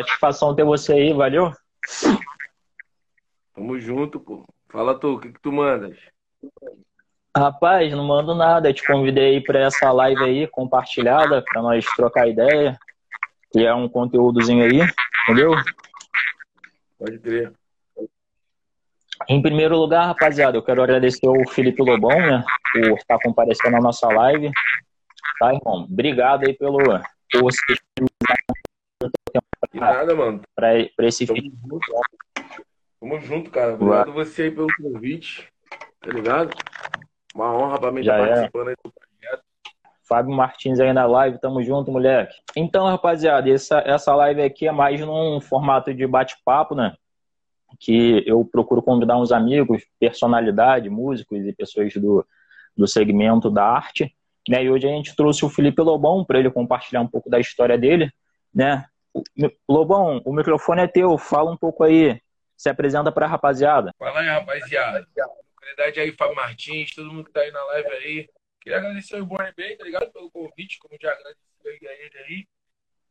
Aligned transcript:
satisfação 0.00 0.54
ter 0.54 0.64
você 0.64 0.92
aí, 0.92 1.12
valeu? 1.12 1.52
Tamo 3.54 3.78
junto, 3.78 4.20
pô. 4.20 4.44
Fala 4.70 4.98
tu, 4.98 5.14
o 5.14 5.20
que, 5.20 5.32
que 5.32 5.40
tu 5.40 5.52
mandas? 5.52 5.96
Rapaz, 7.36 7.92
não 7.92 8.04
mando 8.04 8.34
nada. 8.34 8.68
Eu 8.68 8.74
te 8.74 8.86
convidei 8.86 9.36
aí 9.36 9.40
para 9.42 9.60
essa 9.60 9.90
live 9.92 10.22
aí 10.22 10.46
compartilhada, 10.48 11.42
para 11.42 11.62
nós 11.62 11.84
trocar 11.96 12.28
ideia, 12.28 12.78
criar 13.52 13.76
um 13.76 13.88
conteúdozinho 13.88 14.64
aí, 14.64 14.80
entendeu? 15.24 15.52
Pode 16.98 17.18
crer. 17.18 17.52
Em 19.28 19.42
primeiro 19.42 19.76
lugar, 19.76 20.06
rapaziada, 20.06 20.56
eu 20.56 20.62
quero 20.62 20.82
agradecer 20.82 21.26
ao 21.26 21.48
Felipe 21.50 21.82
Lobão, 21.82 22.18
né, 22.18 22.42
por 22.72 22.96
estar 22.96 23.18
comparecendo 23.22 23.72
na 23.72 23.80
nossa 23.80 24.08
live. 24.08 24.50
Tá, 25.38 25.54
irmão? 25.54 25.86
Obrigado 25.90 26.46
aí 26.46 26.54
pelo, 26.54 26.78
por 27.30 27.52
Nada, 29.80 30.14
mano. 30.14 30.40
Pra, 30.54 30.68
pra 30.96 31.06
esse 31.06 31.26
Tamo 31.26 31.40
vídeo. 31.40 31.58
junto. 31.68 31.86
Tamo 33.00 33.20
junto, 33.20 33.50
cara. 33.50 33.74
Obrigado 33.74 34.12
você 34.12 34.42
aí 34.44 34.50
pelo 34.50 34.68
convite. 34.80 35.48
Tá 36.00 36.10
ligado? 36.10 36.50
Uma 37.34 37.54
honra 37.56 37.78
pra 37.78 37.92
mim 37.92 38.02
Já 38.02 38.14
estar 38.18 38.26
é. 38.26 38.34
participando 38.34 38.68
aí 38.68 38.74
do 38.84 38.92
projeto. 38.92 39.42
Fábio 40.08 40.34
Martins 40.34 40.80
aí 40.80 40.92
na 40.92 41.06
live, 41.06 41.38
tamo 41.38 41.62
junto, 41.62 41.92
moleque. 41.92 42.34
Então, 42.56 42.86
rapaziada, 42.86 43.48
essa, 43.48 43.78
essa 43.86 44.14
live 44.14 44.42
aqui 44.42 44.66
é 44.66 44.72
mais 44.72 45.00
num 45.00 45.40
formato 45.40 45.94
de 45.94 46.04
bate-papo, 46.06 46.74
né? 46.74 46.94
Que 47.78 48.24
eu 48.26 48.44
procuro 48.44 48.82
convidar 48.82 49.16
uns 49.16 49.30
amigos, 49.30 49.84
personalidade, 50.00 50.90
músicos 50.90 51.38
e 51.46 51.52
pessoas 51.52 51.94
do, 51.94 52.26
do 52.76 52.88
segmento 52.88 53.48
da 53.48 53.64
arte. 53.64 54.12
Né? 54.48 54.64
E 54.64 54.70
hoje 54.70 54.88
a 54.88 54.90
gente 54.90 55.14
trouxe 55.14 55.44
o 55.44 55.48
Felipe 55.48 55.80
Lobão 55.80 56.24
para 56.24 56.40
ele 56.40 56.50
compartilhar 56.50 57.02
um 57.02 57.06
pouco 57.06 57.30
da 57.30 57.38
história 57.38 57.78
dele, 57.78 58.10
né? 58.52 58.84
O- 59.12 59.22
Lobão, 59.68 60.22
o 60.24 60.32
microfone 60.32 60.82
é 60.82 60.86
teu, 60.86 61.18
fala 61.18 61.50
um 61.50 61.56
pouco 61.56 61.82
aí, 61.82 62.20
se 62.56 62.68
apresenta 62.68 63.10
pra 63.10 63.26
rapaziada. 63.26 63.92
Fala 63.98 64.20
aí, 64.20 64.28
rapaziada. 64.28 65.06
Tranquilidade 65.14 66.00
aí, 66.00 66.12
Fábio 66.12 66.36
Martins, 66.36 66.94
todo 66.94 67.12
mundo 67.12 67.24
que 67.24 67.32
tá 67.32 67.40
aí 67.40 67.50
na 67.50 67.62
live 67.64 67.88
aí. 67.90 68.30
Queria 68.60 68.78
agradecer 68.78 69.16
ao 69.16 69.24
Born 69.26 69.52
Bay, 69.56 69.76
tá 69.76 69.84
ligado? 69.84 70.10
Pelo 70.12 70.30
convite, 70.30 70.78
como 70.78 70.96
já 71.00 71.10
agradeci 71.12 71.86
a 71.86 71.92
ele 71.92 72.18
aí. 72.18 72.48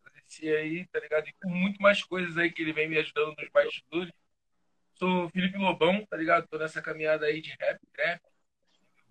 Agradecer 0.06 0.58
aí, 0.58 0.88
tá 0.88 1.00
ligado? 1.00 1.28
E 1.28 1.34
por 1.34 1.50
muito 1.50 1.82
mais 1.82 2.04
coisas 2.04 2.38
aí 2.38 2.52
que 2.52 2.62
ele 2.62 2.74
vem 2.74 2.88
me 2.88 2.98
ajudando 2.98 3.36
nos 3.38 3.50
bastidores. 3.50 4.14
Sou 4.96 5.26
o 5.26 5.30
Felipe 5.30 5.58
Lobão, 5.58 6.06
tá 6.06 6.18
ligado? 6.18 6.48
Tô 6.48 6.58
nessa 6.58 6.82
caminhada 6.82 7.26
aí 7.26 7.42
de 7.42 7.56
rap, 7.60 7.80
trap. 7.94 8.22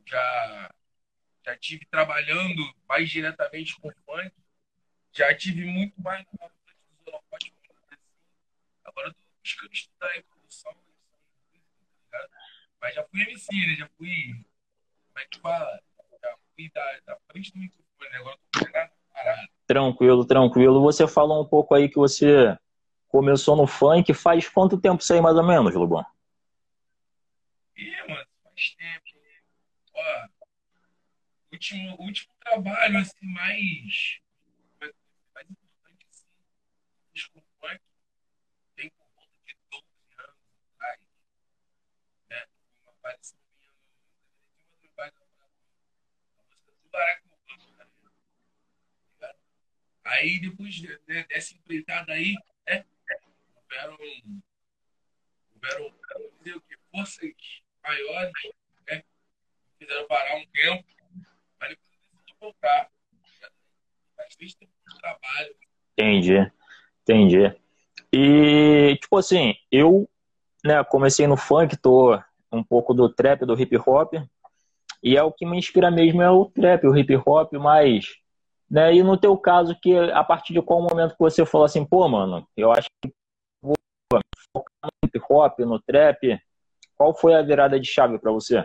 Já, 0.07 0.71
já 1.45 1.57
tive 1.57 1.85
trabalhando 1.87 2.63
mais 2.89 3.09
diretamente 3.11 3.75
com 3.81 3.91
funk. 4.07 4.33
Já 5.13 5.35
tive 5.35 5.65
muito 5.65 6.01
mais 6.01 6.25
holofote, 7.09 7.53
assim. 7.69 7.97
Agora 8.85 9.09
eu 9.09 9.15
tô 9.15 9.21
buscando 9.43 9.73
estudar 9.73 10.17
em 10.17 10.23
produção, 10.23 10.73
tá 10.73 10.79
ligado? 12.05 12.31
Mas 12.81 12.95
já 12.95 13.05
fui 13.05 13.21
MC, 13.23 13.53
né? 13.53 13.75
Já 13.77 13.89
fui. 13.97 14.45
Como 15.07 15.19
é 15.19 15.27
que 15.27 15.41
fala? 15.41 15.83
Já 16.23 16.37
fui 16.55 16.71
da, 16.71 17.01
da 17.07 17.19
frente 17.31 17.53
do 17.53 17.59
microfone, 17.59 18.11
né? 18.11 18.19
Agora 18.19 18.37
eu 18.37 18.41
tô 18.51 18.65
pegando 18.65 18.93
a 18.93 19.15
parada. 19.15 19.49
Tranquilo, 19.67 20.25
tranquilo. 20.25 20.83
Você 20.83 21.07
falou 21.07 21.43
um 21.43 21.49
pouco 21.49 21.75
aí 21.75 21.89
que 21.89 21.97
você 21.97 22.57
começou 23.09 23.57
no 23.57 23.67
funk. 23.67 24.13
Faz 24.15 24.49
quanto 24.49 24.81
tempo 24.81 25.03
isso 25.03 25.13
aí, 25.13 25.21
mais 25.21 25.37
ou 25.37 25.45
menos, 25.45 25.75
Lobão? 25.75 26.05
Ih, 27.77 28.09
mano, 28.09 28.27
faz 28.43 28.75
tempo. 28.75 29.05
Ó, 29.95 30.29
último, 31.53 31.97
último 32.01 32.35
trabalho, 32.41 32.99
assim. 32.99 33.27
Mais 33.27 34.21
importante, 35.51 36.07
assim, 36.11 36.27
fiz 37.13 37.27
com 37.27 37.41
funk, 37.61 37.81
tem 38.77 38.91
por 38.91 39.07
volta 39.15 39.33
de 39.45 39.57
12 39.71 39.85
anos 40.19 40.37
atrás. 40.75 41.01
Né? 42.31 42.47
Uma 42.83 42.93
aparição 42.93 43.39
minha 43.55 43.73
no. 43.73 43.83
Uma 44.83 44.89
trabalho 44.95 45.13
a 46.39 46.45
música 46.47 46.73
do 46.83 46.89
Barack 46.91 47.23
tá 47.29 47.55
ligado? 49.15 49.39
Aí, 50.09 50.41
depois 50.41 50.75
de- 50.75 50.99
de- 51.07 51.25
dessa 51.25 51.55
empreitada 51.55 52.13
aí, 52.13 52.35
né? 52.67 52.85
Houveram. 53.55 53.99
Houveram, 55.55 55.93
quê? 56.69 56.77
Forças 56.91 57.31
maiores, 57.85 58.33
né? 58.89 59.03
Fizeram 59.79 60.07
parar 60.07 60.37
um 60.37 60.47
tempo, 60.47 60.85
mas 61.61 61.71
depois 61.71 61.99
decidi 62.15 62.35
voltar. 62.41 62.91
Três 64.37 64.55
tempos 64.55 64.75
de 64.89 65.01
trabalho. 65.01 65.55
Entendi, 65.93 66.53
entendi. 67.03 67.55
E, 68.13 68.97
tipo 69.01 69.17
assim, 69.17 69.55
eu 69.71 70.09
né, 70.65 70.83
comecei 70.85 71.27
no 71.27 71.37
funk, 71.37 71.77
tô 71.77 72.19
um 72.53 72.63
pouco 72.63 72.95
do 72.95 73.09
trap, 73.09 73.45
do 73.45 73.61
hip 73.61 73.77
hop, 73.77 74.15
e 75.03 75.17
é 75.17 75.23
o 75.23 75.33
que 75.33 75.45
me 75.47 75.59
inspira 75.59 75.91
mesmo 75.91 76.23
é 76.23 76.31
o 76.31 76.47
trap, 76.47 76.87
o 76.87 76.97
hip 76.97 77.15
hop, 77.27 77.53
mas, 77.55 78.17
né, 78.71 78.95
e 78.95 79.03
no 79.03 79.17
teu 79.17 79.37
caso, 79.39 79.79
que 79.81 79.97
a 79.97 80.23
partir 80.23 80.53
de 80.53 80.63
qual 80.63 80.83
momento 80.83 81.13
que 81.13 81.21
você 81.21 81.47
falou 81.47 81.65
assim, 81.65 81.85
pô, 81.85 82.07
mano, 82.09 82.47
eu 82.57 82.71
acho 82.73 82.89
que 83.01 83.13
vou 83.63 83.75
focar 84.53 84.91
no 85.03 85.09
hip 85.09 85.21
hop, 85.31 85.59
no 85.61 85.81
trap, 85.81 86.39
qual 86.95 87.15
foi 87.15 87.35
a 87.35 87.43
virada 87.43 87.81
de 87.81 87.89
chave 87.89 88.19
pra 88.19 88.31
você? 88.31 88.63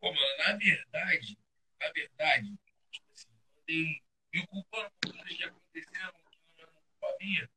Pô, 0.00 0.08
mano, 0.08 0.36
na 0.38 0.56
verdade, 0.56 1.38
na 1.80 1.90
verdade, 1.92 2.54
tipo 2.90 3.06
assim, 3.12 3.28
eu 3.32 3.62
andei 3.62 4.02
me 4.32 4.46
culpando 4.46 4.90
coisas 5.02 5.36
que 5.36 5.44
aconteceram 5.44 6.12
que 6.30 6.38
não 6.56 6.62
eram 6.62 6.72
culpa 6.72 7.16
minha, 7.20 7.50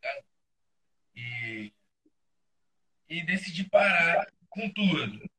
tá? 0.00 0.22
E, 1.14 1.72
e 3.08 3.24
decidi 3.24 3.68
parar 3.68 4.26
com 4.48 4.68
tudo. 4.70 5.30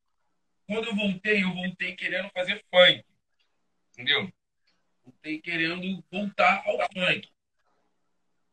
Quando 0.68 0.88
eu 0.88 0.96
voltei, 0.96 1.44
eu 1.44 1.54
voltei 1.54 1.96
querendo 1.96 2.30
fazer 2.32 2.64
funk, 2.72 3.04
entendeu? 3.92 4.32
Voltei 5.06 5.40
querendo 5.40 6.04
voltar 6.12 6.64
ao 6.66 6.80
funk. 6.92 7.30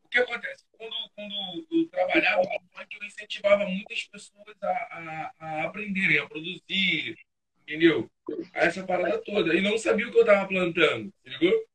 O 0.03 0.09
que 0.09 0.19
acontece? 0.19 0.63
Quando, 0.77 0.95
quando 1.15 1.67
eu 1.71 1.87
trabalhava 1.89 2.43
com 2.43 2.59
funk, 2.71 2.95
eu 2.95 3.07
incentivava 3.07 3.65
muitas 3.65 4.03
pessoas 4.03 4.55
a, 4.61 4.69
a, 4.69 5.33
a 5.39 5.63
aprenderem, 5.63 6.19
a 6.19 6.27
produzir, 6.27 7.17
entendeu? 7.61 8.09
Essa 8.53 8.85
parada 8.85 9.17
toda. 9.23 9.55
E 9.55 9.61
não 9.61 9.77
sabia 9.79 10.07
o 10.07 10.11
que 10.11 10.19
eu 10.19 10.25
tava 10.25 10.47
plantando, 10.47 11.11
ligou? 11.25 11.65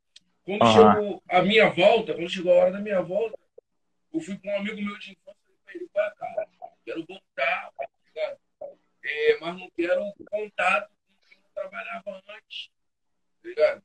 Quando 0.45 0.63
Aham. 0.63 0.73
chegou 0.95 1.23
a 1.29 1.43
minha 1.43 1.69
volta, 1.71 2.15
quando 2.15 2.31
chegou 2.31 2.53
a 2.53 2.57
hora 2.63 2.73
da 2.73 2.81
minha 2.81 3.03
volta, 3.03 3.37
eu 4.13 4.21
fui 4.21 4.39
com 4.39 4.49
um 4.49 4.57
amigo 4.57 4.81
meu 4.81 4.97
de 4.99 5.11
infância 5.13 5.39
e 5.43 5.45
falei 5.45 5.59
pra 5.65 5.75
ele, 5.75 5.89
"Pá, 5.93 6.11
cara, 6.17 6.49
quero 6.85 7.05
voltar, 7.05 7.73
tá? 8.15 8.37
É, 9.05 9.39
mas 9.41 9.59
não 9.59 9.71
quero 9.77 10.13
contato 10.31 10.89
com 10.91 11.29
quem 11.29 11.37
eu 11.39 11.51
trabalhava 11.55 12.23
antes, 12.29 12.71
tá 13.43 13.49
ligado? 13.49 13.83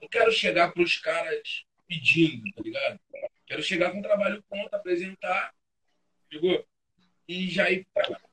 Não 0.00 0.08
quero 0.08 0.32
chegar 0.32 0.72
pros 0.72 0.98
caras 0.98 1.64
pedindo, 1.86 2.42
tá 2.54 2.62
ligado? 2.62 3.00
Quero 3.46 3.62
chegar 3.62 3.92
com 3.92 4.02
trabalho 4.02 4.42
pronto, 4.48 4.72
apresentar, 4.74 5.54
ligou? 6.30 6.66
E 7.28 7.48
já 7.48 7.70
ir 7.70 7.86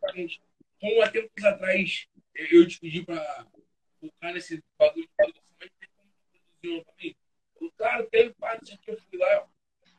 frente. 0.09 0.41
Como 0.79 1.01
há 1.01 1.09
tempos 1.09 1.43
atrás 1.43 2.07
eu 2.33 2.67
te 2.67 2.79
pedi 2.79 3.03
pra 3.03 3.45
focar 3.99 4.33
nesse 4.33 4.63
bagulho 4.77 5.05
de 5.05 5.11
produção, 5.15 5.43
mas 5.59 5.69
tem 5.79 5.89
como 5.95 6.11
produzir 6.31 6.83
pra 6.85 6.93
mim? 7.03 7.15
O 7.61 7.71
cara 7.73 8.03
tem 8.05 8.33
parte 8.33 8.77
que 8.77 8.91
eu 8.91 8.97
fui 8.97 9.17
lá, 9.19 9.47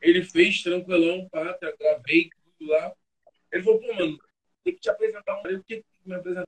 ele 0.01 0.25
fez 0.25 0.63
tranquilão, 0.63 1.29
pá, 1.29 1.53
tra- 1.55 1.77
gravei 1.79 2.31
tudo 2.59 2.71
lá. 2.71 2.95
Ele 3.53 3.63
falou, 3.63 3.81
pô, 3.81 3.95
mano, 3.95 4.19
tem 4.65 4.75
que 4.75 4.81
te 4.81 4.89
apresentar 4.89 5.35
um. 5.35 5.37
Eu 5.39 5.43
falei, 5.43 5.57
o 5.59 5.65
que 5.65 5.85
me 6.07 6.15
apresentar? 6.15 6.47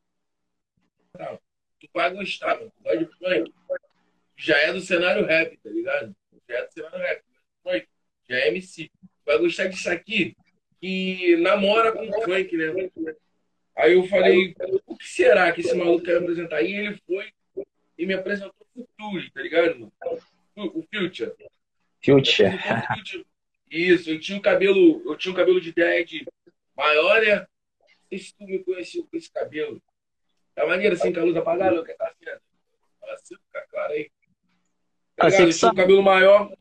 Tu 1.79 1.89
vai 1.93 2.15
gostar, 2.15 2.57
mano. 2.57 2.71
Tu 2.71 2.83
gosta 2.83 2.99
de 2.99 3.07
funk. 3.17 3.53
Já 4.37 4.57
é 4.59 4.73
do 4.73 4.81
cenário 4.81 5.27
rap, 5.27 5.57
tá 5.59 5.71
ligado? 5.71 6.17
Já 6.49 6.59
é 6.59 6.67
do 6.67 6.73
cenário 6.73 6.99
rap. 6.99 7.23
Já 8.29 8.37
é 8.37 8.49
MC. 8.49 8.91
Vai 9.25 9.39
gostar 9.39 9.67
disso 9.67 9.91
aqui 9.91 10.35
que 10.83 11.37
namora 11.37 11.93
com 11.93 12.11
funk, 12.23 12.57
né? 12.57 12.91
Aí 13.77 13.93
eu 13.93 14.05
falei, 14.09 14.55
o 14.85 14.97
que 14.97 15.07
será 15.07 15.53
que 15.53 15.61
esse 15.61 15.75
maluco 15.75 16.05
quer 16.05 16.19
apresentar? 16.19 16.61
E 16.61 16.75
ele 16.75 17.01
foi 17.07 17.33
e 17.97 18.05
me 18.05 18.15
apresentou 18.15 18.53
o 18.75 18.87
Future, 18.99 19.31
tá 19.31 19.41
ligado? 19.41 19.79
mano? 19.79 19.93
O 20.57 20.81
o 20.81 20.83
Future. 20.93 21.33
Future. 22.05 22.51
O. 22.51 23.33
Isso, 23.71 24.11
eu 24.11 24.21
tinha 24.21 24.37
um 24.37 24.43
cabelo, 24.43 25.03
eu 25.07 25.17
tinha 25.17 25.33
um 25.33 25.37
cabelo 25.37 25.61
de 25.61 25.73
dread 25.73 26.27
maior, 26.77 27.23
né? 27.23 27.37
Não 27.37 27.47
sei 28.09 28.19
se 28.19 28.35
tu 28.37 28.45
me 28.45 28.59
conheceu 28.59 29.07
com 29.09 29.17
esse 29.17 29.31
cabelo. 29.31 29.81
Tá 30.55 30.67
maneiro 30.67 30.95
assim, 30.95 31.13
com 31.13 31.21
a 31.21 31.25
luz 31.25 31.37
apagada, 31.37 31.77
eu 31.77 31.85
quero 31.85 31.97
tá 31.97 32.07
assim, 32.09 32.25
ó. 32.29 33.13
assim, 33.13 33.35
fica 33.37 33.67
claro 33.71 33.93
aí. 33.93 34.11
Tá 35.23 35.29
ligado? 35.29 35.41
Eu 35.41 35.47
tinha 35.47 35.53
sabe. 35.53 35.77
cabelo 35.77 36.03
maior, 36.03 36.53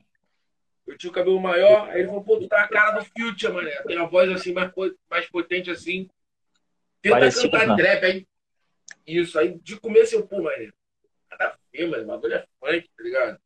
eu 0.86 0.98
tinha 0.98 1.10
o 1.10 1.14
cabelo 1.14 1.40
maior, 1.40 1.90
aí 1.90 2.00
ele 2.00 2.08
falou, 2.08 2.24
pô, 2.24 2.38
tu 2.38 2.48
tá 2.48 2.64
a 2.64 2.68
cara 2.68 2.92
do 2.92 3.06
Future, 3.06 3.52
mané. 3.52 3.72
Tem 3.84 3.98
a 3.98 4.06
voz 4.06 4.30
assim, 4.30 4.54
mais, 4.54 4.72
mais 5.10 5.30
potente 5.30 5.72
assim. 5.72 6.10
Tenta 7.02 7.16
Parecido, 7.16 7.52
cantar 7.52 7.76
né? 7.76 7.76
trap, 7.76 8.06
aí. 8.06 8.28
Isso, 9.08 9.40
aí 9.40 9.58
de 9.64 9.80
começo 9.80 10.16
eu, 10.16 10.28
pô, 10.28 10.44
mané. 10.44 10.72
Nada 11.32 11.46
a 11.46 11.58
ver, 11.72 11.88
mas 11.88 12.04
o 12.04 12.06
bagulho 12.06 12.34
é 12.36 12.46
funk, 12.60 12.90
tá 12.96 13.04
ligado? 13.04 13.40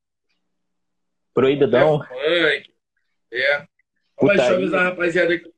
Proibidão. 1.33 2.03
É 2.03 2.59
funk. 2.59 2.73
É. 3.31 3.67
Mas 4.21 4.37
deixa 4.37 4.51
eu 4.51 4.55
avisar 4.55 4.81
a 4.81 4.89
rapaziada 4.89 5.33
aqui. 5.33 5.43
Deixa 5.43 5.55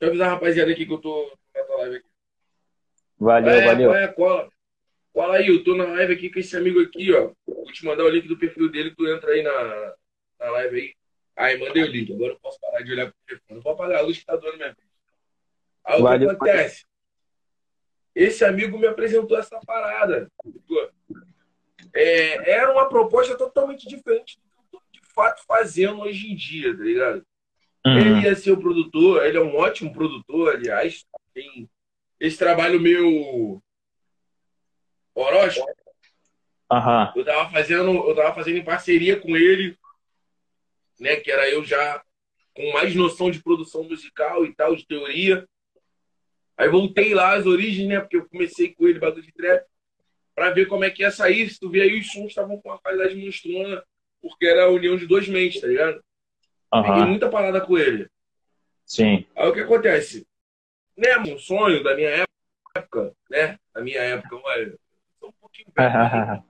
eu 0.00 0.08
avisar 0.08 0.28
a 0.28 0.30
rapaziada 0.30 0.70
aqui 0.70 0.86
que 0.86 0.92
eu 0.92 0.98
tô 0.98 1.38
na 1.54 1.76
live 1.76 1.96
aqui. 1.96 2.06
Valeu, 3.18 3.50
é, 3.50 3.64
valeu. 3.64 3.94
É, 3.94 4.08
cola. 4.08 4.48
Cola 5.14 5.36
aí, 5.36 5.46
eu 5.46 5.62
tô 5.62 5.76
na 5.76 5.84
live 5.84 6.12
aqui 6.12 6.28
com 6.28 6.40
esse 6.40 6.56
amigo 6.56 6.80
aqui, 6.80 7.12
ó. 7.12 7.30
Vou 7.46 7.66
te 7.66 7.84
mandar 7.84 8.02
o 8.02 8.08
link 8.08 8.26
do 8.26 8.36
perfil 8.36 8.68
dele 8.68 8.92
tu 8.96 9.06
entra 9.06 9.30
aí 9.30 9.44
na, 9.44 9.94
na 10.40 10.50
live 10.50 10.76
aí. 10.76 10.94
Aí, 11.36 11.56
mandei 11.56 11.84
o 11.84 11.86
link. 11.86 12.12
Agora 12.12 12.32
eu 12.32 12.40
posso 12.40 12.58
parar 12.60 12.82
de 12.82 12.90
olhar 12.90 13.06
pro 13.06 13.14
telefone. 13.24 13.60
Vou 13.60 13.72
apagar 13.72 14.00
a 14.00 14.02
luz 14.02 14.18
que 14.18 14.26
tá 14.26 14.34
doendo 14.34 14.56
minha 14.56 14.70
vida. 14.70 14.82
Aí 15.84 16.02
o 16.02 16.18
que 16.18 16.24
acontece? 16.24 16.84
Esse 18.12 18.44
amigo 18.44 18.76
me 18.76 18.88
apresentou 18.88 19.38
essa 19.38 19.60
parada. 19.64 20.28
É, 21.94 22.50
era 22.50 22.72
uma 22.72 22.88
proposta 22.88 23.36
totalmente 23.36 23.86
diferente 23.86 24.40
do 24.40 24.48
que 24.48 24.58
eu 24.58 24.64
tô 24.72 24.82
de 24.90 25.00
fato 25.14 25.44
fazendo 25.46 26.00
hoje 26.00 26.32
em 26.32 26.34
dia, 26.34 26.76
tá 26.76 26.82
ligado? 26.82 27.24
Uhum. 27.86 27.98
Ele 27.98 28.20
ia 28.22 28.34
ser 28.34 28.50
o 28.50 28.60
produtor, 28.60 29.24
ele 29.24 29.36
é 29.36 29.40
um 29.40 29.54
ótimo 29.54 29.92
produtor, 29.92 30.56
aliás. 30.56 31.06
Tem 31.32 31.68
esse 32.18 32.36
trabalho 32.36 32.80
meu 32.80 33.62
Orochi. 35.14 35.60
Uhum. 35.60 37.12
Eu 37.16 37.24
tava 37.24 37.50
fazendo, 37.50 38.08
eu 38.08 38.14
tava 38.14 38.34
fazendo 38.34 38.58
em 38.58 38.64
parceria 38.64 39.20
com 39.20 39.36
ele, 39.36 39.76
né? 40.98 41.16
Que 41.16 41.30
era 41.30 41.48
eu 41.48 41.64
já 41.64 42.02
com 42.54 42.72
mais 42.72 42.94
noção 42.94 43.30
de 43.30 43.42
produção 43.42 43.84
musical 43.84 44.44
e 44.44 44.54
tal, 44.54 44.74
de 44.74 44.86
teoria. 44.86 45.46
Aí 46.56 46.68
voltei 46.68 47.14
lá 47.14 47.34
às 47.34 47.46
origens, 47.46 47.88
né? 47.88 48.00
Porque 48.00 48.16
eu 48.16 48.28
comecei 48.28 48.74
com 48.74 48.86
ele, 48.86 48.98
bagulho 48.98 49.22
de 49.22 49.32
trap, 49.32 49.64
pra 50.34 50.50
ver 50.50 50.66
como 50.66 50.84
é 50.84 50.90
que 50.90 51.02
ia 51.02 51.10
sair. 51.10 51.50
Se 51.50 51.58
tu 51.58 51.68
vê 51.68 51.82
aí, 51.82 51.98
os 51.98 52.12
sons 52.12 52.28
estavam 52.28 52.60
com 52.60 52.68
uma 52.68 52.78
qualidade 52.78 53.16
monstrona, 53.16 53.84
porque 54.22 54.46
era 54.46 54.64
a 54.64 54.70
união 54.70 54.96
de 54.96 55.06
dois 55.06 55.28
mentes, 55.28 55.60
tá 55.60 55.66
ligado? 55.66 56.02
Uhum. 56.72 56.82
Peguei 56.82 57.04
muita 57.04 57.28
parada 57.28 57.60
com 57.60 57.76
ele. 57.76 58.08
Sim. 58.86 59.26
Aí 59.36 59.48
o 59.48 59.52
que 59.52 59.60
acontece? 59.60 60.26
Né, 60.96 61.18
um 61.18 61.38
sonho 61.38 61.82
da 61.82 61.96
minha 61.96 62.24
época, 62.76 63.12
né? 63.28 63.58
Da 63.72 63.80
minha 63.80 64.00
época, 64.00 64.36
olha, 64.36 64.78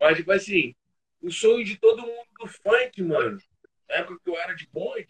mas 0.00 0.16
tipo 0.16 0.32
assim, 0.32 0.74
o 1.20 1.30
sonho 1.30 1.64
de 1.64 1.76
todo 1.76 2.02
mundo 2.02 2.28
do 2.38 2.46
funk, 2.46 3.02
mano, 3.02 3.38
na 3.88 3.96
época 3.96 4.20
que 4.22 4.30
eu 4.30 4.38
era 4.38 4.54
de 4.54 4.66
bonde, 4.68 5.08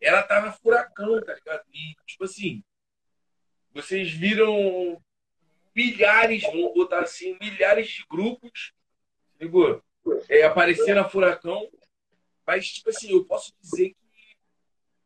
ela 0.00 0.22
tava 0.22 0.52
furacão, 0.52 1.20
tá 1.22 1.34
ligado? 1.34 1.64
E, 1.72 1.94
tipo 2.06 2.24
assim, 2.24 2.62
vocês 3.72 4.10
viram 4.10 5.02
milhares, 5.74 6.42
vamos 6.42 6.72
botar 6.74 7.00
assim, 7.00 7.36
milhares 7.40 7.88
de 7.88 8.04
grupos, 8.08 8.72
ligou? 9.40 9.82
É, 10.28 10.42
aparecer 10.42 10.94
na 10.94 11.08
Furacão. 11.08 11.68
Mas, 12.46 12.72
tipo 12.72 12.90
assim, 12.90 13.10
eu 13.10 13.24
posso 13.24 13.52
dizer 13.60 13.90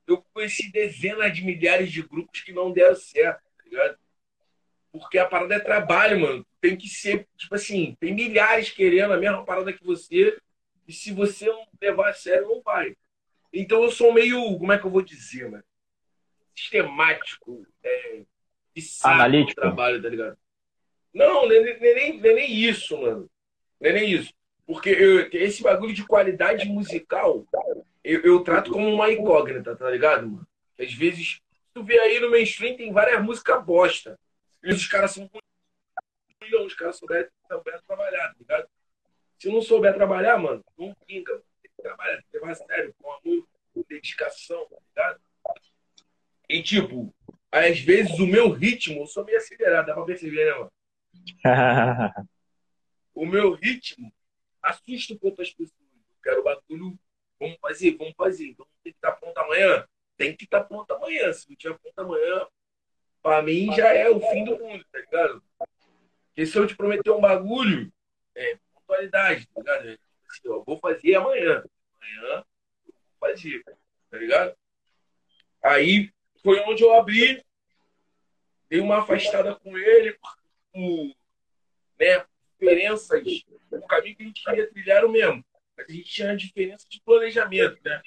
que 0.05 0.13
eu 0.13 0.23
conheci 0.33 0.71
dezenas 0.71 1.35
de 1.35 1.45
milhares 1.45 1.91
de 1.91 2.03
grupos 2.03 2.41
que 2.41 2.53
não 2.53 2.73
deram 2.73 2.97
certo, 2.97 3.43
tá 3.57 3.65
ligado? 3.65 3.99
Porque 4.99 5.19
a 5.19 5.27
parada 5.27 5.55
é 5.55 5.61
trabalho, 5.61 6.21
mano. 6.21 6.47
Tem 6.61 6.77
que 6.77 6.89
ser, 6.89 7.27
tipo 7.37 7.55
assim, 7.55 7.97
tem 8.01 8.15
milhares 8.15 8.71
querendo 8.71 9.13
a 9.13 9.19
mesma 9.19 9.45
parada 9.45 9.73
que 9.73 9.85
você, 9.85 10.37
e 10.87 10.93
se 10.93 11.13
você 11.13 11.47
não 11.47 11.67
levar 11.81 12.11
a 12.11 12.15
sério, 12.15 12.49
não 12.49 12.63
vai. 12.63 12.97
Então 13.53 13.83
eu 13.83 13.91
sou 13.91 14.13
meio, 14.13 14.59
como 14.59 14.73
é 14.73 14.79
que 14.79 14.85
eu 14.85 14.91
vou 14.91 15.03
dizer, 15.03 15.51
mano? 15.51 15.65
Sistemático, 16.55 17.67
é, 17.83 18.23
Analítico. 19.03 19.61
trabalho, 19.61 20.03
tá 20.03 20.09
ligado? 20.09 20.37
Não, 21.13 21.49
nem, 21.49 21.63
nem, 21.63 22.21
nem, 22.21 22.21
nem 22.21 22.55
isso, 22.55 22.97
mano. 23.01 23.31
Nem, 23.81 23.93
nem 23.93 24.11
isso. 24.11 24.33
Porque 24.67 24.91
eu, 24.91 25.29
esse 25.33 25.63
bagulho 25.63 25.95
de 25.95 26.07
qualidade 26.07 26.69
musical, 26.69 27.47
eu, 28.05 28.21
eu, 28.21 28.41
trato 28.41 28.71
como 28.71 28.87
uma 28.87 29.11
incógnita, 29.11 29.75
tá 29.75 29.91
ligado, 29.91 30.29
mano? 30.29 30.47
Às 30.79 30.93
vezes, 30.93 31.41
tu 31.73 31.83
vê 31.83 31.99
aí 31.99 32.21
no 32.21 32.31
mainstream, 32.31 32.77
tem 32.77 32.93
várias 32.93 33.23
músicas 33.23 33.65
bosta. 33.65 34.19
E 34.63 34.73
os 34.73 34.87
caras 34.87 35.13
são 35.13 35.31
milhão, 36.43 36.67
os 36.67 36.75
caras 36.75 36.97
souberem, 36.97 37.31
souber 37.49 37.81
trabalhar, 37.83 38.29
tá 38.29 38.37
ligado? 38.39 38.69
Se 39.39 39.49
não 39.49 39.63
souber 39.63 39.95
trabalhar, 39.95 40.39
mano, 40.39 40.65
não 40.77 40.95
pinga. 41.07 41.43
Tem 41.63 41.71
que 41.71 41.83
trabalhar, 41.83 42.17
tem 42.17 42.25
que 42.31 42.39
levar 42.39 42.51
a 42.51 42.55
sério, 42.55 42.95
com 42.99 43.13
amor, 43.13 43.49
com 43.73 43.85
dedicação, 43.89 44.67
tá 44.67 44.79
ligado? 44.89 45.21
E 46.49 46.63
tipo, 46.63 47.15
às 47.53 47.79
vezes 47.81 48.19
o 48.19 48.27
meu 48.27 48.51
ritmo, 48.51 49.03
eu 49.03 49.07
sou 49.07 49.25
meio 49.25 49.39
acelerado, 49.39 49.87
dá 49.87 49.95
pra 49.95 50.05
perceber, 50.05 50.47
né, 50.47 50.59
mano? 50.59 50.73
o 53.15 53.27
meu 53.27 53.53
ritmo 53.53 54.13
assusta 54.63 55.15
um 55.15 55.19
pouco 55.19 55.43
as 55.43 55.51
pessoas. 55.51 55.79
Eu 56.11 56.17
quero 56.23 56.43
bagulho, 56.43 56.99
vamos 57.39 57.59
fazer, 57.61 57.97
vamos 57.97 58.15
fazer. 58.17 58.49
Então 58.49 58.67
tem 58.83 58.93
que 58.93 58.99
estar 58.99 59.13
pronto 59.13 59.39
amanhã? 59.39 59.87
Tem 60.17 60.37
que 60.37 60.45
estar 60.45 60.65
pronto 60.65 60.91
amanhã. 60.93 61.33
Se 61.33 61.49
não 61.49 61.57
tiver 61.57 61.79
pronto 61.79 61.99
amanhã, 61.99 62.47
pra 63.29 63.43
mim 63.43 63.71
já 63.75 63.93
é 63.93 64.09
o 64.09 64.19
fim 64.19 64.43
do 64.43 64.59
mundo, 64.59 64.83
tá 64.91 64.99
ligado? 64.99 65.45
Porque 66.29 66.47
se 66.47 66.59
eu 66.59 66.67
te 66.67 66.75
prometer 66.75 67.11
um 67.11 67.21
bagulho, 67.21 67.93
é 68.35 68.59
pontualidade, 68.73 69.47
tá 69.49 69.61
ligado? 69.61 69.87
É, 69.87 69.93
assim, 69.93 70.41
eu 70.45 70.65
vou 70.65 70.79
fazer 70.79 71.15
amanhã. 71.15 71.63
Amanhã 72.01 72.45
vou 72.87 72.95
fazer, 73.21 73.63
tá 74.11 74.17
ligado? 74.17 74.57
Aí 75.63 76.11
foi 76.43 76.59
onde 76.61 76.83
eu 76.83 76.95
abri, 76.95 77.45
dei 78.71 78.81
uma 78.81 79.01
afastada 79.01 79.55
com 79.57 79.77
ele, 79.77 80.19
com, 80.73 81.15
né, 82.01 82.25
diferenças, 82.59 83.45
o 83.71 83.87
caminho 83.87 84.17
que 84.17 84.23
a 84.23 84.27
gente 84.27 84.43
queria 84.43 84.71
trilhar 84.71 85.05
o 85.05 85.13
mesmo, 85.13 85.45
mas 85.77 85.87
a 85.87 85.93
gente 85.93 86.11
tinha 86.11 86.35
diferença 86.35 86.87
de 86.89 86.99
planejamento, 87.03 87.79
né? 87.85 88.01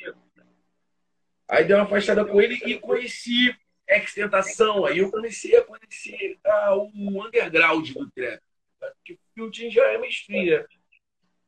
Aí 1.47 1.63
dei 1.63 1.75
uma 1.75 1.85
afastada 1.85 2.25
com 2.25 2.41
ele 2.41 2.55
e 2.65 2.79
conheci 2.79 3.55
extentação. 3.97 4.85
Aí 4.85 4.99
eu 4.99 5.11
comecei 5.11 5.55
a 5.57 5.63
conhecer 5.63 6.39
ah, 6.45 6.75
o 6.75 7.25
underground 7.25 7.89
do 7.91 8.09
trap. 8.11 8.41
Porque 8.79 9.13
o 9.13 9.19
Filtin 9.33 9.69
já 9.69 9.85
é 9.87 9.97
mainstream, 9.97 10.45
né? 10.45 10.65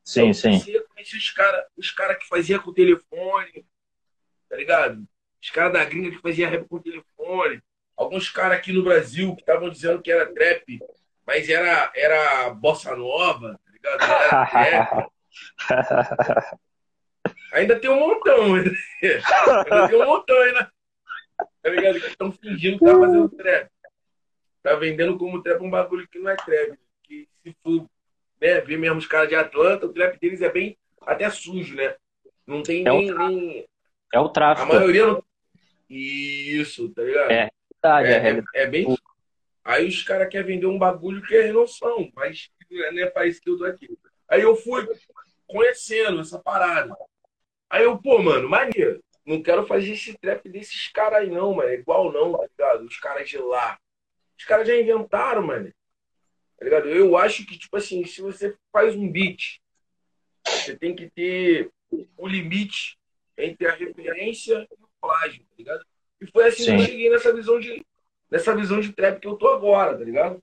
Sim, 0.04 0.22
então, 0.22 0.34
sim. 0.34 0.50
Comecei 0.50 0.78
a 0.78 0.84
conhecer 0.84 1.18
os 1.18 1.32
caras 1.32 1.66
os 1.78 1.92
cara 1.92 2.16
que 2.16 2.28
faziam 2.28 2.60
com 2.60 2.72
o 2.72 2.74
telefone, 2.74 3.66
tá 4.50 4.58
ligado? 4.58 5.04
Os 5.42 5.50
caras 5.50 5.74
da 5.74 5.86
gringa 5.86 6.12
que 6.12 6.22
faziam 6.22 6.50
rap 6.50 6.68
com 6.68 6.76
o 6.76 6.84
telefone. 6.84 7.62
Alguns 7.96 8.30
caras 8.30 8.58
aqui 8.58 8.74
no 8.74 8.84
Brasil 8.84 9.36
que 9.36 9.42
estavam 9.42 9.70
dizendo 9.70 10.02
que 10.02 10.12
era 10.12 10.32
trap, 10.34 10.80
mas 11.26 11.48
era, 11.48 11.92
era 11.96 12.50
bossa 12.50 12.96
nova, 12.96 13.60
tá 13.66 13.72
ligado? 13.72 14.02
Era 14.02 15.10
trap. 15.68 16.60
ainda 17.54 17.80
tem 17.80 17.90
um 17.90 18.00
montão. 18.00 18.56
Ainda, 18.56 18.72
ainda 19.02 19.88
tem 19.88 20.02
um 20.02 20.06
montão 20.06 20.38
ainda. 20.42 20.73
Tá 21.62 21.70
ligado? 21.70 22.00
Que 22.00 22.08
estão 22.08 22.32
fingindo 22.32 22.80
que 22.80 22.86
tá 22.86 23.00
fazendo 23.00 23.30
trap. 23.30 23.70
Tá 24.62 24.76
vendendo 24.76 25.18
como 25.18 25.42
trap 25.42 25.62
um 25.62 25.70
bagulho 25.70 26.08
que 26.08 26.20
não 26.20 26.30
é 26.30 26.36
trap. 26.36 26.78
Que 27.04 27.28
se 27.44 27.56
for 27.62 27.86
né, 28.42 28.62
ver 28.62 28.78
mesmo 28.78 28.98
os 28.98 29.08
caras 29.08 29.30
de 29.30 29.36
Atlanta, 29.36 29.86
o 29.86 29.94
trap 29.94 30.20
deles 30.20 30.42
é 30.42 30.50
bem 30.50 30.78
até 31.02 31.30
sujo, 31.30 31.76
né? 31.76 31.96
Não 32.46 32.62
tem 32.62 32.86
é 32.88 32.92
nem, 32.92 33.12
o 33.12 33.18
nem. 33.18 33.66
É 34.14 34.20
o 34.20 34.30
tráfico. 34.30 34.72
A 34.72 34.76
maioria 34.76 35.08
não, 35.08 35.24
isso, 35.90 36.90
tá 36.90 37.02
ligado? 37.02 37.32
É, 37.32 37.50
verdade, 37.74 38.08
é, 38.08 38.62
é, 38.62 38.64
é, 38.64 38.68
bem. 38.68 38.98
Aí 39.64 39.88
os 39.88 40.04
caras 40.04 40.30
querem 40.30 40.48
vender 40.48 40.66
um 40.66 40.78
bagulho 40.78 41.22
que 41.22 41.34
eles 41.34 41.54
não 41.54 41.66
são, 41.66 42.12
mas 42.16 42.50
não 42.70 43.04
é 43.04 43.10
para 43.10 43.28
isso 43.28 43.42
que 43.42 43.50
eu 43.50 43.58
tô 43.58 43.66
aqui. 43.66 43.98
Aí 44.28 44.42
eu 44.42 44.56
fui 44.56 44.86
conhecendo 45.48 46.20
essa 46.20 46.40
parada. 46.40 46.96
Aí 47.70 47.84
eu, 47.84 47.98
pô, 47.98 48.22
mano, 48.22 48.50
maneiro. 48.50 49.04
Não 49.26 49.42
quero 49.42 49.66
fazer 49.66 49.92
esse 49.92 50.18
trap 50.18 50.50
desses 50.50 50.88
caras 50.90 51.20
aí, 51.20 51.30
não, 51.30 51.54
mano. 51.54 51.70
É 51.70 51.76
igual 51.76 52.12
não, 52.12 52.34
tá 52.34 52.46
ligado? 52.46 52.86
Os 52.86 53.00
caras 53.00 53.30
de 53.30 53.38
lá. 53.38 53.78
Os 54.38 54.46
caras 54.46 54.68
já 54.68 54.76
inventaram, 54.76 55.42
mano. 55.42 55.72
Tá 56.58 56.66
ligado? 56.66 56.90
Eu 56.90 57.18
acho 57.18 57.46
que, 57.46 57.58
tipo 57.58 57.76
assim, 57.78 58.06
se 58.06 58.22
você 58.22 58.56
faz 58.72 58.96
um 58.96 59.10
beat, 59.10 59.60
você 60.46 60.76
tem 60.76 60.96
que 60.96 61.10
ter 61.10 61.72
o 62.18 62.28
limite 62.28 62.98
entre 63.38 63.68
a 63.68 63.74
referência 63.74 64.68
plágio, 65.02 65.42
tá 65.42 65.56
ligado? 65.58 65.86
E 66.22 66.28
foi 66.28 66.48
assim 66.48 66.64
Sim. 66.64 66.78
que 66.78 66.82
eu 66.82 66.86
cheguei 66.86 67.10
nessa 67.10 67.34
visão 67.34 67.60
de 67.60 67.86
nessa 68.32 68.56
visão 68.56 68.80
de 68.80 68.94
trap 68.94 69.20
que 69.20 69.28
eu 69.28 69.36
tô 69.36 69.48
agora, 69.50 69.98
tá 69.98 70.04
ligado? 70.04 70.42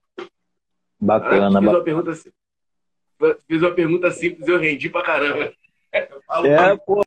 Bacana, 1.00 1.58
ah, 1.58 1.60
fiz 1.60 1.70
uma 1.70 1.82
pergunta 1.82 2.12
fiz 3.48 3.62
uma 3.62 3.74
pergunta 3.74 4.10
simples 4.10 4.46
e 4.46 4.50
eu 4.50 4.58
rendi 4.58 4.90
pra 4.90 5.02
caramba. 5.02 5.52
É, 5.92 6.06
pô. 6.76 7.02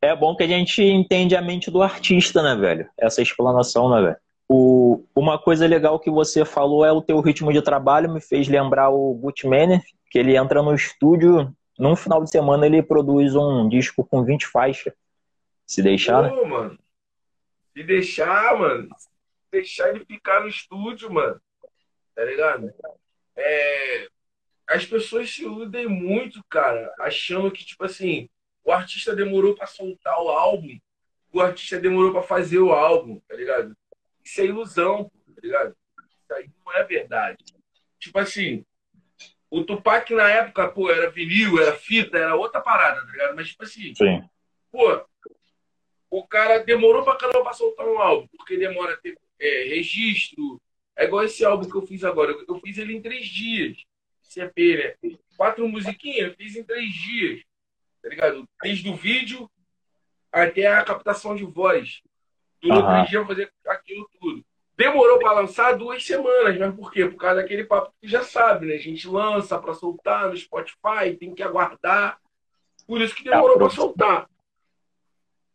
É 0.00 0.14
bom 0.14 0.36
que 0.36 0.44
a 0.44 0.46
gente 0.46 0.82
entende 0.82 1.34
a 1.34 1.42
mente 1.42 1.70
do 1.70 1.82
artista, 1.82 2.42
né, 2.42 2.54
velho? 2.54 2.88
Essa 2.96 3.20
explanação, 3.20 3.90
né, 3.90 4.02
velho? 4.02 4.16
O, 4.48 5.04
uma 5.14 5.38
coisa 5.38 5.66
legal 5.66 5.98
que 5.98 6.10
você 6.10 6.44
falou 6.44 6.84
é 6.84 6.92
o 6.92 7.02
teu 7.02 7.20
ritmo 7.20 7.52
de 7.52 7.60
trabalho, 7.60 8.10
me 8.12 8.20
fez 8.20 8.48
lembrar 8.48 8.90
o 8.90 9.12
Bootman, 9.14 9.82
que 10.10 10.18
ele 10.18 10.36
entra 10.36 10.62
no 10.62 10.72
estúdio, 10.72 11.54
num 11.78 11.94
final 11.94 12.22
de 12.24 12.30
semana 12.30 12.64
ele 12.64 12.82
produz 12.82 13.34
um 13.34 13.68
disco 13.68 14.06
com 14.06 14.24
20 14.24 14.46
faixas. 14.46 14.94
Se 15.66 15.82
deixar, 15.82 16.30
Pô, 16.30 16.42
né? 16.42 16.48
mano. 16.48 16.78
Se 17.76 17.82
deixar, 17.82 18.58
mano. 18.58 18.88
Se 18.96 19.50
deixar 19.52 19.90
ele 19.90 20.04
ficar 20.04 20.40
no 20.40 20.48
estúdio, 20.48 21.12
mano. 21.12 21.40
Tá 22.14 22.24
ligado? 22.24 22.72
É... 23.36 24.08
As 24.66 24.84
pessoas 24.86 25.30
se 25.30 25.42
iludem 25.42 25.86
muito, 25.86 26.42
cara, 26.48 26.92
achando 27.00 27.50
que, 27.50 27.64
tipo 27.64 27.84
assim, 27.84 28.28
o 28.64 28.72
artista 28.72 29.14
demorou 29.14 29.54
para 29.54 29.66
soltar 29.66 30.20
o 30.22 30.28
álbum 30.28 30.78
o 31.32 31.40
artista 31.40 31.78
demorou 31.78 32.12
para 32.12 32.22
fazer 32.22 32.58
o 32.58 32.72
álbum, 32.72 33.20
tá 33.28 33.34
ligado? 33.34 33.76
Isso 34.24 34.40
é 34.40 34.46
ilusão, 34.46 35.10
tá 35.34 35.40
ligado? 35.42 35.76
Isso 36.10 36.34
aí 36.34 36.50
não 36.64 36.72
é 36.72 36.84
verdade. 36.84 37.44
Tipo 37.98 38.18
assim, 38.18 38.64
o 39.50 39.64
Tupac 39.64 40.12
na 40.14 40.28
época, 40.28 40.68
pô, 40.68 40.90
era 40.90 41.10
vinil, 41.10 41.60
era 41.60 41.76
fita, 41.76 42.18
era 42.18 42.34
outra 42.34 42.60
parada, 42.60 43.04
tá 43.04 43.12
ligado? 43.12 43.36
Mas, 43.36 43.48
tipo 43.48 43.62
assim, 43.62 43.94
Sim. 43.94 44.22
pô, 44.70 45.04
o 46.10 46.26
cara 46.26 46.58
demorou 46.58 47.04
pra 47.04 47.16
caramba 47.16 47.42
pra 47.42 47.52
soltar 47.52 47.86
um 47.86 47.98
álbum, 47.98 48.26
porque 48.36 48.56
demora 48.56 48.96
ter 48.96 49.18
é, 49.38 49.64
registro. 49.74 50.60
É 50.96 51.04
igual 51.04 51.24
esse 51.24 51.44
álbum 51.44 51.68
que 51.68 51.76
eu 51.76 51.86
fiz 51.86 52.02
agora. 52.02 52.32
Eu 52.32 52.58
fiz 52.60 52.76
ele 52.78 52.96
em 52.96 53.02
três 53.02 53.26
dias. 53.28 53.78
CP, 54.22 54.96
né? 55.02 55.16
Quatro 55.36 55.66
musiquinhas, 55.68 56.30
eu 56.30 56.34
fiz 56.34 56.56
em 56.56 56.64
três 56.64 56.92
dias. 56.92 57.42
Tá 58.08 58.14
ligado? 58.14 58.48
Desde 58.62 58.88
o 58.88 58.96
vídeo 58.96 59.50
até 60.32 60.66
a 60.66 60.82
captação 60.82 61.36
de 61.36 61.44
voz. 61.44 62.02
Três 62.60 63.08
dias 63.08 63.26
pra 63.26 63.26
fazer 63.26 63.52
aquilo 63.66 64.08
tudo. 64.18 64.44
Demorou 64.76 65.18
pra 65.18 65.32
lançar 65.32 65.76
duas 65.76 66.04
semanas, 66.06 66.56
mas 66.56 66.74
por 66.74 66.90
quê? 66.90 67.04
Por 67.06 67.16
causa 67.16 67.42
daquele 67.42 67.64
papo 67.64 67.92
que 68.00 68.08
já 68.08 68.22
sabe, 68.22 68.66
né? 68.66 68.74
A 68.74 68.78
gente 68.78 69.06
lança 69.08 69.58
pra 69.58 69.74
soltar 69.74 70.28
no 70.28 70.36
Spotify, 70.36 71.16
tem 71.18 71.34
que 71.34 71.42
aguardar. 71.42 72.18
Por 72.86 73.00
isso 73.00 73.14
que 73.14 73.24
demorou 73.24 73.58
pra 73.58 73.70
soltar. 73.70 74.30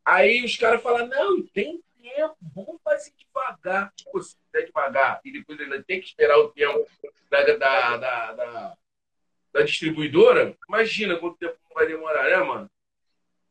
Aí 0.05 0.43
os 0.43 0.55
caras 0.57 0.83
falam, 0.83 1.07
não, 1.07 1.41
tem 1.47 1.81
tempo, 2.01 2.35
vamos 2.53 2.81
fazer 2.83 3.13
devagar. 3.17 3.91
Pô, 4.11 4.21
se 4.21 4.35
fizer 4.45 4.65
devagar 4.65 5.21
e 5.23 5.31
depois 5.31 5.59
ainda 5.59 5.81
tem 5.81 6.01
que 6.01 6.07
esperar 6.07 6.37
o 6.37 6.49
tempo 6.49 6.85
da, 7.31 7.43
da, 7.43 7.97
da, 7.97 8.31
da, 8.33 8.77
da 9.53 9.61
distribuidora, 9.61 10.57
imagina 10.67 11.15
quanto 11.17 11.37
tempo 11.37 11.55
vai 11.73 11.85
demorar, 11.85 12.23
né, 12.29 12.37
mano? 12.37 12.69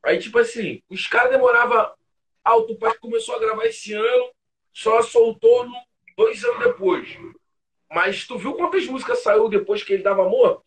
Aí, 0.03 0.19
tipo 0.19 0.39
assim, 0.39 0.83
os 0.91 1.07
caras 1.07 1.31
demoravam. 1.31 1.93
Ah, 2.45 2.57
o 2.57 2.67
Tupac 2.67 2.99
começou 2.99 3.37
a 3.37 3.39
gravar 3.39 3.65
esse 3.67 3.95
ano, 3.95 4.33
só 4.73 5.01
soltou 5.01 5.65
no, 5.67 5.75
dois 6.17 6.43
anos 6.45 6.65
depois. 6.65 7.17
Mas 7.89 8.27
tu 8.27 8.37
viu 8.37 8.55
quantas 8.55 8.85
músicas 8.87 9.23
saiu 9.23 9.49
depois 9.49 9.85
que 9.85 9.93
ele 9.93 10.03
dava 10.03 10.29
morto? 10.29 10.65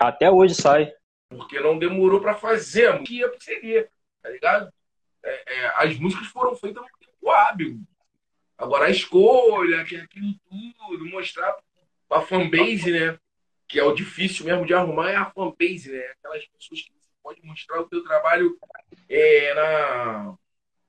Até 0.00 0.30
hoje 0.30 0.54
sai. 0.54 0.92
Porque 1.28 1.60
não 1.60 1.78
demorou 1.78 2.20
pra 2.20 2.34
fazer 2.34 2.92
música 2.98 3.28
que 3.30 3.44
seria, 3.44 3.88
tá 4.22 4.30
ligado? 4.30 4.72
É, 5.22 5.54
é, 5.56 5.66
as 5.76 5.98
músicas 5.98 6.28
foram 6.28 6.54
feitas 6.56 6.82
no 6.82 6.88
tempo 6.98 7.30
hábil. 7.30 7.80
Agora 8.56 8.86
a 8.86 8.90
escolha, 8.90 9.84
que- 9.84 9.96
aquilo 9.96 10.32
tudo, 10.48 11.04
mostrar 11.06 11.54
a 12.10 12.20
fanbase, 12.22 12.90
né? 12.92 13.18
Que 13.68 13.80
é 13.80 13.84
o 13.84 13.94
difícil 13.94 14.46
mesmo 14.46 14.64
de 14.64 14.74
arrumar, 14.74 15.10
é 15.10 15.16
a 15.16 15.30
fanbase, 15.30 15.90
né? 15.90 16.04
Aquelas 16.18 16.46
pessoas 16.46 16.82
que 16.82 16.92
você 16.92 17.10
pode 17.22 17.42
mostrar 17.42 17.80
o 17.80 17.88
teu 17.88 18.02
trabalho 18.04 18.56
é, 19.08 19.54
na. 19.54 20.34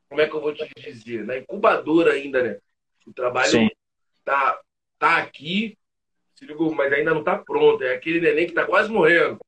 Como 0.10 0.22
é 0.22 0.28
que 0.28 0.36
eu 0.36 0.42
vou 0.42 0.54
te 0.54 0.68
dizer? 0.78 1.26
Na 1.26 1.38
incubadora 1.38 2.14
ainda, 2.14 2.42
né? 2.42 2.60
O 3.06 3.14
trabalho 3.14 3.50
Sim. 3.50 3.70
tá, 4.24 4.60
tá 5.00 5.18
aqui, 5.18 5.78
se 6.36 6.46
ligou, 6.46 6.74
mas 6.74 6.92
ainda 6.94 7.14
não 7.14 7.24
tá 7.24 7.38
pronto. 7.38 7.84
É 7.84 7.96
aquele 7.96 8.22
neném 8.22 8.48
que 8.48 8.54
tá 8.54 8.66
quase 8.66 8.90
morrendo. 8.90 9.40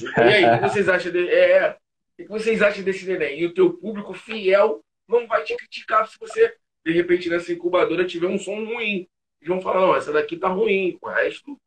E 0.00 0.20
aí, 0.20 0.44
o 0.44 0.60
que 0.60 0.68
vocês 0.68 0.88
acham 0.88 1.12
dele? 1.12 1.28
É, 1.28 1.50
é. 1.52 1.70
O 1.70 2.22
que 2.22 2.28
vocês 2.28 2.62
acham 2.62 2.82
desse 2.82 3.06
neném? 3.06 3.40
E 3.40 3.46
o 3.46 3.54
teu 3.54 3.72
público 3.74 4.12
fiel 4.12 4.82
não 5.08 5.26
vai 5.26 5.44
te 5.44 5.56
criticar 5.56 6.08
se 6.08 6.18
você, 6.18 6.54
de 6.84 6.92
repente, 6.92 7.28
nessa 7.28 7.52
incubadora 7.52 8.06
tiver 8.06 8.26
um 8.26 8.38
som 8.38 8.64
ruim. 8.64 9.08
Eles 9.40 9.48
vão 9.48 9.60
falar, 9.60 9.80
não, 9.80 9.96
essa 9.96 10.12
daqui 10.12 10.36
tá 10.36 10.48
ruim. 10.48 10.98
O 11.00 11.08
resto, 11.08 11.60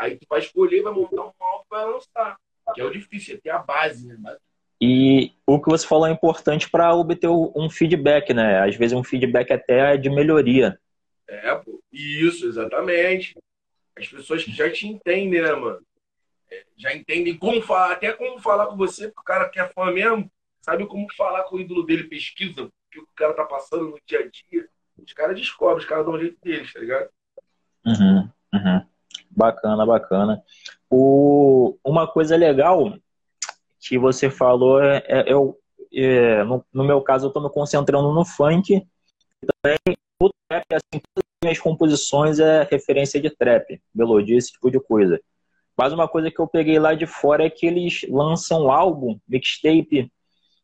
aí 0.00 0.16
tu 0.16 0.26
vai 0.28 0.40
escolher, 0.40 0.82
vai 0.82 0.92
montar 0.92 1.22
um 1.22 1.32
álbum 1.38 1.64
para 1.68 1.84
lançar. 1.84 2.36
Que 2.74 2.80
é 2.80 2.84
o 2.84 2.90
difícil, 2.90 3.36
é 3.36 3.38
ter 3.38 3.50
a 3.50 3.58
base, 3.58 4.06
né? 4.18 4.36
E 4.80 5.32
o 5.46 5.60
que 5.60 5.68
você 5.68 5.86
falou 5.86 6.06
é 6.06 6.10
importante 6.10 6.70
para 6.70 6.94
obter 6.94 7.28
um 7.28 7.68
feedback, 7.68 8.32
né? 8.32 8.66
Às 8.66 8.76
vezes 8.76 8.96
um 8.96 9.04
feedback 9.04 9.52
até 9.52 9.96
de 9.96 10.08
melhoria. 10.08 10.80
É, 11.28 11.54
pô. 11.56 11.82
Isso, 11.92 12.46
exatamente. 12.46 13.36
As 13.96 14.08
pessoas 14.08 14.42
que 14.42 14.52
já 14.52 14.70
te 14.70 14.86
entendem, 14.86 15.42
né, 15.42 15.52
mano? 15.52 15.84
É, 16.50 16.64
já 16.76 16.94
entendem 16.94 17.36
como 17.36 17.60
falar, 17.60 17.92
até 17.92 18.12
como 18.12 18.40
falar 18.40 18.66
com 18.66 18.76
você, 18.76 19.08
porque 19.08 19.20
o 19.20 19.24
cara 19.24 19.48
que 19.48 19.60
é 19.60 19.68
fã 19.68 19.92
mesmo, 19.92 20.30
sabe 20.62 20.86
como 20.86 21.06
falar 21.14 21.44
com 21.44 21.56
o 21.56 21.60
ídolo 21.60 21.84
dele, 21.84 22.04
pesquisa 22.04 22.62
o 22.62 22.72
que 22.90 23.00
o 23.00 23.08
cara 23.14 23.34
tá 23.34 23.44
passando 23.44 23.84
no 23.84 23.98
dia 24.06 24.20
a 24.20 24.22
dia. 24.22 24.68
Os 24.98 25.12
caras 25.12 25.36
descobrem, 25.36 25.78
os 25.78 25.84
caras 25.84 26.04
dão 26.04 26.14
o 26.14 26.20
jeito 26.20 26.38
deles, 26.42 26.72
tá 26.72 26.80
ligado? 26.80 27.10
Uhum, 27.84 28.30
uhum. 28.54 28.86
Bacana, 29.40 29.86
bacana. 29.86 30.42
O, 30.90 31.78
uma 31.82 32.06
coisa 32.06 32.36
legal 32.36 32.92
que 33.80 33.98
você 33.98 34.28
falou 34.28 34.82
é, 34.82 35.02
é, 35.06 35.32
eu, 35.32 35.56
é, 35.94 36.44
no, 36.44 36.62
no 36.70 36.84
meu 36.84 37.00
caso, 37.00 37.24
eu 37.24 37.28
estou 37.28 37.42
me 37.42 37.48
concentrando 37.48 38.12
no 38.12 38.22
funk 38.22 38.86
também 39.62 39.96
o 40.20 40.28
trap, 40.46 40.66
assim, 40.74 41.02
todas 41.14 41.24
as 41.24 41.38
minhas 41.42 41.58
composições 41.58 42.38
é 42.38 42.68
referência 42.70 43.18
de 43.18 43.30
trap, 43.30 43.80
melodia, 43.94 44.36
esse 44.36 44.52
tipo 44.52 44.70
de 44.70 44.78
coisa. 44.78 45.18
Mas 45.74 45.94
uma 45.94 46.06
coisa 46.06 46.30
que 46.30 46.38
eu 46.38 46.46
peguei 46.46 46.78
lá 46.78 46.92
de 46.92 47.06
fora 47.06 47.46
é 47.46 47.48
que 47.48 47.64
eles 47.64 48.04
lançam 48.10 48.70
álbum, 48.70 49.18
mixtape, 49.26 50.12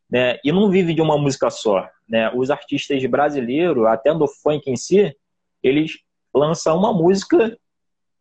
né, 0.07 0.37
e 0.43 0.51
não 0.51 0.69
vive 0.69 0.93
de 0.93 1.01
uma 1.01 1.17
música 1.17 1.49
só. 1.49 1.89
Né? 2.07 2.31
Os 2.35 2.51
artistas 2.51 3.03
brasileiros, 3.07 3.87
até 3.87 4.13
do 4.13 4.27
funk 4.27 4.69
em 4.69 4.75
si, 4.75 5.17
eles 5.63 5.97
lançam 6.31 6.77
uma 6.77 6.93
música 6.93 7.57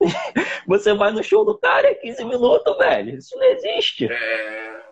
você 0.67 0.95
vai 0.95 1.13
no 1.13 1.23
show 1.23 1.45
do 1.45 1.57
cara, 1.59 1.89
é 1.89 1.95
15 1.95 2.25
minutos, 2.25 2.77
velho. 2.79 3.17
Isso 3.17 3.37
não 3.37 3.45
existe. 3.45 4.07
É. 4.11 4.83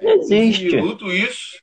Não 0.00 0.10
existe. 0.12 0.64
15 0.64 0.76
minutos, 0.76 1.12
isso. 1.12 1.62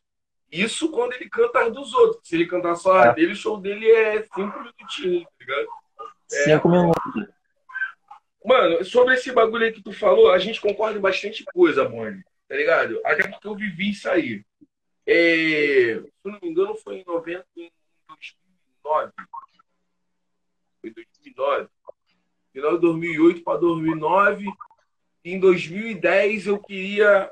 Isso 0.51 0.91
quando 0.91 1.13
ele 1.13 1.29
canta 1.29 1.59
as 1.65 1.71
dos 1.71 1.93
outros. 1.93 2.27
Se 2.27 2.35
ele 2.35 2.47
cantar 2.47 2.75
só 2.75 2.97
a 2.97 3.05
É. 3.07 3.13
dele, 3.13 3.33
o 3.33 3.35
show 3.35 3.57
dele 3.57 3.89
é 3.91 4.23
5 4.23 4.41
minutinhos, 4.59 5.23
tá 5.23 5.29
ligado? 5.39 5.67
Cinco 6.27 6.69
minutos. 6.69 7.27
Mano, 8.45 8.85
sobre 8.85 9.15
esse 9.15 9.31
bagulho 9.31 9.65
aí 9.65 9.71
que 9.71 9.81
tu 9.81 9.91
falou, 9.91 10.31
a 10.31 10.37
gente 10.39 10.61
concorda 10.61 10.97
em 10.97 11.01
bastante 11.01 11.43
coisa, 11.45 11.83
Boni. 11.87 12.23
Tá 12.47 12.55
ligado? 12.55 12.99
Até 13.03 13.27
porque 13.27 13.47
eu 13.47 13.55
vivi 13.55 13.91
isso 13.91 14.09
aí. 14.09 14.43
É, 15.05 15.99
se 15.99 16.11
eu 16.25 16.31
não 16.31 16.39
me 16.41 16.49
engano, 16.49 16.75
foi 16.75 16.97
em 16.97 17.03
90, 17.05 17.45
em 17.57 17.71
2009. 18.07 19.11
Foi 20.81 20.91
2009. 20.91 21.67
Final 22.59 22.75
de 22.75 22.81
2008 22.81 23.43
para 23.43 23.57
2009. 23.57 24.45
Em 25.23 25.39
2010 25.39 26.47
eu 26.47 26.59
queria 26.59 27.31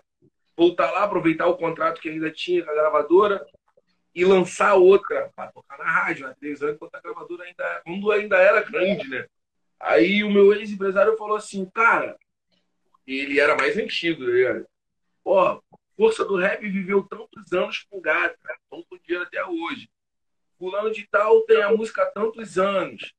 voltar 0.55 0.89
lá, 0.91 1.03
aproveitar 1.03 1.47
o 1.47 1.57
contrato 1.57 1.99
que 1.99 2.09
ainda 2.09 2.31
tinha 2.31 2.63
com 2.63 2.71
a 2.71 2.73
gravadora 2.73 3.45
e 4.15 4.23
lançar 4.23 4.75
outra 4.75 5.29
para 5.35 5.51
tocar 5.51 5.77
na 5.77 5.85
rádio, 5.85 6.25
na 6.25 6.33
televisão, 6.33 6.69
enquanto 6.69 6.95
a 6.95 7.01
gravadora 7.01 7.43
ainda, 7.43 7.81
quando 7.85 8.11
ainda 8.11 8.37
era 8.37 8.61
grande, 8.63 9.07
né? 9.09 9.27
Aí 9.79 10.23
o 10.23 10.31
meu 10.31 10.53
ex-empresário 10.53 11.17
falou 11.17 11.35
assim, 11.35 11.69
cara, 11.69 12.17
ele 13.05 13.39
era 13.39 13.55
mais 13.55 13.77
antigo? 13.77 14.23
Pô, 15.23 15.61
Força 15.95 16.23
do 16.23 16.37
Rap 16.37 16.61
viveu 16.61 17.03
tantos 17.03 17.51
anos 17.51 17.85
com 17.89 17.99
gato, 17.99 18.37
com 18.69 18.83
dinheiro 19.03 19.25
até 19.25 19.43
hoje. 19.45 19.89
Fulano 20.57 20.91
de 20.91 21.05
tal 21.07 21.41
tem 21.41 21.61
a 21.61 21.71
música 21.71 22.03
há 22.03 22.05
tantos 22.05 22.57
anos, 22.57 23.13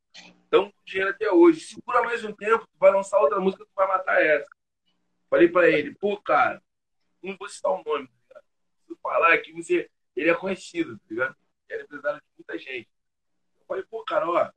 estão 0.48 0.70
com 0.70 0.84
dinheiro 0.84 1.10
até 1.10 1.30
hoje. 1.30 1.60
Segura 1.60 2.02
mais 2.02 2.24
um 2.24 2.32
tempo, 2.32 2.66
tu 2.66 2.78
vai 2.80 2.90
lançar 2.90 3.20
outra 3.20 3.38
música, 3.38 3.64
tu 3.64 3.70
vai 3.76 3.86
matar 3.86 4.20
essa. 4.24 4.48
Falei 5.30 5.48
pra 5.48 5.68
ele, 5.68 5.94
pô, 5.94 6.16
cara, 6.16 6.60
não 7.22 7.36
vou 7.36 7.48
citar 7.48 7.70
o 7.70 7.82
nome, 7.84 8.08
tá 8.08 8.14
ligado? 8.28 8.44
Se 8.86 8.96
falar 9.02 9.34
aqui, 9.34 9.52
você, 9.52 9.90
ele 10.16 10.30
é 10.30 10.34
conhecido, 10.34 10.96
tá 10.96 11.04
ligado? 11.10 11.36
Ele 11.68 11.82
é 11.82 11.84
empresário 11.84 12.18
de 12.18 12.24
muita 12.38 12.58
gente. 12.58 12.88
Eu 13.60 13.66
falei, 13.66 13.84
pô, 13.90 14.02
cara, 14.04 14.28
ó, 14.28 14.50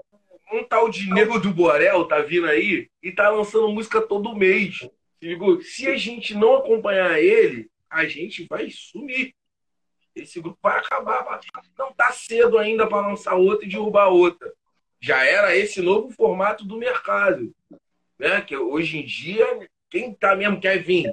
um 0.54 0.64
tal 0.64 0.90
de 0.90 1.14
Nego 1.14 1.40
do 1.40 1.54
Borel 1.54 2.08
tá 2.08 2.20
vindo 2.22 2.48
aí 2.48 2.90
e 3.04 3.12
tá 3.12 3.30
lançando 3.30 3.70
música 3.70 4.02
todo 4.02 4.36
mês. 4.36 4.78
Se 4.78 5.28
ligou? 5.28 5.62
Se 5.62 5.88
a 5.88 5.98
gente 5.98 6.34
não 6.34 6.56
acompanhar 6.56 7.20
ele, 7.20 7.70
a 7.90 8.06
gente 8.06 8.48
vai 8.50 8.70
sumir. 8.70 9.36
Esse 10.16 10.42
grupo 10.42 10.58
vai 10.62 10.80
acabar. 10.80 11.40
Não 11.78 11.94
tá 11.94 12.12
cedo 12.12 12.58
ainda 12.58 12.88
para 12.88 13.08
lançar 13.08 13.36
outra 13.36 13.66
e 13.66 13.70
derrubar 13.70 14.08
outra. 14.08 14.52
Já 15.02 15.26
era 15.26 15.56
esse 15.56 15.82
novo 15.82 16.10
formato 16.12 16.64
do 16.66 16.78
mercado. 16.78 17.54
Né? 18.20 18.42
Que 18.42 18.56
hoje 18.56 19.00
em 19.00 19.06
dia, 19.06 19.46
quem 19.90 20.14
tá 20.14 20.36
mesmo 20.36 20.62
quer 20.62 20.82
vir. 20.82 21.12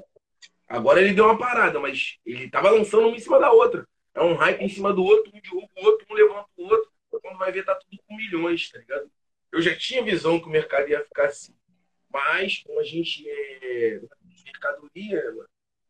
Agora 0.69 1.01
ele 1.01 1.15
deu 1.15 1.25
uma 1.25 1.39
parada, 1.39 1.81
mas 1.81 2.19
ele 2.27 2.51
tava 2.51 2.71
lançando 2.71 3.09
uma 3.09 3.17
em 3.17 3.21
cima 3.21 3.41
da 3.41 3.51
outra. 3.51 3.89
É 4.15 4.23
um 4.23 4.35
hype 4.35 4.61
em 4.61 4.69
cima 4.69 4.93
do 4.93 5.03
outro, 5.03 5.33
um 5.35 5.41
derruba 5.41 5.69
o 5.77 5.85
outro, 5.85 6.07
um 6.11 6.15
levanta 6.15 6.49
o 6.57 6.65
outro. 6.65 6.91
Quando 7.23 7.39
vai 7.39 7.51
ver, 7.51 7.65
tá 7.65 7.75
tudo 7.75 7.99
com 8.07 8.17
milhões, 8.17 8.71
tá 8.71 8.79
ligado? 8.79 9.11
Eu 9.51 9.63
já 9.63 9.75
tinha 9.75 10.05
visão 10.05 10.39
que 10.39 10.47
o 10.47 10.51
mercado 10.51 10.89
ia 10.89 11.03
ficar 11.05 11.27
assim. 11.27 11.55
Mas, 12.13 12.63
como 12.65 12.81
a 12.81 12.85
gente 12.85 13.27
é 13.29 14.01
mercadoria, 14.45 15.25
mano, 15.33 15.49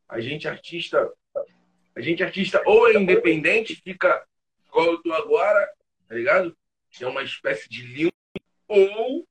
a 0.08 0.20
gente 0.20 0.48
artista, 0.48 1.12
a 1.94 2.00
gente 2.00 2.22
artista 2.22 2.62
ou 2.66 2.88
é 2.88 2.94
independente, 2.94 3.76
fica 3.76 4.24
igual 4.66 4.86
eu 4.86 5.02
tô 5.02 5.12
agora, 5.12 5.66
tá 6.08 6.14
ligado? 6.14 6.56
É 7.00 7.06
uma 7.06 7.22
espécie 7.22 7.68
de 7.68 7.82
limbo, 7.82 8.12
ou 8.66 9.26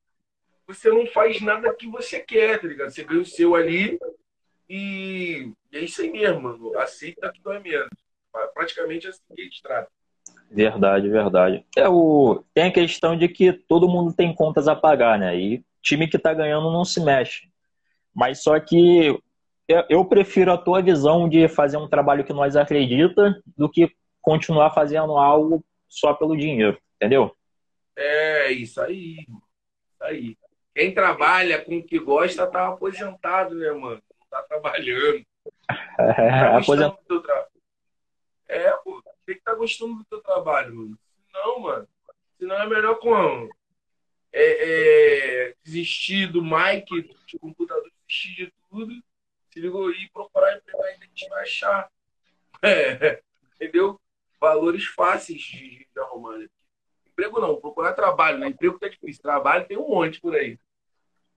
você 0.66 0.90
não 0.90 1.06
faz 1.06 1.40
nada 1.40 1.74
que 1.74 1.86
você 1.86 2.20
quer, 2.20 2.60
tá 2.60 2.66
ligado? 2.66 2.90
Você 2.90 3.04
ganha 3.04 3.22
o 3.22 3.26
seu 3.26 3.54
ali 3.54 3.98
e, 4.68 5.50
é 5.72 5.80
isso 5.80 6.02
aí 6.02 6.10
mesmo, 6.10 6.42
mano. 6.42 6.78
Aceita 6.78 7.32
que 7.32 7.40
dói 7.40 7.58
menos. 7.58 7.88
Praticamente 8.54 9.06
assim 9.06 9.20
que 9.34 9.40
a 9.40 9.44
gente 9.44 9.62
trata. 9.62 9.90
Verdade, 10.50 11.08
verdade. 11.08 11.64
É 11.76 11.88
o... 11.88 12.44
Tem 12.54 12.64
a 12.64 12.72
questão 12.72 13.16
de 13.16 13.28
que 13.28 13.52
todo 13.52 13.88
mundo 13.88 14.14
tem 14.14 14.34
contas 14.34 14.68
a 14.68 14.76
pagar, 14.76 15.18
né? 15.18 15.38
E 15.38 15.64
time 15.82 16.08
que 16.08 16.16
está 16.16 16.34
ganhando 16.34 16.70
não 16.70 16.84
se 16.84 17.00
mexe. 17.00 17.48
Mas 18.14 18.42
só 18.42 18.58
que 18.58 19.18
eu 19.88 20.04
prefiro 20.04 20.52
a 20.52 20.58
tua 20.58 20.82
visão 20.82 21.28
de 21.28 21.48
fazer 21.48 21.76
um 21.76 21.88
trabalho 21.88 22.24
que 22.24 22.32
nós 22.32 22.56
acredita 22.56 23.42
do 23.56 23.68
que 23.68 23.90
continuar 24.20 24.70
fazendo 24.70 25.16
algo 25.16 25.64
só 25.86 26.12
pelo 26.14 26.36
dinheiro, 26.36 26.78
entendeu? 26.96 27.34
É, 27.98 28.52
isso 28.52 28.80
aí. 28.80 29.18
Isso 29.18 30.04
aí. 30.04 30.38
Quem 30.72 30.94
trabalha 30.94 31.60
com 31.64 31.76
o 31.76 31.82
que 31.82 31.98
gosta 31.98 32.46
tá 32.46 32.68
aposentado, 32.68 33.56
né, 33.56 33.72
mano? 33.72 34.00
Não 34.20 34.26
tá 34.30 34.42
trabalhando. 34.44 35.26
É, 35.98 36.30
tá 36.30 36.58
aposent... 36.58 36.94
tra... 37.06 37.48
é 38.46 38.70
pô, 38.84 39.02
tem 39.26 39.34
que 39.34 39.40
estar 39.40 39.52
tá 39.52 39.56
gostando 39.56 39.96
do 39.96 40.04
teu 40.04 40.20
trabalho, 40.20 40.74
mano. 40.74 40.98
Não, 41.32 41.60
mano. 41.60 41.88
Senão 42.38 42.54
é 42.54 42.66
melhor 42.68 42.98
como? 43.00 43.50
É, 44.32 45.48
é, 45.48 45.54
desistir 45.64 46.30
do 46.30 46.40
mic, 46.40 46.86
do 47.32 47.38
computador, 47.40 47.90
desistir 48.06 48.36
de 48.36 48.54
tudo. 48.70 48.94
Se 49.50 49.60
ligou? 49.60 49.90
E 49.90 50.08
procurar 50.10 50.56
emprego 50.56 50.82
ainda 50.84 51.04
a 51.04 51.08
gente 51.08 51.28
vai 51.28 51.42
achar. 51.42 51.90
É, 52.60 53.22
entendeu? 53.54 54.00
Valores 54.40 54.84
fáceis 54.86 55.40
de, 55.40 55.86
de 55.92 56.00
arrumar. 56.00 56.38
Né? 56.38 56.48
Emprego 57.18 57.40
não, 57.40 57.56
procurar 57.56 57.94
trabalho, 57.94 58.38
né? 58.38 58.46
Emprego 58.46 58.78
tá 58.78 58.86
difícil. 58.86 59.20
Trabalho 59.20 59.66
tem 59.66 59.76
um 59.76 59.88
monte 59.88 60.20
por 60.20 60.36
aí. 60.36 60.56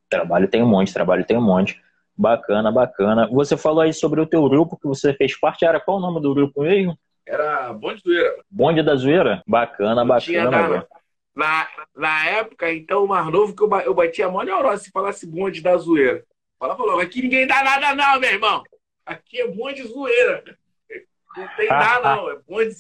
Trabalho 0.08 0.48
tem 0.48 0.62
um 0.62 0.68
monte, 0.68 0.94
trabalho 0.94 1.26
tem 1.26 1.36
um 1.36 1.42
monte. 1.42 1.82
Bacana, 2.16 2.72
bacana. 2.72 3.28
Você 3.32 3.58
falou 3.58 3.82
aí 3.82 3.92
sobre 3.92 4.22
o 4.22 4.28
teu 4.28 4.48
grupo 4.48 4.78
que 4.78 4.88
você 4.88 5.12
fez 5.12 5.36
parte. 5.40 5.66
Era 5.66 5.80
qual 5.80 5.98
o 5.98 6.00
nome 6.00 6.22
do 6.22 6.36
grupo 6.36 6.62
mesmo? 6.62 6.96
Era 7.26 7.74
Bonde 7.74 8.00
Zoeira. 8.04 8.44
Bonde 8.48 8.84
da 8.84 8.96
Zoeira? 8.96 9.42
Bacana, 9.48 10.06
bacana. 10.06 10.88
na, 11.36 11.68
na 11.96 12.26
época, 12.28 12.72
então, 12.72 13.06
o 13.06 13.08
mais 13.08 13.26
novo 13.32 13.56
que 13.56 13.64
eu, 13.64 13.82
eu 13.82 13.96
batia 13.96 14.28
a 14.28 14.30
mão 14.30 14.44
neurose 14.44 14.84
se 14.84 14.92
falasse 14.92 15.26
Bonde 15.26 15.62
da 15.62 15.76
Zoeira. 15.78 16.24
Fala, 16.60 16.78
falou, 16.78 17.00
aqui 17.00 17.24
ninguém 17.24 17.48
dá 17.48 17.64
nada 17.64 17.96
não, 17.96 18.20
meu 18.20 18.30
irmão. 18.30 18.64
Aqui 19.04 19.42
é 19.42 19.48
bonde 19.48 19.82
zoeira. 19.82 20.44
Não 21.36 21.48
tem 21.58 21.68
nada 21.70 22.16
não, 22.16 22.30
é 22.30 22.38
bonde... 22.48 22.76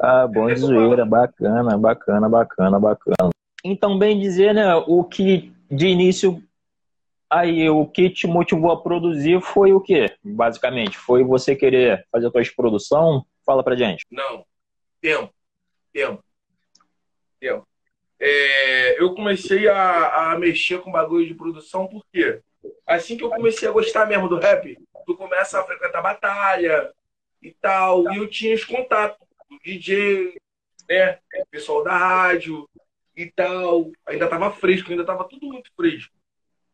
Ah, 0.00 0.26
bonde 0.26 0.56
zoeira, 0.56 1.04
bacana, 1.04 1.76
bacana, 1.76 2.28
bacana, 2.28 2.78
bacana. 2.78 3.30
Então, 3.64 3.98
bem 3.98 4.18
dizer, 4.18 4.54
né, 4.54 4.74
o 4.74 5.02
que 5.02 5.52
de 5.70 5.88
início 5.88 6.42
aí 7.30 7.68
o 7.68 7.86
que 7.86 8.08
te 8.08 8.26
motivou 8.26 8.70
a 8.72 8.80
produzir 8.80 9.40
foi 9.40 9.72
o 9.72 9.80
quê? 9.80 10.16
Basicamente, 10.24 10.96
foi 10.96 11.22
você 11.22 11.54
querer 11.54 12.06
fazer 12.10 12.28
a 12.28 12.30
tua 12.30 12.42
produção? 12.56 13.24
Fala 13.44 13.62
pra 13.62 13.76
gente. 13.76 14.06
Não. 14.10 14.44
Tempo. 15.00 15.32
Tempo. 15.92 16.24
Tempo. 17.40 17.68
É, 18.20 19.00
eu 19.00 19.14
comecei 19.14 19.68
a, 19.68 20.32
a 20.32 20.38
mexer 20.38 20.80
com 20.80 20.90
bagulho 20.90 21.26
de 21.26 21.34
produção 21.34 21.86
porque 21.86 22.40
assim 22.86 23.16
que 23.16 23.22
eu 23.22 23.30
comecei 23.30 23.68
a 23.68 23.72
gostar 23.72 24.06
mesmo 24.06 24.28
do 24.28 24.38
rap, 24.38 24.76
tu 25.06 25.16
começa 25.16 25.60
a 25.60 25.64
frequentar 25.64 26.02
batalha 26.02 26.92
e 27.40 27.52
tal, 27.52 28.12
e 28.12 28.16
eu 28.16 28.28
tinha 28.28 28.54
os 28.54 28.64
contatos 28.64 29.27
do 29.48 29.58
DJ, 29.60 30.38
né, 30.88 31.18
pessoal 31.50 31.84
da 31.84 31.96
rádio 31.96 32.68
e 33.16 33.26
tal, 33.30 33.90
ainda 34.06 34.28
tava 34.28 34.50
fresco, 34.50 34.90
ainda 34.90 35.04
tava 35.04 35.24
tudo 35.28 35.46
muito 35.46 35.70
fresco. 35.74 36.14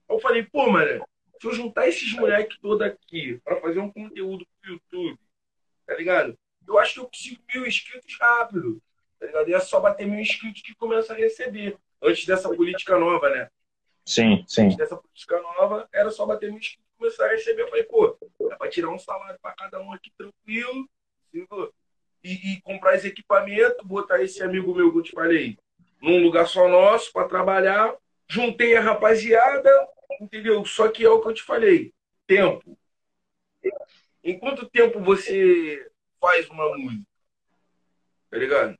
Eu 0.08 0.18
falei, 0.18 0.42
pô, 0.42 0.70
mano, 0.70 1.04
se 1.40 1.46
eu 1.46 1.52
juntar 1.52 1.88
esses 1.88 2.12
moleques 2.12 2.58
todos 2.58 2.86
aqui 2.86 3.40
para 3.42 3.60
fazer 3.60 3.78
um 3.80 3.90
conteúdo 3.90 4.46
pro 4.60 4.72
YouTube, 4.72 5.18
tá 5.86 5.94
ligado? 5.94 6.38
Eu 6.66 6.78
acho 6.78 6.94
que 6.94 7.00
eu 7.00 7.06
consigo 7.06 7.42
mil 7.54 7.66
inscritos 7.66 8.16
rápido, 8.18 8.82
tá 9.18 9.26
ligado? 9.26 9.48
E 9.48 9.54
é 9.54 9.60
só 9.60 9.80
bater 9.80 10.06
mil 10.06 10.20
inscritos 10.20 10.62
que 10.62 10.74
começa 10.74 11.12
a 11.12 11.16
receber. 11.16 11.76
Antes 12.02 12.26
dessa 12.26 12.48
política 12.54 12.98
nova, 12.98 13.30
né? 13.30 13.48
Sim, 14.04 14.44
sim. 14.46 14.66
Antes 14.66 14.76
dessa 14.76 14.96
política 14.96 15.40
nova, 15.40 15.88
era 15.92 16.10
só 16.10 16.26
bater 16.26 16.50
mil 16.50 16.58
inscritos 16.58 16.84
e 16.94 16.98
começar 16.98 17.26
a 17.26 17.30
receber. 17.30 17.62
Eu 17.62 17.68
falei, 17.68 17.84
pô, 17.84 18.18
dá 18.48 18.56
pra 18.56 18.68
tirar 18.68 18.90
um 18.90 18.98
salário 18.98 19.38
para 19.40 19.54
cada 19.54 19.80
um 19.80 19.92
aqui 19.92 20.10
tranquilo, 20.16 20.88
e, 22.24 22.54
e, 22.54 22.60
comprar 22.62 22.94
esse 22.94 23.08
equipamento, 23.08 23.86
botar 23.86 24.22
esse 24.22 24.42
amigo 24.42 24.74
meu 24.74 24.90
que 24.90 24.98
eu 24.98 25.02
te 25.02 25.12
falei 25.12 25.58
num 26.00 26.22
lugar 26.22 26.46
só 26.46 26.68
nosso 26.68 27.12
para 27.12 27.28
trabalhar. 27.28 27.94
Juntei 28.26 28.74
a 28.74 28.80
rapaziada, 28.80 29.70
entendeu? 30.20 30.64
Só 30.64 30.88
que 30.88 31.04
é 31.04 31.08
o 31.08 31.20
que 31.20 31.28
eu 31.28 31.34
te 31.34 31.42
falei: 31.42 31.92
tempo. 32.26 32.76
Em 34.22 34.38
quanto 34.38 34.68
tempo 34.68 35.00
você 35.00 35.90
faz 36.18 36.48
uma 36.48 36.76
música? 36.76 37.04
Tá 38.30 38.38
ligado? 38.38 38.78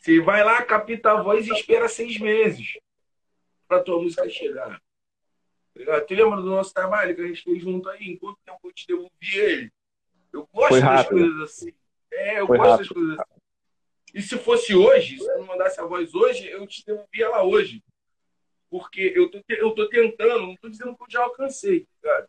Você 0.00 0.20
vai 0.20 0.44
lá, 0.44 0.62
capta 0.62 1.12
a 1.12 1.22
voz 1.22 1.46
e 1.48 1.52
espera 1.52 1.88
seis 1.88 2.18
meses 2.18 2.78
pra 3.66 3.82
tua 3.82 4.00
música 4.00 4.28
chegar. 4.28 4.78
Tá 4.78 5.80
ligado? 5.80 6.06
Tu 6.06 6.14
lembra 6.14 6.36
do 6.40 6.48
nosso 6.48 6.72
trabalho 6.72 7.14
que 7.14 7.20
a 7.22 7.26
gente 7.26 7.42
fez 7.42 7.60
junto 7.60 7.88
aí? 7.88 8.04
Em 8.04 8.16
quanto 8.16 8.38
tempo 8.44 8.60
eu 8.62 8.72
te 8.72 8.86
devolvi 8.86 9.10
ele? 9.36 9.72
Eu 10.32 10.48
gosto 10.52 10.80
das 10.80 11.08
coisas 11.08 11.40
assim. 11.40 11.74
É, 12.14 12.40
eu 12.40 12.46
Foi 12.46 12.58
gosto 12.58 12.70
rápido. 12.70 12.88
das 12.88 12.88
coisas 12.88 13.18
assim. 13.18 13.34
E 14.14 14.22
se 14.22 14.38
fosse 14.38 14.74
hoje, 14.74 15.18
se 15.18 15.28
eu 15.28 15.38
não 15.38 15.46
mandasse 15.46 15.80
a 15.80 15.84
voz 15.84 16.14
hoje, 16.14 16.46
eu 16.48 16.64
te 16.66 16.84
devolvia 16.86 17.26
ela 17.26 17.42
hoje. 17.42 17.82
Porque 18.70 19.12
eu 19.14 19.28
tô, 19.28 19.42
eu 19.48 19.74
tô 19.74 19.88
tentando, 19.88 20.46
não 20.46 20.56
tô 20.56 20.68
dizendo 20.68 20.96
que 20.96 21.02
eu 21.02 21.10
já 21.10 21.22
alcancei, 21.22 21.86
cara. 22.00 22.28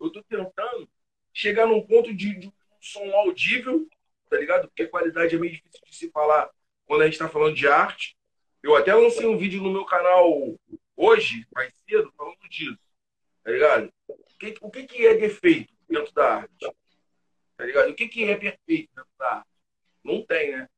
Eu 0.00 0.10
tô 0.10 0.22
tentando 0.22 0.88
chegar 1.32 1.66
num 1.66 1.82
ponto 1.82 2.14
de, 2.14 2.38
de 2.38 2.48
um 2.48 2.52
som 2.80 3.04
audível, 3.16 3.86
tá 4.30 4.38
ligado? 4.38 4.68
Porque 4.68 4.84
a 4.84 4.88
qualidade 4.88 5.34
é 5.34 5.38
meio 5.38 5.52
difícil 5.52 5.80
de 5.86 5.94
se 5.94 6.10
falar 6.10 6.50
quando 6.86 7.02
a 7.02 7.06
gente 7.06 7.18
tá 7.18 7.28
falando 7.28 7.54
de 7.54 7.68
arte. 7.68 8.16
Eu 8.62 8.74
até 8.74 8.94
lancei 8.94 9.26
um 9.26 9.36
vídeo 9.36 9.62
no 9.62 9.70
meu 9.70 9.84
canal 9.84 10.58
hoje, 10.96 11.46
mais 11.54 11.72
cedo, 11.88 12.10
falando 12.16 12.48
disso, 12.48 12.78
tá 13.44 13.50
ligado? 13.50 13.92
O 14.08 14.38
que, 14.38 14.54
o 14.60 14.70
que, 14.70 14.82
que 14.84 15.06
é 15.06 15.14
defeito 15.14 15.72
dentro 15.88 16.12
da 16.14 16.36
arte? 16.36 16.66
Tá 17.56 17.64
ligado? 17.64 17.90
O 17.90 17.94
que, 17.94 18.08
que 18.08 18.24
é 18.24 18.36
perfeito 18.36 18.90
arte? 19.18 19.48
Não 20.04 20.22
tem, 20.24 20.52
né? 20.52 20.68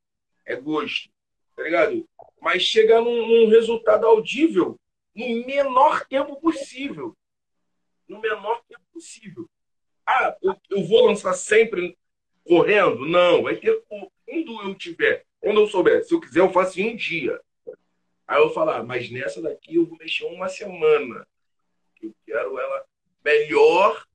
é 0.48 0.56
gosto, 0.56 1.10
tá 1.54 1.62
ligado? 1.62 2.08
Mas 2.40 2.62
chega 2.62 3.00
num, 3.00 3.26
num 3.26 3.48
resultado 3.48 4.06
audível 4.06 4.80
no 5.14 5.46
menor 5.46 6.06
tempo 6.06 6.40
possível. 6.40 7.14
No 8.08 8.18
menor 8.20 8.62
tempo 8.66 8.82
possível. 8.92 9.48
Ah, 10.06 10.34
eu, 10.42 10.56
eu 10.70 10.84
vou 10.84 11.04
lançar 11.04 11.34
sempre 11.34 11.96
correndo? 12.44 13.06
Não, 13.06 13.42
vai 13.42 13.56
ter 13.56 13.82
quando 14.24 14.62
eu 14.62 14.74
tiver, 14.74 15.26
quando 15.38 15.60
eu 15.60 15.66
souber. 15.66 16.02
Se 16.04 16.14
eu 16.14 16.20
quiser, 16.20 16.40
eu 16.40 16.50
faço 16.50 16.80
em 16.80 16.92
um 16.92 16.96
dia. 16.96 17.38
Aí 18.26 18.40
eu 18.40 18.50
falar, 18.50 18.78
ah, 18.78 18.82
mas 18.82 19.10
nessa 19.10 19.42
daqui 19.42 19.76
eu 19.76 19.84
vou 19.84 19.98
mexer 19.98 20.24
uma 20.24 20.48
semana. 20.48 21.26
Eu 22.02 22.14
quero 22.24 22.58
ela 22.58 22.84
melhor. 23.22 24.06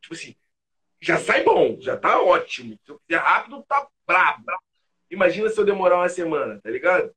Tipo 0.00 0.14
assim, 0.14 0.36
já 1.00 1.18
sai 1.18 1.42
bom, 1.42 1.80
já 1.80 1.96
tá 1.96 2.20
ótimo. 2.22 2.78
Se 2.84 2.92
eu 2.92 3.00
quiser 3.00 3.20
rápido, 3.20 3.64
tá 3.66 3.88
brabo. 4.06 4.44
Imagina 5.10 5.48
se 5.48 5.58
eu 5.58 5.64
demorar 5.64 5.96
uma 5.96 6.08
semana, 6.08 6.60
tá 6.62 6.70
ligado? 6.70 7.08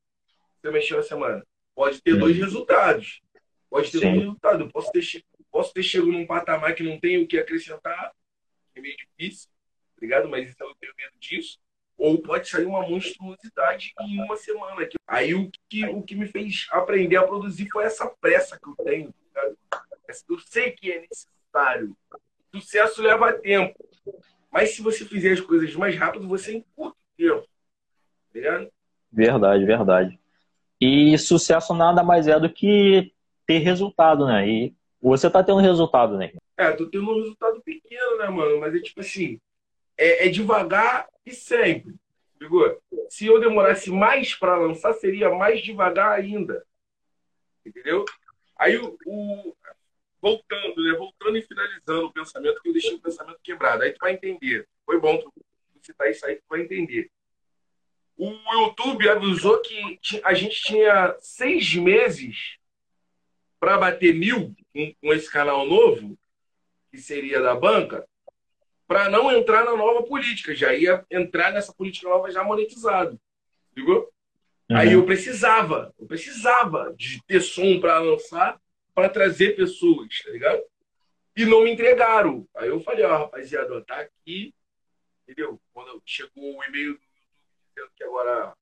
Se 0.60 0.68
eu 0.68 0.72
mexer 0.72 0.94
uma 0.94 1.02
semana. 1.02 1.44
Pode 1.74 2.00
ter 2.02 2.16
dois 2.16 2.36
resultados. 2.36 3.20
Pode 3.68 3.90
ter 3.90 3.98
Sim. 3.98 4.06
dois 4.06 4.18
resultados. 4.20 4.60
Eu 4.60 4.70
posso 4.70 4.90
ter, 4.90 5.24
posso 5.50 5.72
ter 5.74 5.82
chegado 5.82 6.12
num 6.12 6.26
patamar 6.26 6.74
que 6.74 6.82
não 6.82 6.98
tem 6.98 7.18
o 7.18 7.26
que 7.26 7.38
acrescentar. 7.38 8.12
É 8.74 8.80
meio 8.80 8.96
difícil, 8.96 9.50
tá 9.94 10.00
ligado? 10.00 10.28
Mas 10.28 10.48
então 10.48 10.68
eu 10.68 10.74
tenho 10.76 10.94
medo 10.96 11.14
disso. 11.18 11.58
Ou 11.96 12.20
pode 12.20 12.48
sair 12.48 12.64
uma 12.64 12.88
monstruosidade 12.88 13.92
em 14.00 14.20
uma 14.20 14.36
semana. 14.36 14.88
Aí 15.06 15.34
o 15.34 15.50
que, 15.68 15.84
o 15.86 16.02
que 16.02 16.16
me 16.16 16.26
fez 16.26 16.66
aprender 16.70 17.16
a 17.16 17.26
produzir 17.26 17.68
foi 17.70 17.84
essa 17.84 18.08
pressa 18.20 18.58
que 18.58 18.68
eu 18.68 18.84
tenho. 18.84 19.14
Tá 19.32 19.52
eu 20.28 20.38
sei 20.40 20.72
que 20.72 20.90
é 20.90 21.00
necessário. 21.00 21.96
Sucesso 22.54 23.02
leva 23.02 23.32
tempo. 23.32 23.74
Mas 24.48 24.70
se 24.70 24.82
você 24.82 25.04
fizer 25.04 25.32
as 25.32 25.40
coisas 25.40 25.74
mais 25.74 25.96
rápido, 25.96 26.28
você 26.28 26.56
encurta 26.56 26.96
o 26.96 27.16
tempo. 27.16 27.48
Verdade, 29.10 29.64
verdade. 29.64 30.20
E 30.80 31.18
sucesso 31.18 31.74
nada 31.74 32.04
mais 32.04 32.28
é 32.28 32.38
do 32.38 32.48
que 32.48 33.12
ter 33.44 33.58
resultado, 33.58 34.26
né? 34.26 34.48
E 34.48 34.74
você 35.02 35.28
tá 35.28 35.42
tendo 35.42 35.58
resultado, 35.58 36.16
né? 36.16 36.32
É, 36.56 36.70
tô 36.70 36.86
tendo 36.86 37.10
um 37.10 37.16
resultado 37.16 37.60
pequeno, 37.62 38.18
né, 38.18 38.28
mano? 38.28 38.60
Mas 38.60 38.72
é 38.72 38.78
tipo 38.78 39.00
assim, 39.00 39.40
é, 39.98 40.26
é 40.26 40.28
devagar 40.28 41.08
e 41.26 41.32
sempre. 41.32 41.96
Ligou? 42.40 42.80
Se 43.08 43.26
eu 43.26 43.40
demorasse 43.40 43.90
mais 43.90 44.32
para 44.32 44.56
lançar, 44.56 44.94
seria 44.94 45.28
mais 45.30 45.60
devagar 45.60 46.12
ainda. 46.12 46.64
Entendeu? 47.66 48.04
Aí 48.56 48.76
o, 48.78 48.96
o, 49.06 49.56
voltando, 50.24 50.82
né? 50.82 50.96
Voltando 50.96 51.36
e 51.36 51.42
finalizando 51.42 52.06
o 52.06 52.12
pensamento, 52.12 52.62
que 52.62 52.68
eu 52.70 52.72
deixei 52.72 52.94
o 52.94 53.00
pensamento 53.00 53.38
quebrado. 53.42 53.82
Aí 53.82 53.92
tu 53.92 53.98
vai 53.98 54.14
entender. 54.14 54.66
Foi 54.86 54.98
bom 54.98 55.18
tu 55.18 55.30
citar 55.82 56.10
isso 56.10 56.24
aí, 56.24 56.36
tu 56.36 56.44
vai 56.48 56.62
entender. 56.62 57.10
O 58.16 58.30
YouTube 58.30 59.06
avisou 59.06 59.60
que 59.60 60.00
a 60.24 60.32
gente 60.32 60.62
tinha 60.62 61.14
seis 61.20 61.74
meses 61.74 62.56
para 63.60 63.76
bater 63.76 64.14
mil 64.14 64.54
com, 65.02 65.12
esse 65.12 65.30
canal 65.30 65.66
novo, 65.66 66.18
que 66.90 66.96
seria 66.96 67.42
da 67.42 67.54
banca, 67.54 68.08
para 68.86 69.10
não 69.10 69.30
entrar 69.30 69.64
na 69.64 69.76
nova 69.76 70.04
política. 70.04 70.54
Já 70.54 70.72
ia 70.72 71.04
entrar 71.10 71.52
nessa 71.52 71.74
política 71.74 72.08
nova 72.08 72.30
já 72.30 72.42
monetizado. 72.42 73.20
Ligou? 73.76 74.10
Uhum. 74.70 74.76
Aí 74.76 74.92
eu 74.94 75.04
precisava, 75.04 75.92
eu 75.98 76.06
precisava 76.06 76.94
de 76.96 77.22
ter 77.26 77.42
som 77.42 77.78
para 77.78 77.98
lançar, 77.98 78.58
para 78.94 79.08
trazer 79.08 79.56
pessoas, 79.56 80.22
tá 80.22 80.30
ligado? 80.30 80.62
E 81.36 81.44
não 81.44 81.64
me 81.64 81.72
entregaram. 81.72 82.46
Aí 82.54 82.68
eu 82.68 82.80
falei, 82.80 83.04
ó, 83.04 83.18
rapaziada, 83.18 83.76
ó, 83.76 83.80
tá 83.80 84.00
aqui, 84.00 84.54
entendeu? 85.22 85.60
Quando 85.72 86.00
chegou 86.06 86.56
o 86.56 86.64
e-mail 86.64 86.94
do 86.94 87.00
dizendo 87.74 87.90
que 87.96 88.04
agora 88.04 88.54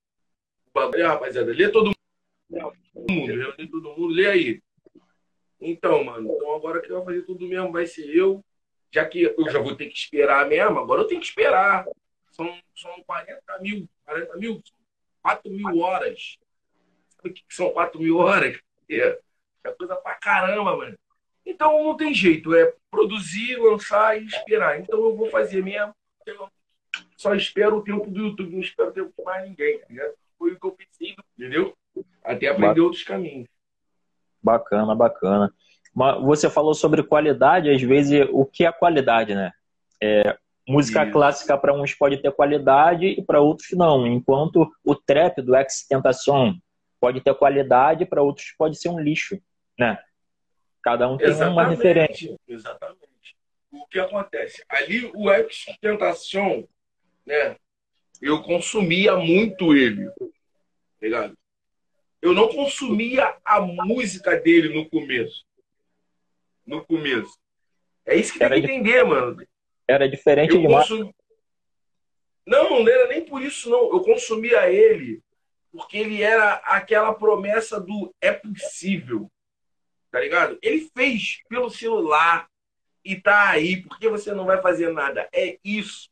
o 0.66 0.71
bagulho, 0.73 1.07
rapaziada, 1.07 1.53
lê 1.53 1.68
todo 1.68 1.92
mundo, 2.49 3.55
lê 3.59 3.66
todo 3.68 3.90
mundo, 3.90 4.07
lê 4.09 4.27
aí. 4.27 4.62
Então, 5.61 6.03
mano, 6.03 6.35
então 6.35 6.55
agora 6.55 6.81
que 6.81 6.92
vai 6.92 7.05
fazer 7.05 7.23
tudo 7.23 7.47
mesmo 7.47 7.71
vai 7.71 7.87
ser 7.87 8.09
eu, 8.09 8.42
já 8.90 9.05
que 9.05 9.23
eu 9.23 9.51
já 9.51 9.61
vou 9.61 9.77
ter 9.77 9.87
que 9.87 9.97
esperar 9.97 10.49
mesmo, 10.49 10.79
agora 10.79 11.03
eu 11.03 11.07
tenho 11.07 11.21
que 11.21 11.27
esperar. 11.27 11.87
São, 12.33 12.59
são 12.75 13.03
40 13.05 13.59
mil, 13.61 13.88
40 14.05 14.37
mil, 14.38 14.62
4 15.23 15.53
mil 15.53 15.79
horas. 15.79 16.38
Sabe 17.11 17.29
o 17.29 17.33
que 17.33 17.45
são 17.51 17.71
4 17.71 18.01
mil 18.01 18.16
horas? 18.16 18.59
É, 18.90 19.21
é 19.68 19.72
coisa 19.72 19.96
pra 19.96 20.14
caramba, 20.14 20.77
mano. 20.77 20.96
Então 21.44 21.85
não 21.85 21.96
tem 21.96 22.14
jeito, 22.14 22.55
é 22.55 22.72
produzir, 22.90 23.57
lançar 23.57 24.20
e 24.20 24.27
esperar. 24.27 24.81
Então 24.81 24.98
eu 25.01 25.16
vou 25.16 25.29
fazer 25.29 25.62
mesmo. 25.62 25.92
Eu 26.25 26.48
só 27.16 27.35
espero 27.35 27.79
o 27.79 27.83
tempo 27.83 28.09
do 28.09 28.20
YouTube, 28.20 28.53
não 28.53 28.61
espero 28.61 28.90
o 28.90 28.92
tempo 28.92 29.12
de 29.16 29.25
mais 29.25 29.48
ninguém. 29.48 29.79
Tá 29.79 30.11
Foi 30.38 30.53
o 30.53 30.61
que 30.61 30.66
eu 30.66 30.72
pensei, 30.72 31.16
entendeu? 31.37 31.75
Até 32.25 32.48
aprender 32.48 32.81
outros 32.81 33.03
caminhos. 33.03 33.48
Bacana, 34.42 34.94
bacana. 34.94 35.53
Você 36.25 36.48
falou 36.48 36.75
sobre 36.75 37.03
qualidade, 37.03 37.70
às 37.70 37.83
vezes, 37.83 38.27
o 38.31 38.46
que 38.46 38.64
é 38.64 38.72
qualidade, 38.72 39.35
né? 39.35 39.53
É, 40.03 40.37
música 40.66 41.03
Isso. 41.03 41.12
clássica 41.12 41.59
para 41.59 41.75
uns 41.75 41.94
pode 41.94 42.16
ter 42.18 42.33
qualidade 42.33 43.07
e 43.07 43.22
para 43.22 43.40
outros 43.40 43.70
não. 43.72 44.07
Enquanto 44.07 44.70
o 44.85 44.94
trap 44.94 45.42
do 45.42 45.55
Ex 45.55 45.87
Tentacion 45.87 46.55
pode 47.01 47.20
ter 47.20 47.35
qualidade, 47.35 48.07
para 48.07 48.22
outros 48.22 48.55
pode 48.57 48.79
ser 48.79 48.88
um 48.88 48.98
lixo, 48.98 49.38
né? 49.83 50.03
Cada 50.83 51.09
um 51.09 51.16
tem 51.16 51.29
Exatamente. 51.29 51.53
uma 51.55 51.68
referência. 51.68 52.37
Exatamente. 52.49 53.37
O 53.71 53.87
que 53.87 53.99
acontece? 53.99 54.64
Ali 54.68 55.11
o 55.14 55.27
Tentacion, 55.81 56.64
né? 57.25 57.57
Eu 58.21 58.42
consumia 58.42 59.16
muito 59.16 59.75
ele, 59.75 60.07
tá 60.11 60.27
ligado? 61.01 61.37
eu 62.23 62.33
não 62.33 62.49
consumia 62.49 63.37
a 63.45 63.61
música 63.61 64.37
dele 64.37 64.73
no 64.73 64.88
começo. 64.88 65.45
No 66.64 66.85
começo. 66.87 67.37
É 68.07 68.14
isso 68.14 68.33
que 68.33 68.45
era 68.45 68.55
tem 68.55 68.64
que 68.64 68.73
entender, 68.73 69.03
mano. 69.03 69.45
Era 69.88 70.09
diferente 70.09 70.55
eu 70.55 70.61
demais. 70.61 70.88
Não, 70.88 71.11
não 72.81 72.88
era 72.88 73.09
nem 73.09 73.25
por 73.25 73.42
isso, 73.42 73.68
não. 73.68 73.92
Eu 73.92 74.01
consumia 74.03 74.71
ele 74.71 75.21
porque 75.73 75.97
ele 75.97 76.23
era 76.23 76.55
aquela 76.64 77.12
promessa 77.12 77.81
do 77.81 78.14
é 78.21 78.31
possível. 78.31 79.29
Tá 80.12 80.20
ligado? 80.20 80.59
Ele 80.61 80.90
fez 80.94 81.42
pelo 81.48 81.70
celular 81.70 82.46
e 83.03 83.16
tá 83.16 83.48
aí. 83.48 83.83
Por 83.83 83.98
que 83.98 84.11
você 84.11 84.35
não 84.35 84.44
vai 84.44 84.61
fazer 84.61 84.92
nada? 84.92 85.27
É 85.33 85.59
isso. 85.64 86.11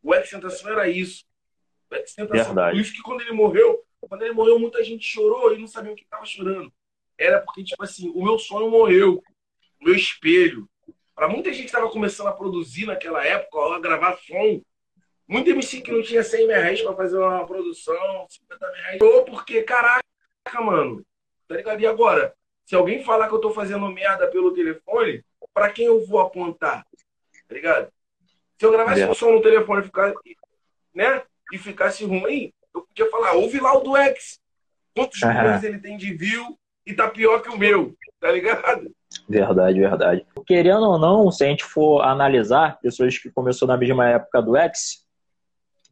O 0.00 0.14
Ex 0.14 0.30
Tentação 0.30 0.70
era 0.70 0.88
isso. 0.88 1.24
O 1.90 1.96
Tentação. 2.14 2.54
Por 2.54 2.76
isso 2.76 2.92
que 2.92 3.02
quando 3.02 3.20
ele 3.20 3.32
morreu, 3.32 3.84
quando 4.00 4.22
ele 4.22 4.32
morreu, 4.32 4.60
muita 4.60 4.82
gente 4.84 5.04
chorou 5.04 5.52
e 5.52 5.58
não 5.58 5.66
sabia 5.66 5.92
o 5.92 5.96
que 5.96 6.04
estava 6.04 6.24
chorando. 6.24 6.72
Era 7.18 7.40
porque, 7.40 7.64
tipo 7.64 7.82
assim, 7.82 8.10
o 8.14 8.22
meu 8.22 8.38
sonho 8.38 8.70
morreu. 8.70 9.20
O 9.80 9.84
meu 9.84 9.94
espelho. 9.96 10.68
Para 11.12 11.28
muita 11.28 11.50
gente 11.50 11.62
que 11.62 11.66
estava 11.66 11.90
começando 11.90 12.28
a 12.28 12.32
produzir 12.32 12.86
naquela 12.86 13.26
época, 13.26 13.74
a 13.74 13.80
gravar 13.80 14.16
som, 14.18 14.62
muita 15.26 15.50
MC 15.50 15.80
que 15.80 15.90
não 15.90 16.02
tinha 16.02 16.22
100 16.22 16.46
mil 16.46 16.56
reais 16.56 16.80
para 16.80 16.94
fazer 16.94 17.18
uma 17.18 17.44
produção, 17.44 18.26
50 18.28 18.66
mil 18.66 18.82
reais, 18.82 18.98
chorou 18.98 19.24
porque, 19.24 19.62
caraca, 19.64 20.02
mano, 20.60 21.04
tá 21.48 21.56
ligado? 21.56 21.80
E 21.80 21.86
agora? 21.86 22.34
Se 22.64 22.74
alguém 22.74 23.04
falar 23.04 23.28
que 23.28 23.34
eu 23.34 23.40
tô 23.40 23.50
fazendo 23.50 23.86
merda 23.88 24.26
pelo 24.28 24.54
telefone, 24.54 25.24
para 25.52 25.70
quem 25.70 25.86
eu 25.86 26.06
vou 26.06 26.20
apontar? 26.20 26.86
Tá 27.48 27.54
ligado? 27.54 27.88
Se 28.58 28.66
eu 28.66 28.72
gravasse 28.72 29.04
o 29.04 29.14
som 29.14 29.32
no 29.32 29.42
telefone 29.42 29.82
e 29.82 29.84
ficar, 29.84 30.12
né? 30.94 31.22
E 31.52 31.58
ficasse 31.58 32.04
ruim, 32.04 32.52
eu 32.74 32.82
podia 32.82 33.10
falar, 33.10 33.32
ouve 33.32 33.60
lá 33.60 33.76
o 33.76 33.80
do 33.80 33.96
X. 33.96 34.40
Quantos 34.94 35.20
milhões 35.20 35.64
ele 35.64 35.78
tem 35.78 35.96
de 35.96 36.14
view 36.14 36.58
e 36.86 36.94
tá 36.94 37.08
pior 37.08 37.42
que 37.42 37.48
o 37.48 37.58
meu, 37.58 37.94
tá 38.20 38.30
ligado? 38.30 38.90
Verdade, 39.28 39.80
verdade. 39.80 40.26
Querendo 40.46 40.84
ou 40.84 40.98
não, 40.98 41.30
se 41.30 41.44
a 41.44 41.48
gente 41.48 41.64
for 41.64 42.02
analisar 42.02 42.78
pessoas 42.80 43.18
que 43.18 43.30
começou 43.30 43.68
na 43.68 43.76
mesma 43.76 44.08
época 44.08 44.40
do 44.40 44.56
X, 44.56 45.04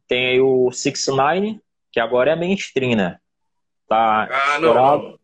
tem 0.07 0.27
aí 0.27 0.41
o 0.41 0.71
69, 0.71 1.59
que 1.91 1.99
agora 1.99 2.31
é 2.31 2.35
mainstream, 2.35 2.95
né? 2.95 3.19
Tá 3.87 4.27
ah, 4.31 4.59
não, 4.59 4.73
não, 4.73 5.19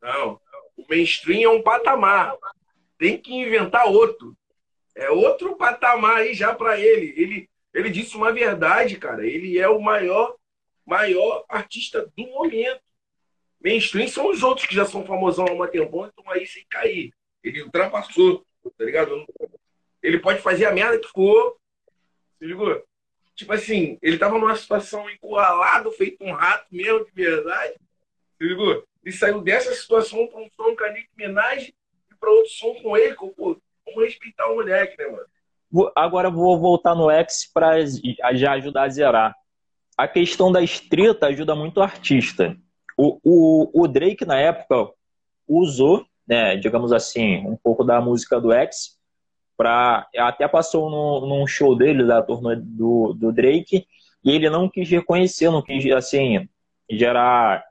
não. 0.00 0.40
O 0.76 0.84
mainstream 0.88 1.42
é 1.42 1.48
um 1.48 1.62
patamar. 1.62 2.36
Tem 2.98 3.16
que 3.16 3.34
inventar 3.34 3.86
outro. 3.86 4.36
É 4.94 5.10
outro 5.10 5.56
patamar 5.56 6.18
aí 6.18 6.34
já 6.34 6.54
para 6.54 6.78
ele. 6.78 7.14
Ele 7.16 7.50
ele 7.72 7.90
disse 7.90 8.16
uma 8.16 8.32
verdade, 8.32 8.96
cara. 8.96 9.26
Ele 9.26 9.58
é 9.58 9.68
o 9.68 9.80
maior 9.80 10.36
maior 10.84 11.44
artista 11.48 12.10
do 12.16 12.26
momento. 12.26 12.80
Mainstream 13.62 14.08
são 14.08 14.28
os 14.28 14.42
outros 14.42 14.66
que 14.66 14.74
já 14.74 14.84
são 14.84 15.06
famosão 15.06 15.46
há 15.46 15.52
uma 15.52 15.68
tempão 15.68 16.06
estão 16.06 16.28
aí 16.30 16.46
sem 16.46 16.64
cair. 16.68 17.12
Ele 17.44 17.62
ultrapassou, 17.62 18.44
tá 18.76 18.84
ligado? 18.84 19.24
Ele 20.02 20.18
pode 20.18 20.40
fazer 20.40 20.64
a 20.64 20.72
merda 20.72 20.98
que 20.98 21.08
for. 21.08 21.56
Se 22.38 22.46
ligou? 22.46 22.82
Tipo 23.36 23.52
assim, 23.52 23.98
ele 24.02 24.18
tava 24.18 24.38
numa 24.38 24.56
situação 24.56 25.08
encurralado, 25.08 25.92
feito 25.92 26.24
um 26.24 26.32
rato 26.32 26.66
mesmo, 26.70 27.04
de 27.04 27.12
verdade. 27.12 27.74
Se 28.36 28.44
ligou? 28.44 28.84
E 29.04 29.12
saiu 29.12 29.40
dessa 29.40 29.72
situação 29.74 30.26
para 30.26 30.40
um 30.40 30.48
som 30.56 30.76
com 30.76 30.84
a 30.84 30.92
Nick 30.92 31.08
Minaj 31.16 31.68
e 31.68 32.14
para 32.18 32.30
outro 32.30 32.50
som 32.50 32.74
com 32.82 32.96
ele. 32.96 33.14
Pô, 33.14 33.56
vamos 33.86 34.04
respeitar 34.04 34.46
o 34.50 34.56
moleque, 34.56 34.96
né, 34.98 35.08
mano? 35.08 35.90
Agora 35.94 36.28
vou 36.30 36.58
voltar 36.58 36.94
no 36.94 37.10
X 37.10 37.50
para 37.52 37.76
já 38.34 38.52
ajudar 38.52 38.84
a 38.84 38.88
zerar 38.88 39.40
a 40.00 40.08
questão 40.08 40.50
da 40.50 40.62
estrita 40.62 41.26
ajuda 41.26 41.54
muito 41.54 41.76
o 41.78 41.82
artista. 41.82 42.56
O, 42.96 43.18
o, 43.22 43.82
o 43.82 43.86
Drake, 43.86 44.24
na 44.24 44.38
época, 44.38 44.90
usou, 45.46 46.06
né, 46.26 46.56
digamos 46.56 46.90
assim, 46.90 47.46
um 47.46 47.54
pouco 47.54 47.84
da 47.84 48.00
música 48.00 48.40
do 48.40 48.50
X, 48.50 48.98
para 49.58 50.08
até 50.16 50.48
passou 50.48 50.88
no, 50.88 51.26
num 51.26 51.46
show 51.46 51.76
dele, 51.76 52.02
da 52.06 52.22
turma 52.22 52.56
do, 52.56 53.12
do 53.12 53.30
Drake, 53.30 53.86
e 54.24 54.30
ele 54.30 54.48
não 54.48 54.70
quis 54.70 54.88
reconhecer, 54.88 55.50
não 55.50 55.60
quis, 55.60 55.84
assim, 55.92 56.48
gerar. 56.90 57.62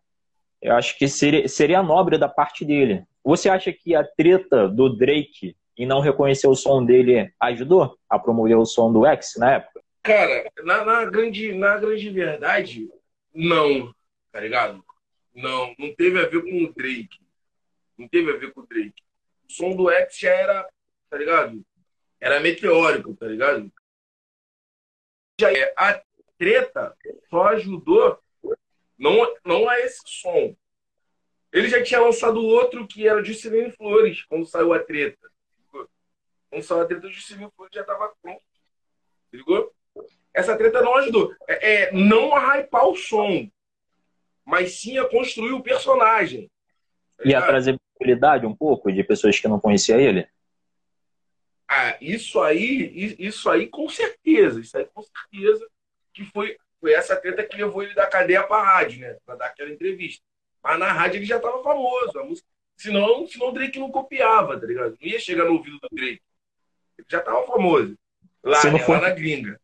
Eu 0.61 0.75
acho 0.75 0.97
que 0.97 1.07
seria, 1.07 1.47
seria 1.47 1.81
nobre 1.81 2.17
da 2.17 2.27
parte 2.27 2.65
dele. 2.65 3.05
Você 3.23 3.49
acha 3.49 3.71
que 3.71 3.95
a 3.95 4.03
treta 4.03 4.67
do 4.67 4.89
Drake 4.89 5.55
e 5.77 5.85
não 5.85 6.01
reconhecer 6.01 6.47
o 6.47 6.55
som 6.55 6.83
dele 6.83 7.33
ajudou 7.39 7.97
a 8.09 8.19
promover 8.19 8.57
o 8.57 8.65
som 8.65 8.91
do 8.91 9.05
X 9.05 9.35
na 9.37 9.53
época? 9.53 9.81
Cara, 10.03 10.51
na, 10.63 10.83
na, 10.83 11.05
grande, 11.05 11.53
na 11.53 11.77
grande 11.77 12.09
verdade, 12.09 12.89
não, 13.33 13.93
tá 14.31 14.39
ligado? 14.41 14.83
Não, 15.33 15.73
não 15.77 15.93
teve 15.95 16.19
a 16.19 16.27
ver 16.27 16.41
com 16.41 16.65
o 16.65 16.73
Drake. 16.73 17.19
Não 17.97 18.07
teve 18.07 18.31
a 18.31 18.37
ver 18.37 18.51
com 18.53 18.61
o 18.61 18.67
Drake. 18.67 19.01
O 19.47 19.53
som 19.53 19.75
do 19.75 19.89
X 19.89 20.19
já 20.19 20.31
era, 20.31 20.69
tá 21.09 21.17
ligado? 21.17 21.63
Era 22.19 22.39
meteórico, 22.39 23.15
tá 23.15 23.27
ligado? 23.27 23.71
Já 25.39 25.53
é, 25.53 25.73
a 25.77 26.01
treta 26.37 26.95
só 27.29 27.47
ajudou, 27.49 28.19
não, 28.99 29.35
não 29.45 29.69
a 29.69 29.79
esse 29.79 30.01
som. 30.05 30.55
Ele 31.51 31.67
já 31.67 31.81
tinha 31.81 32.01
lançado 32.01 32.43
outro 32.45 32.85
que 32.85 33.07
era 33.07 33.23
Juscelino 33.23 33.71
Flores, 33.71 34.23
quando 34.25 34.45
saiu 34.45 34.73
a 34.73 34.79
treta. 34.79 35.29
Quando 36.49 36.63
saiu 36.63 36.81
a 36.81 36.85
treta, 36.85 37.07
o 37.07 37.11
Juscelino 37.11 37.51
Flores 37.55 37.73
já 37.73 37.83
tava 37.83 38.13
pronto. 38.21 38.43
Ligou? 39.31 39.73
essa 40.33 40.57
treta 40.57 40.81
não 40.81 40.95
ajudou. 40.95 41.35
É, 41.47 41.73
é, 41.73 41.91
não 41.91 42.35
a 42.35 42.57
hypar 42.57 42.87
o 42.87 42.95
som, 42.95 43.49
mas 44.45 44.79
sim 44.79 44.97
a 44.97 45.07
construir 45.07 45.51
o 45.51 45.63
personagem. 45.63 46.49
Tá 47.17 47.23
e 47.25 47.35
a 47.35 47.41
trazer 47.41 47.77
visibilidade 47.77 48.45
um 48.45 48.55
pouco 48.55 48.91
de 48.91 49.03
pessoas 49.03 49.39
que 49.39 49.47
não 49.47 49.59
conheciam 49.59 49.99
ele? 49.99 50.27
Ah, 51.67 51.97
isso 52.01 52.41
aí, 52.41 53.15
isso 53.19 53.49
aí 53.49 53.67
com 53.67 53.87
certeza, 53.89 54.59
isso 54.59 54.75
aí 54.77 54.85
com 54.85 55.03
certeza 55.03 55.67
que 56.13 56.25
foi, 56.25 56.57
foi 56.79 56.93
essa 56.93 57.15
treta 57.15 57.43
que 57.43 57.57
levou 57.57 57.83
ele 57.83 57.93
da 57.93 58.07
cadeia 58.07 58.43
para 58.43 58.61
a 58.61 58.73
rádio, 58.73 59.01
né? 59.01 59.17
Para 59.25 59.35
dar 59.35 59.45
aquela 59.47 59.69
entrevista. 59.69 60.23
Mas 60.63 60.79
na 60.79 60.91
rádio 60.91 61.17
ele 61.17 61.25
já 61.25 61.37
estava 61.37 61.61
famoso. 61.63 62.19
A 62.19 62.23
música, 62.23 62.47
senão, 62.77 63.27
senão 63.27 63.49
o 63.49 63.51
Drake 63.51 63.79
não 63.79 63.91
copiava, 63.91 64.59
tá 64.59 64.65
ligado? 64.65 64.97
Não 64.99 65.07
ia 65.07 65.19
chegar 65.19 65.45
no 65.45 65.53
ouvido 65.53 65.79
do 65.79 65.89
Drake. 65.91 66.21
Ele 66.97 67.07
já 67.09 67.19
estava 67.19 67.45
famoso. 67.45 67.97
Lá, 68.43 68.63
né? 68.63 68.79
for... 68.79 68.93
lá 68.93 69.01
na 69.01 69.09
gringa 69.09 69.59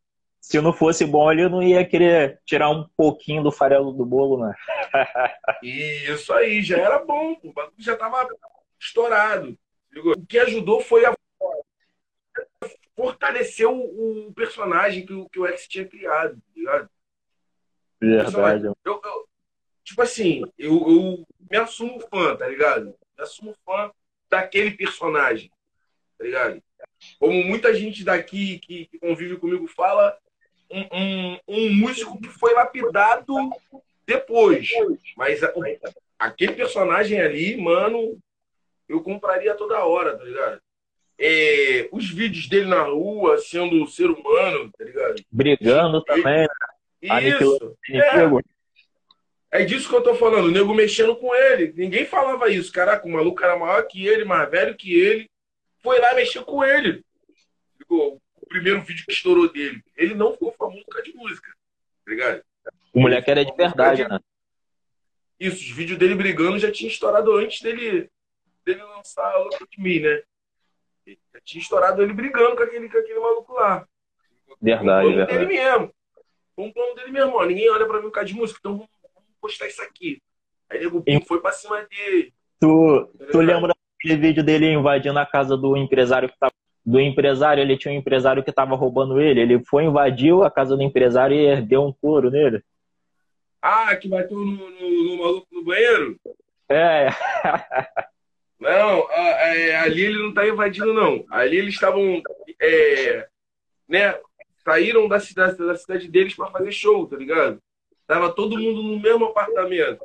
se 0.46 0.62
não 0.62 0.72
fosse 0.72 1.04
bom, 1.06 1.32
ele 1.32 1.50
não 1.50 1.64
ia 1.64 1.84
querer 1.84 2.40
tirar 2.46 2.70
um 2.70 2.88
pouquinho 2.96 3.42
do 3.42 3.52
farelo 3.52 3.92
do 3.92 4.06
bolo, 4.06 4.46
né? 4.46 4.54
Isso 5.64 6.32
aí, 6.34 6.62
já 6.62 6.78
era 6.78 7.00
bom. 7.00 7.36
O 7.44 7.52
bagulho 7.52 7.74
já 7.80 7.94
estava 7.94 8.28
estourado. 8.80 9.58
O 9.96 10.26
que 10.28 10.38
ajudou 10.38 10.82
foi 10.82 11.04
a 11.04 11.16
fortaleceu 12.96 13.76
o, 13.76 14.32
personagem 14.34 15.04
que, 15.04 15.14
o- 15.14 15.28
que 15.28 15.40
o 15.40 15.48
X 15.48 15.68
tinha 15.68 15.86
criado, 15.86 16.36
tá 16.36 16.42
ligado? 16.56 16.90
Verdade. 18.08 18.66
Eu, 18.84 19.02
eu- 19.04 19.26
tipo 19.84 20.02
assim, 20.02 20.44
eu, 20.58 20.74
eu 20.74 21.28
me 21.50 21.58
assumo 21.58 22.00
fã, 22.10 22.36
tá 22.36 22.48
ligado? 22.48 22.88
Me 23.18 23.24
assumo 23.24 23.56
fã 23.66 23.92
daquele 24.30 24.72
personagem, 24.72 25.52
tá 26.18 26.24
ligado? 26.26 26.62
Como 27.20 27.44
muita 27.44 27.74
gente 27.74 28.04
daqui 28.04 28.60
que, 28.60 28.86
que 28.86 29.00
convive 29.00 29.38
comigo 29.38 29.68
fala, 29.68 30.18
um, 30.72 30.82
um, 30.92 31.40
um 31.48 31.74
músico 31.76 32.20
que 32.20 32.28
foi 32.30 32.54
lapidado 32.54 33.34
depois. 34.06 34.68
Mas 35.16 35.44
a- 35.44 35.54
aquele 36.18 36.54
personagem 36.54 37.20
ali, 37.22 37.56
mano, 37.58 38.18
eu 38.90 39.02
compraria 39.02 39.54
toda 39.56 39.84
hora, 39.86 40.18
tá 40.18 40.24
ligado? 40.24 40.62
É, 41.18 41.88
os 41.92 42.10
vídeos 42.10 42.48
dele 42.50 42.66
na 42.66 42.82
rua, 42.84 43.38
sendo 43.38 43.88
ser 43.88 44.10
humano, 44.10 44.70
tá 44.78 44.84
ligado? 44.84 45.24
Brigando 45.32 46.02
também, 46.04 46.24
né? 46.24 46.48
Isso. 47.02 47.78
É. 47.92 48.56
É 49.62 49.64
disso 49.64 49.88
que 49.88 49.96
eu 49.96 50.04
tô 50.04 50.16
falando, 50.16 50.48
o 50.48 50.52
nego 50.52 50.74
mexendo 50.74 51.16
com 51.16 51.34
ele. 51.34 51.72
Ninguém 51.78 52.06
falava 52.06 52.50
isso. 52.50 52.72
Caraca, 52.74 53.08
o 53.08 53.12
maluco 53.12 53.42
era 53.42 53.58
maior 53.58 53.88
que 53.88 54.06
ele, 54.06 54.26
mais 54.26 54.50
velho 54.52 54.76
que 54.76 54.94
ele. 54.94 55.30
Foi 55.82 55.98
lá 56.00 56.14
mexer 56.14 56.44
com 56.44 56.62
ele. 56.64 57.06
Ficou 57.78 58.22
o 58.36 58.46
primeiro 58.48 58.82
vídeo 58.82 59.06
que 59.06 59.14
estourou 59.14 59.50
dele. 59.50 59.82
Ele 59.96 60.14
não 60.14 60.34
ficou 60.34 60.54
famoso 60.58 60.84
por 60.84 60.96
causa 60.96 61.10
de 61.10 61.16
música. 61.16 61.50
Tá 62.04 62.12
ligado? 62.12 62.44
O 62.94 63.00
moleque 63.00 63.32
era 63.32 63.46
de 63.46 63.54
verdade, 63.56 64.06
né? 64.06 64.20
Isso, 65.40 65.58
os 65.58 65.72
vídeos 65.72 66.00
dele 66.00 66.16
brigando 66.16 66.60
já 66.60 66.72
tinha 66.72 66.90
estourado 66.90 67.32
antes 67.36 67.62
dele, 67.62 68.10
dele 68.66 68.84
lançar 68.84 69.38
Look 69.38 69.56
at 69.56 69.78
Me, 69.78 70.00
né? 70.00 70.22
Já 71.08 71.42
tinha 71.44 71.62
estourado 71.62 72.02
ele 72.02 72.14
brigando 72.14 72.56
com 72.56 72.64
aquele, 72.64 72.90
com 72.90 72.98
aquele 72.98 73.20
maluco 73.20 73.54
lá. 73.54 73.88
Verdade, 74.62 75.16
verdade. 75.16 75.46
mesmo. 75.46 75.94
Foi 76.56 76.66
um 76.66 76.72
plano 76.72 76.96
dele 76.96 77.12
mesmo, 77.12 77.36
ó. 77.36 77.46
Ninguém 77.46 77.70
olha 77.70 77.86
pra 77.86 77.98
mim 77.98 78.04
por 78.04 78.12
causa 78.12 78.28
de 78.28 78.36
música, 78.36 78.60
então 78.60 78.74
vamos, 78.74 78.90
postar 79.42 79.68
isso 79.68 79.82
aqui. 79.82 80.22
Aí 80.70 80.80
nego 80.80 81.04
pum, 81.04 81.22
foi 81.28 81.42
pra 81.42 81.52
cima 81.52 81.82
dele. 81.84 82.34
Tu, 82.60 83.10
tu 83.32 83.40
lembra 83.40 83.74
daquele 83.74 84.20
vídeo 84.20 84.44
dele 84.44 84.72
invadindo 84.72 85.20
a 85.20 85.26
casa 85.26 85.56
do 85.58 85.76
empresário 85.78 86.30
que 86.30 86.40
tava. 86.40 86.54
Do 86.88 87.00
empresário, 87.00 87.64
ele 87.64 87.78
tinha 87.78 87.92
um 87.92 87.98
empresário 87.98 88.44
que 88.44 88.52
tava 88.52 88.76
roubando 88.76 89.20
ele. 89.20 89.42
Ele 89.42 89.66
foi, 89.66 89.86
invadiu 89.86 90.44
a 90.44 90.52
casa 90.52 90.78
do 90.78 90.84
empresário 90.84 91.36
e 91.36 91.60
deu 91.60 91.84
um 91.84 91.92
couro 91.92 92.30
nele. 92.30 92.62
Ah, 93.60 93.96
que 93.96 94.08
bateu 94.08 94.38
no, 94.38 94.70
no, 94.70 95.04
no 95.04 95.18
maluco 95.18 95.48
no 95.52 95.64
banheiro? 95.64 96.16
É, 96.70 97.08
Não, 98.60 99.12
é, 99.12 99.76
ali 99.78 100.06
ele 100.06 100.20
não 100.20 100.34
tá 100.34 100.48
invadindo, 100.48 100.94
não. 100.94 101.26
Ali 101.30 101.58
eles 101.58 101.74
estavam. 101.74 102.22
é, 102.60 103.28
né? 103.88 104.18
Saíram 104.66 105.08
da 105.08 105.20
cidade, 105.20 105.58
da 105.58 105.76
cidade 105.76 106.08
deles 106.08 106.36
pra 106.36 106.50
fazer 106.50 106.72
show, 106.72 107.06
tá 107.08 107.16
ligado? 107.16 107.62
Tava 108.08 108.34
todo 108.34 108.58
mundo 108.58 108.82
no 108.82 109.00
mesmo 109.00 109.26
apartamento. 109.26 110.04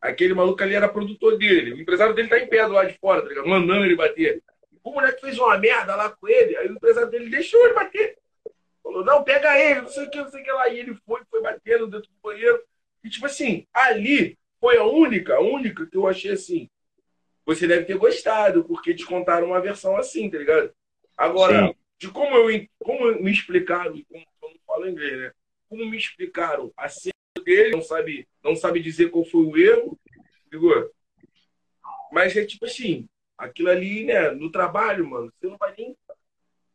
Aquele 0.00 0.34
maluco 0.34 0.62
ali 0.62 0.74
era 0.74 0.88
produtor 0.88 1.38
dele. 1.38 1.72
O 1.72 1.80
empresário 1.80 2.14
dele 2.14 2.28
tá 2.28 2.38
em 2.38 2.46
pé 2.46 2.66
do 2.66 2.72
lado 2.72 2.88
de 2.88 2.98
fora, 2.98 3.22
tá 3.22 3.28
ligado? 3.28 3.48
Mandando 3.48 3.84
ele 3.84 3.96
bater. 3.96 4.42
O 4.84 4.92
moleque 4.92 5.20
fez 5.20 5.38
uma 5.38 5.56
merda 5.56 5.94
lá 5.94 6.10
com 6.10 6.28
ele, 6.28 6.56
aí 6.56 6.68
o 6.68 6.72
empresário 6.72 7.10
dele 7.10 7.30
deixou 7.30 7.64
ele 7.64 7.74
bater. 7.74 8.18
Falou, 8.82 9.04
não, 9.04 9.22
pega 9.22 9.58
ele, 9.58 9.82
não 9.82 9.88
sei 9.88 10.04
o 10.04 10.10
que, 10.10 10.18
não 10.18 10.28
sei 10.28 10.42
o 10.42 10.44
que 10.44 10.52
lá. 10.52 10.68
E 10.68 10.78
ele 10.80 10.94
foi, 11.06 11.22
foi 11.30 11.40
batendo 11.40 11.86
dentro 11.86 12.10
do 12.10 12.20
banheiro. 12.22 12.60
E 13.04 13.08
tipo 13.08 13.26
assim, 13.26 13.66
ali 13.72 14.36
foi 14.60 14.76
a 14.76 14.84
única, 14.84 15.36
a 15.36 15.40
única 15.40 15.86
que 15.86 15.96
eu 15.96 16.06
achei 16.06 16.32
assim. 16.32 16.68
Você 17.46 17.66
deve 17.66 17.84
ter 17.84 17.96
gostado, 17.96 18.64
porque 18.64 18.94
te 18.94 19.06
contaram 19.06 19.48
uma 19.48 19.60
versão 19.60 19.96
assim, 19.96 20.28
tá 20.28 20.38
ligado? 20.38 20.72
Agora, 21.16 21.68
Sim. 21.68 21.74
De 22.02 22.10
como 22.10 22.34
eu 22.34 22.68
como 22.80 23.22
me 23.22 23.30
explicaram, 23.30 23.92
como 23.92 24.26
eu 24.42 24.50
não 24.50 24.58
falo 24.66 24.88
inglês, 24.88 25.20
né? 25.20 25.32
Como 25.68 25.86
me 25.86 25.96
explicaram 25.96 26.72
a 26.76 26.88
cena 26.88 27.12
dele, 27.44 27.70
não 27.70 27.80
sabe, 27.80 28.28
não 28.42 28.56
sabe 28.56 28.80
dizer 28.80 29.08
qual 29.10 29.24
foi 29.24 29.44
o 29.44 29.56
erro, 29.56 29.96
ligou? 30.50 30.92
Mas 32.10 32.36
é 32.36 32.44
tipo 32.44 32.64
assim, 32.64 33.08
aquilo 33.38 33.70
ali, 33.70 34.04
né, 34.04 34.32
no 34.32 34.50
trabalho, 34.50 35.08
mano, 35.08 35.32
você 35.32 35.46
não 35.46 35.56
vai 35.56 35.72
nem. 35.78 35.96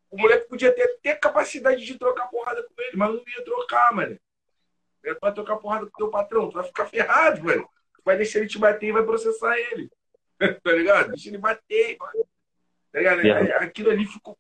O 0.10 0.18
moleque 0.18 0.48
podia 0.48 0.72
ter, 0.72 0.98
ter 1.02 1.20
capacidade 1.20 1.84
de 1.84 2.00
trocar 2.00 2.28
porrada 2.28 2.64
com 2.64 2.82
ele, 2.82 2.96
mas 2.96 3.10
não 3.10 3.22
ia 3.28 3.44
trocar, 3.44 3.94
mano. 3.94 4.18
É 5.04 5.14
pra 5.14 5.34
trocar 5.34 5.58
porrada 5.58 5.88
com 5.88 5.98
teu 5.98 6.10
patrão, 6.10 6.50
tu 6.50 6.54
vai 6.54 6.64
ficar 6.64 6.86
ferrado, 6.86 7.44
mano. 7.44 7.70
Tu 7.96 8.02
vai 8.06 8.16
deixar 8.16 8.40
ele 8.40 8.48
te 8.48 8.58
bater 8.58 8.88
e 8.88 8.94
vai 8.94 9.04
processar 9.04 9.60
ele. 9.60 9.92
tá 10.64 10.72
ligado? 10.72 11.10
Deixa 11.10 11.28
ele 11.28 11.38
bater, 11.38 11.98
mano. 12.00 12.26
Tá 12.94 13.00
ligado? 13.00 13.52
Aquilo 13.62 13.92
ali 13.92 14.06
ficou. 14.06 14.38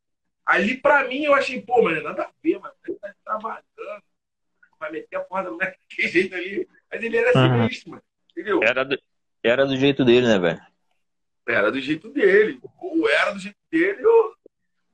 Ali, 0.47 0.77
pra 0.77 1.05
mim, 1.07 1.23
eu 1.25 1.33
achei, 1.33 1.61
pô, 1.61 1.81
mano, 1.83 2.01
nada 2.01 2.23
a 2.23 2.31
ver, 2.41 2.57
mano. 2.57 2.73
Ele 2.87 2.97
tá 2.99 3.13
trabalhando. 3.25 3.63
Vai 4.79 4.91
meter 4.91 5.17
a 5.17 5.19
porra 5.21 5.43
do 5.43 5.51
moleque 5.51 5.77
daquele 5.89 6.07
jeito 6.07 6.35
ali. 6.35 6.67
Mas 6.89 7.03
ele 7.03 7.17
era 7.17 7.37
Uhum. 7.37 7.57
sinistro, 7.67 7.91
mano. 7.91 8.03
Entendeu? 8.31 8.63
era 8.63 8.85
do, 8.85 8.97
era 9.43 9.65
do 9.65 9.75
jeito 9.75 10.05
dele, 10.05 10.25
né, 10.27 10.39
velho? 10.39 10.61
Era 11.45 11.69
do 11.71 11.79
jeito 11.81 12.09
dele. 12.09 12.59
Ou 12.79 13.09
era 13.09 13.31
do 13.31 13.39
jeito 13.39 13.57
dele, 13.69 14.05
ou 14.05 14.35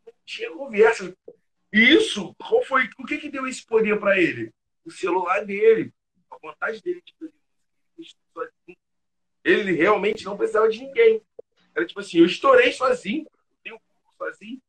não 0.07 0.13
tinha 0.25 0.49
conversa. 0.51 1.15
Isso, 1.71 2.33
qual 2.35 2.63
foi? 2.63 2.89
O 2.97 3.05
que 3.05 3.17
que 3.17 3.29
deu 3.29 3.45
esse 3.47 3.63
poder 3.65 3.99
pra 3.99 4.19
ele? 4.19 4.51
O 4.85 4.89
celular 4.91 5.45
dele. 5.45 5.93
A 6.31 6.37
vontade 6.41 6.81
dele 6.81 7.01
de 7.05 7.13
fazer 7.19 7.33
isso 7.99 8.15
sozinho. 8.33 8.77
Ele 9.43 9.73
realmente 9.73 10.23
não 10.25 10.37
precisava 10.37 10.67
de 10.69 10.79
ninguém. 10.79 11.21
Era 11.75 11.85
tipo 11.85 11.99
assim, 11.99 12.19
eu 12.19 12.25
estourei 12.25 12.71
sozinho, 12.71 13.25
eu 13.25 13.57
tenho 13.63 13.75
um 13.75 14.11
sozinho. 14.17 14.59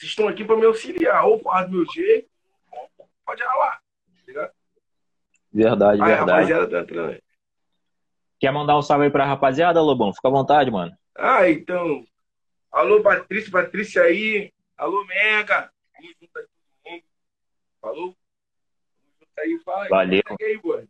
Vocês 0.00 0.12
estão 0.12 0.28
aqui 0.28 0.42
pra 0.46 0.56
me 0.56 0.64
auxiliar. 0.64 1.26
Ou 1.26 1.38
faz 1.40 1.68
do 1.68 1.76
meu 1.76 1.84
jeito, 1.92 2.26
ou 2.72 3.06
pode 3.26 3.42
ralar. 3.42 3.82
Tá? 4.32 4.50
Verdade, 5.52 6.00
Aí, 6.00 6.08
verdade. 6.08 6.52
rapaziada, 6.52 6.86
tá. 6.86 7.20
Quer 8.38 8.50
mandar 8.50 8.78
um 8.78 8.82
salve 8.82 9.04
aí 9.04 9.10
pra 9.10 9.26
rapaziada, 9.26 9.82
Lobão? 9.82 10.14
Fica 10.14 10.28
à 10.28 10.30
vontade, 10.30 10.70
mano. 10.70 10.96
Ah, 11.14 11.50
então. 11.50 12.02
Alô, 12.72 13.02
Patrícia, 13.02 13.50
Patrícia 13.50 14.02
aí. 14.02 14.50
Alô, 14.78 15.04
Mega. 15.04 15.70
Tamo 15.92 16.08
junto 16.18 16.38
aí, 16.38 16.46
todo 16.46 16.92
mundo. 16.92 17.02
Falou? 17.82 18.16
Tamo 18.94 19.12
junto 19.20 19.38
aí, 19.38 19.58
fala 19.62 19.82
aí. 19.82 19.88
Valeu. 19.90 20.22
Aí. 20.78 20.88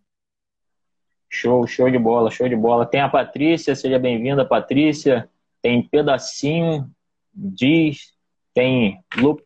Show, 1.28 1.66
show 1.66 1.90
de 1.90 1.98
bola, 1.98 2.30
show 2.30 2.48
de 2.48 2.54
bola. 2.54 2.86
Tem 2.86 3.00
a 3.00 3.08
Patrícia, 3.08 3.74
seja 3.74 3.98
bem-vinda, 3.98 4.46
Patrícia. 4.46 5.28
Tem 5.60 5.82
Pedacinho, 5.82 6.88
Diz, 7.32 8.12
tem 8.54 9.02
Look 9.16 9.42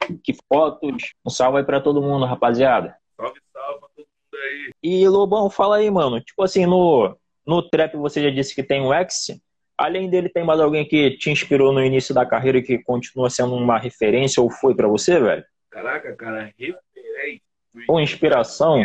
Fotos. 0.48 1.14
Um 1.24 1.30
salve 1.30 1.58
aí 1.58 1.64
pra 1.64 1.80
todo 1.80 2.02
mundo, 2.02 2.24
rapaziada. 2.24 2.96
Salve, 3.16 3.40
salve 3.52 3.80
pra 3.80 3.88
todo 3.96 4.06
mundo 4.06 4.42
aí. 4.42 4.70
E 4.82 5.08
Lobão, 5.08 5.50
fala 5.50 5.76
aí, 5.76 5.90
mano. 5.90 6.20
Tipo 6.20 6.42
assim, 6.42 6.66
no, 6.66 7.16
no 7.46 7.62
trap 7.68 7.96
você 7.96 8.22
já 8.22 8.30
disse 8.30 8.54
que 8.54 8.62
tem 8.62 8.80
o 8.82 8.92
X. 8.92 9.40
Além 9.76 10.08
dele, 10.08 10.28
tem 10.28 10.44
mais 10.44 10.60
alguém 10.60 10.86
que 10.86 11.16
te 11.16 11.30
inspirou 11.30 11.72
no 11.72 11.84
início 11.84 12.14
da 12.14 12.24
carreira 12.24 12.58
e 12.58 12.62
que 12.62 12.78
continua 12.78 13.28
sendo 13.28 13.54
uma 13.54 13.78
referência 13.78 14.42
ou 14.42 14.50
foi 14.50 14.74
pra 14.74 14.86
você, 14.86 15.18
velho? 15.18 15.44
Caraca, 15.70 16.14
cara, 16.14 16.52
referência. 16.56 17.42
Ou 17.88 18.00
inspiração? 18.00 18.84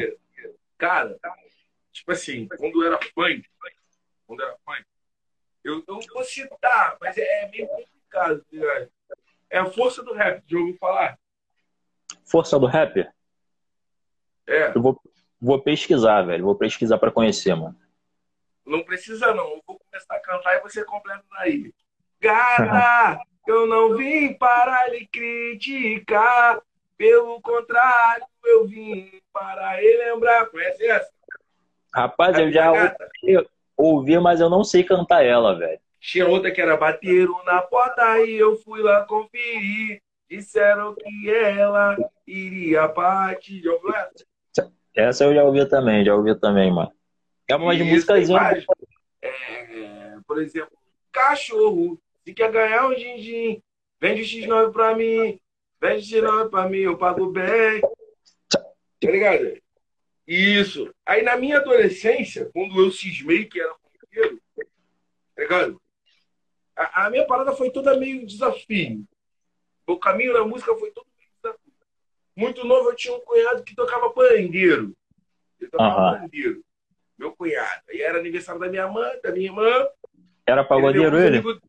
Cara, 0.77 1.15
tipo 1.91 2.11
assim, 2.11 2.47
quando 2.47 2.83
era 2.83 2.97
funk, 3.13 3.43
quando 4.25 4.41
era 4.41 4.55
funk, 4.65 4.83
eu, 5.63 5.83
eu 5.87 5.99
vou 6.11 6.23
citar, 6.23 6.97
mas 6.99 7.17
é, 7.17 7.43
é 7.43 7.49
meio 7.49 7.67
complicado, 7.67 8.43
ligado? 8.51 8.89
É 9.49 9.57
a 9.59 9.65
força 9.65 10.03
do 10.03 10.13
rap, 10.13 10.43
já 10.47 10.57
ouviu 10.57 10.77
falar? 10.77 11.17
Força 12.25 12.59
do 12.59 12.65
rap? 12.67 13.07
É, 14.47 14.71
Eu 14.75 14.81
vou, 14.81 15.01
vou 15.41 15.61
pesquisar, 15.61 16.21
velho. 16.23 16.45
Vou 16.45 16.55
pesquisar 16.55 16.97
pra 16.97 17.11
conhecer, 17.11 17.55
mano. 17.55 17.75
não 18.65 18.83
precisa 18.83 19.33
não. 19.33 19.47
Eu 19.55 19.63
vou 19.65 19.79
começar 19.79 20.15
a 20.15 20.19
cantar 20.19 20.55
e 20.57 20.61
você 20.61 20.83
completa 20.85 21.23
daí. 21.31 21.73
Gata, 22.21 23.19
eu 23.47 23.65
não 23.67 23.95
vim 23.97 24.33
para 24.33 24.87
lhe 24.89 25.07
criticar. 25.07 26.61
Pelo 26.97 27.39
contrário, 27.41 28.25
eu 28.43 28.67
vim 28.67 29.21
para 29.31 29.71
relembrar. 29.75 30.47
Conhece 30.51 30.85
essa? 30.85 31.09
Rapaz, 31.95 32.37
eu 32.37 32.51
já 32.51 32.71
Gata. 32.71 33.09
ouvi, 33.23 33.47
ouvi, 33.77 34.19
mas 34.19 34.41
eu 34.41 34.49
não 34.49 34.63
sei 34.63 34.83
cantar 34.83 35.23
ela, 35.25 35.57
velho. 35.57 35.79
Tinha 35.99 36.27
outra 36.27 36.51
que 36.51 36.61
era 36.61 36.77
bateram 36.77 37.43
na 37.43 37.61
porta 37.61 38.19
e 38.19 38.35
eu 38.35 38.55
fui 38.57 38.81
lá 38.81 39.05
conferir. 39.05 40.01
Disseram 40.29 40.95
que 40.95 41.29
ela 41.29 41.97
iria 42.25 42.87
partir. 42.87 43.63
Essa? 44.95 45.23
Eu 45.23 45.33
já 45.33 45.43
ouvi 45.43 45.67
também, 45.67 46.05
já 46.05 46.15
ouvi 46.15 46.39
também, 46.39 46.71
mano. 46.71 46.91
É 47.47 47.55
uma 47.55 47.75
de 47.75 47.83
músicas. 47.83 48.29
É, 49.21 50.17
por 50.27 50.41
exemplo, 50.41 50.77
cachorro, 51.11 51.99
se 52.23 52.33
quer 52.33 52.51
ganhar 52.51 52.87
um 52.87 52.95
din-din, 52.95 53.61
vende 53.99 54.21
o 54.21 54.25
X9 54.25 54.71
pra 54.71 54.95
mim, 54.95 55.39
vende 55.81 56.15
o 56.15 56.21
X9 56.21 56.49
pra 56.49 56.69
mim, 56.69 56.77
eu 56.77 56.97
pago 56.97 57.31
bem. 57.31 57.81
Tá 58.49 59.11
ligado? 59.11 59.59
Isso. 60.27 60.93
Aí 61.05 61.23
na 61.23 61.35
minha 61.37 61.57
adolescência, 61.57 62.49
quando 62.53 62.79
eu 62.79 62.91
cismei 62.91 63.45
que 63.45 63.59
era 63.59 63.73
funkeiro, 63.73 64.39
tá 64.55 65.41
ligado? 65.41 65.81
A, 66.79 67.07
a 67.07 67.09
minha 67.09 67.27
parada 67.27 67.51
foi 67.51 67.69
toda 67.69 67.97
meio 67.97 68.25
desafio. 68.25 69.03
Meu 69.85 69.97
caminho 69.97 70.33
na 70.33 70.45
música 70.45 70.73
foi 70.77 70.91
todo 70.91 71.09
muito 72.39 72.63
novo, 72.63 72.89
eu 72.89 72.95
tinha 72.95 73.13
um 73.13 73.19
cunhado 73.19 73.63
que 73.65 73.75
tocava 73.75 74.13
pandeiro. 74.13 74.95
Ele 75.59 75.69
tocava 75.69 76.13
uhum. 76.13 76.21
pandeiro. 76.21 76.63
Meu 77.17 77.33
cunhado. 77.33 77.81
Aí 77.89 78.01
era 78.01 78.17
aniversário 78.17 78.61
da 78.61 78.69
minha 78.69 78.87
mãe, 78.87 79.19
da 79.21 79.29
minha 79.29 79.47
irmã. 79.47 79.89
Era 80.47 80.63
pagodeiro 80.63 81.17
ele? 81.17 81.39
ele? 81.39 81.61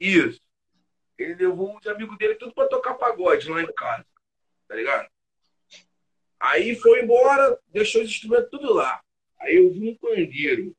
Isso. 0.00 0.40
Ele 1.16 1.34
levou 1.36 1.78
os 1.78 1.86
amigos 1.86 2.18
dele 2.18 2.34
tudo 2.34 2.52
pra 2.52 2.66
tocar 2.66 2.94
pagode 2.94 3.48
lá 3.48 3.62
em 3.62 3.72
casa. 3.72 4.04
Tá 4.66 4.74
ligado? 4.74 5.08
Aí 6.40 6.74
foi 6.74 7.04
embora, 7.04 7.56
deixou 7.68 8.02
os 8.02 8.10
instrumentos 8.10 8.50
tudo 8.50 8.74
lá. 8.74 9.00
Aí 9.38 9.56
eu 9.56 9.70
vi 9.72 9.90
um 9.90 9.94
pandeiro. 9.94 10.74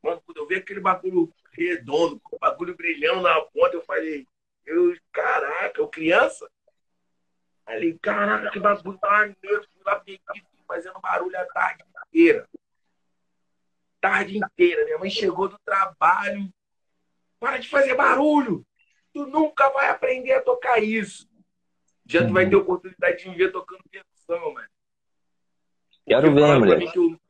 Mano, 0.00 0.22
quando 0.24 0.38
eu 0.38 0.46
vi 0.46 0.54
aquele 0.54 0.80
bagulho 0.80 1.32
redondo, 1.52 2.18
com 2.20 2.36
o 2.36 2.38
bagulho 2.38 2.76
brilhando 2.76 3.22
na 3.22 3.40
ponta, 3.40 3.76
eu 3.76 3.82
falei, 3.82 4.26
eu, 4.64 4.96
caraca, 5.12 5.80
eu 5.80 5.88
criança? 5.88 6.50
Ali, 7.66 7.98
caraca, 7.98 8.50
que 8.50 8.58
bagulho 8.58 8.98
maneiro, 9.02 9.68
fui 9.72 9.82
lá 9.84 10.02
fazendo 10.66 11.00
barulho 11.00 11.38
a 11.38 11.44
tarde 11.46 11.84
inteira. 12.08 12.48
Tarde 14.00 14.38
inteira. 14.38 14.84
Minha 14.84 14.98
mãe 14.98 15.10
chegou 15.10 15.48
do 15.48 15.58
trabalho. 15.64 16.52
Para 17.38 17.58
de 17.58 17.68
fazer 17.68 17.94
barulho! 17.94 18.64
Tu 19.12 19.26
nunca 19.26 19.68
vai 19.70 19.90
aprender 19.90 20.32
a 20.32 20.42
tocar 20.42 20.82
isso. 20.82 21.28
Já 22.06 22.26
tu 22.26 22.32
vai 22.32 22.48
ter 22.48 22.56
oportunidade 22.56 23.22
de 23.22 23.28
me 23.28 23.36
ver 23.36 23.52
tocando 23.52 23.82
percussão, 23.90 24.54
mano. 24.54 24.68
Quero 26.06 26.34
ver, 26.34 26.58
moleque. 26.58 27.20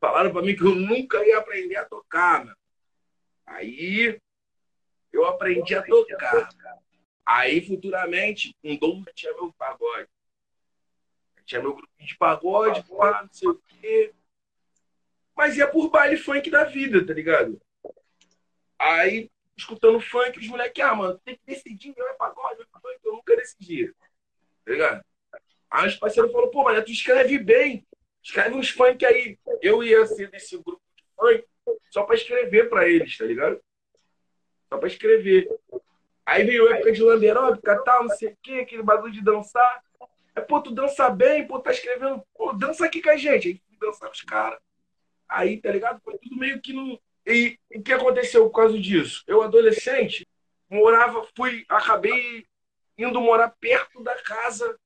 Falaram 0.00 0.32
pra 0.32 0.42
mim 0.42 0.54
que 0.54 0.62
eu 0.62 0.74
nunca 0.74 1.24
ia 1.24 1.38
aprender 1.38 1.76
a 1.76 1.84
tocar, 1.84 2.44
mano. 2.44 2.56
Aí 3.46 4.18
eu 5.12 5.26
aprendi 5.26 5.74
a 5.74 5.82
tocar. 5.82 6.48
Aí, 7.24 7.64
futuramente, 7.64 8.56
um 8.64 8.76
dom 8.76 9.04
tinha 9.14 9.32
meu 9.34 9.52
pagode. 9.52 10.08
Tinha 11.44 11.60
meu 11.60 11.74
grupo 11.74 11.92
de 11.98 12.16
pagode, 12.16 12.82
pá, 12.84 13.22
não 13.22 13.32
sei 13.32 13.48
o 13.48 13.54
quê. 13.54 14.14
Mas 15.34 15.56
ia 15.56 15.68
por 15.68 15.90
baile 15.90 16.16
funk 16.16 16.50
da 16.50 16.64
vida, 16.64 17.06
tá 17.06 17.12
ligado? 17.12 17.60
Aí, 18.78 19.30
escutando 19.56 20.00
funk, 20.00 20.38
os 20.38 20.48
moleques, 20.48 20.84
ah, 20.84 20.94
mano, 20.94 21.18
tem 21.24 21.36
que 21.36 21.42
decidir, 21.46 21.94
não 21.96 22.08
é 22.08 22.14
pagode, 22.14 22.62
é 22.62 22.64
funk. 22.64 22.98
Eu 23.04 23.12
nunca 23.12 23.36
decidi. 23.36 23.92
Tá 24.64 24.72
ligado? 24.72 25.04
Aí 25.70 25.88
os 25.88 25.96
parceiros 25.96 26.30
falaram, 26.32 26.50
pô, 26.50 26.64
mas 26.64 26.84
tu 26.84 26.90
escreve 26.90 27.38
bem. 27.38 27.86
Escreve 28.22 28.54
uns 28.54 28.70
funk 28.70 29.04
aí. 29.04 29.38
Eu 29.60 29.82
ia 29.82 30.06
ser 30.06 30.30
desse 30.30 30.56
grupo 30.58 30.82
de 30.96 31.04
funk 31.16 31.44
só 31.90 32.04
pra 32.04 32.14
escrever 32.14 32.68
pra 32.68 32.88
eles, 32.88 33.16
tá 33.16 33.24
ligado? 33.24 33.60
Só 34.68 34.78
pra 34.78 34.88
escrever. 34.88 35.48
Aí 36.24 36.44
veio 36.44 36.68
a 36.68 36.76
época 36.76 36.92
de 36.92 37.02
lamberóbica, 37.02 37.82
tal, 37.84 38.04
não 38.04 38.16
sei 38.16 38.30
o 38.30 38.36
quê, 38.42 38.60
aquele 38.60 38.82
bagulho 38.82 39.12
de 39.12 39.22
dançar. 39.22 39.82
Aí, 40.34 40.42
pô, 40.42 40.60
tu 40.60 40.70
dança 40.70 41.10
bem, 41.10 41.46
pô, 41.46 41.58
tá 41.58 41.70
escrevendo, 41.70 42.22
pô, 42.34 42.52
dança 42.52 42.86
aqui 42.86 43.02
com 43.02 43.10
a 43.10 43.16
gente. 43.16 43.48
Aí 43.48 43.60
dançar 43.78 44.08
com 44.08 44.14
os 44.14 44.22
caras. 44.22 44.60
Aí, 45.28 45.60
tá 45.60 45.70
ligado? 45.70 46.00
Foi 46.02 46.16
tudo 46.18 46.36
meio 46.36 46.60
que 46.60 46.72
não. 46.72 46.98
E 47.26 47.58
o 47.74 47.82
que 47.82 47.92
aconteceu 47.92 48.44
por 48.48 48.56
causa 48.56 48.78
disso? 48.78 49.22
Eu, 49.26 49.42
adolescente, 49.42 50.26
morava, 50.68 51.26
fui, 51.36 51.64
acabei 51.68 52.46
indo 52.96 53.20
morar 53.20 53.54
perto 53.60 54.02
da 54.02 54.14
casa 54.22 54.78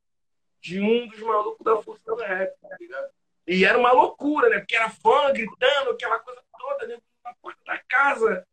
de 0.60 0.80
um 0.80 1.06
dos 1.08 1.20
malucos 1.20 1.64
da 1.64 1.76
Força 1.82 2.16
da 2.16 2.26
Rap, 2.26 2.52
tá 2.60 2.76
ligado? 2.80 3.10
E 3.46 3.64
era 3.64 3.78
uma 3.78 3.92
loucura, 3.92 4.48
né? 4.48 4.58
Porque 4.58 4.76
era 4.76 4.90
fã 4.90 5.32
gritando, 5.32 5.90
aquela 5.90 6.18
coisa 6.18 6.40
toda 6.58 6.86
dentro 6.86 7.02
da 7.22 7.34
porta 7.40 7.60
da 7.64 7.78
casa. 7.88 8.46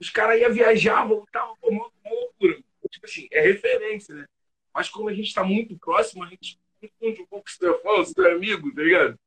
Os 0.00 0.10
caras 0.10 0.40
iam 0.40 0.52
viajar, 0.52 1.04
voltavam, 1.06 1.56
pô, 1.60 1.68
uma 1.68 1.90
loucura. 2.04 2.58
Tipo 2.90 3.06
assim, 3.06 3.28
é 3.30 3.40
referência, 3.40 4.14
né? 4.14 4.26
Mas 4.72 4.88
como 4.88 5.08
a 5.08 5.14
gente 5.14 5.34
tá 5.34 5.44
muito 5.44 5.76
próximo, 5.78 6.24
a 6.24 6.28
gente 6.28 6.58
confunde 6.80 7.22
um 7.22 7.26
pouco 7.26 7.50
se 7.50 7.58
tu 7.58 7.66
é 7.66 7.78
fã, 7.78 8.04
se 8.04 8.14
tu 8.14 8.24
é 8.24 8.32
amigo, 8.32 8.74
tá 8.74 8.82
ligado? 8.82 9.18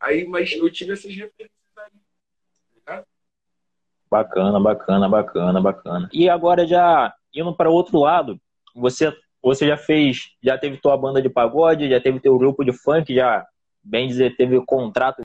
Aí, 0.00 0.26
mas 0.26 0.52
eu 0.52 0.70
tive 0.70 0.92
essas 0.92 1.14
referências 1.14 1.50
aí, 1.76 1.90
tá 2.84 2.92
ligado? 2.92 3.06
Bacana, 4.10 4.60
bacana, 4.60 5.08
bacana, 5.08 5.60
bacana. 5.60 6.10
E 6.12 6.28
agora 6.28 6.66
já 6.66 7.14
indo 7.34 7.54
para 7.54 7.70
outro 7.70 8.00
lado, 8.00 8.40
você 8.74 9.16
você 9.42 9.64
já 9.64 9.76
fez, 9.76 10.32
já 10.42 10.58
teve 10.58 10.76
tua 10.76 10.96
banda 10.96 11.22
de 11.22 11.28
pagode, 11.28 11.88
já 11.88 12.00
teve 12.00 12.18
teu 12.18 12.36
grupo 12.36 12.64
de 12.64 12.72
funk, 12.72 13.14
já 13.14 13.46
bem 13.86 14.08
dizer, 14.08 14.36
teve 14.36 14.60
contrato 14.64 15.22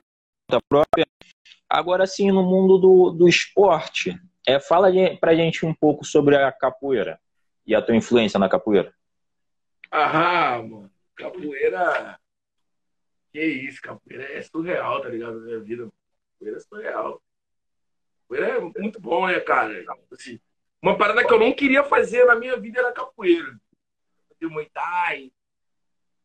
própria. 0.68 1.06
Agora 1.68 2.06
sim, 2.06 2.30
no 2.30 2.42
mundo 2.42 2.78
do, 2.78 3.10
do 3.10 3.28
esporte, 3.28 4.20
é, 4.46 4.60
fala 4.60 4.88
pra 5.18 5.34
gente 5.34 5.64
um 5.64 5.74
pouco 5.74 6.04
sobre 6.04 6.36
a 6.36 6.52
capoeira 6.52 7.18
e 7.66 7.74
a 7.74 7.82
tua 7.82 7.96
influência 7.96 8.38
na 8.38 8.48
capoeira. 8.48 8.94
Ah, 9.90 10.58
mano. 10.58 10.90
Capoeira. 11.16 12.18
Que 13.32 13.44
isso, 13.44 13.80
capoeira 13.80 14.24
é 14.24 14.42
surreal, 14.42 15.00
tá 15.00 15.08
ligado? 15.08 15.40
Na 15.40 15.46
minha 15.46 15.60
vida. 15.60 15.90
Capoeira 16.34 16.58
é 16.58 16.60
surreal. 16.60 17.22
Capoeira 18.22 18.48
é 18.56 18.60
muito 18.60 19.00
bom, 19.00 19.26
né, 19.26 19.40
cara? 19.40 19.84
Assim, 20.10 20.38
uma 20.82 20.96
parada 20.96 21.26
que 21.26 21.32
eu 21.32 21.38
não 21.38 21.52
queria 21.52 21.84
fazer 21.84 22.24
na 22.24 22.34
minha 22.34 22.56
vida 22.58 22.80
era 22.80 22.92
capoeira. 22.92 23.58
Fazer 24.28 24.52
Muay 24.52 24.68
Thai, 24.70 25.32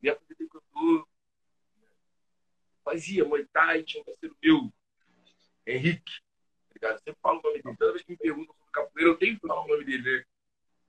ia 0.02 0.16
fazer 0.16 0.36
taekwondo. 0.36 1.08
Fazia 2.88 3.26
Muay 3.26 3.46
Thai, 3.52 3.84
tinha 3.84 4.02
um 4.02 4.06
parceiro 4.06 4.36
meu, 4.42 4.74
Henrique 5.66 6.14
ligado? 6.78 7.00
sempre 7.00 7.20
falo 7.22 7.40
o 7.40 7.44
nome 7.44 7.62
dele. 7.62 7.76
Toda 7.78 7.92
vez 7.92 8.04
que 8.04 8.12
me 8.12 8.18
perguntam 8.18 8.56
sobre 8.56 8.72
capoeira, 8.72 9.10
eu 9.10 9.18
tenho 9.18 9.36
que 9.36 9.48
falar 9.48 9.66
o 9.66 9.68
nome 9.68 9.84
dele, 9.84 10.04
né? 10.04 10.24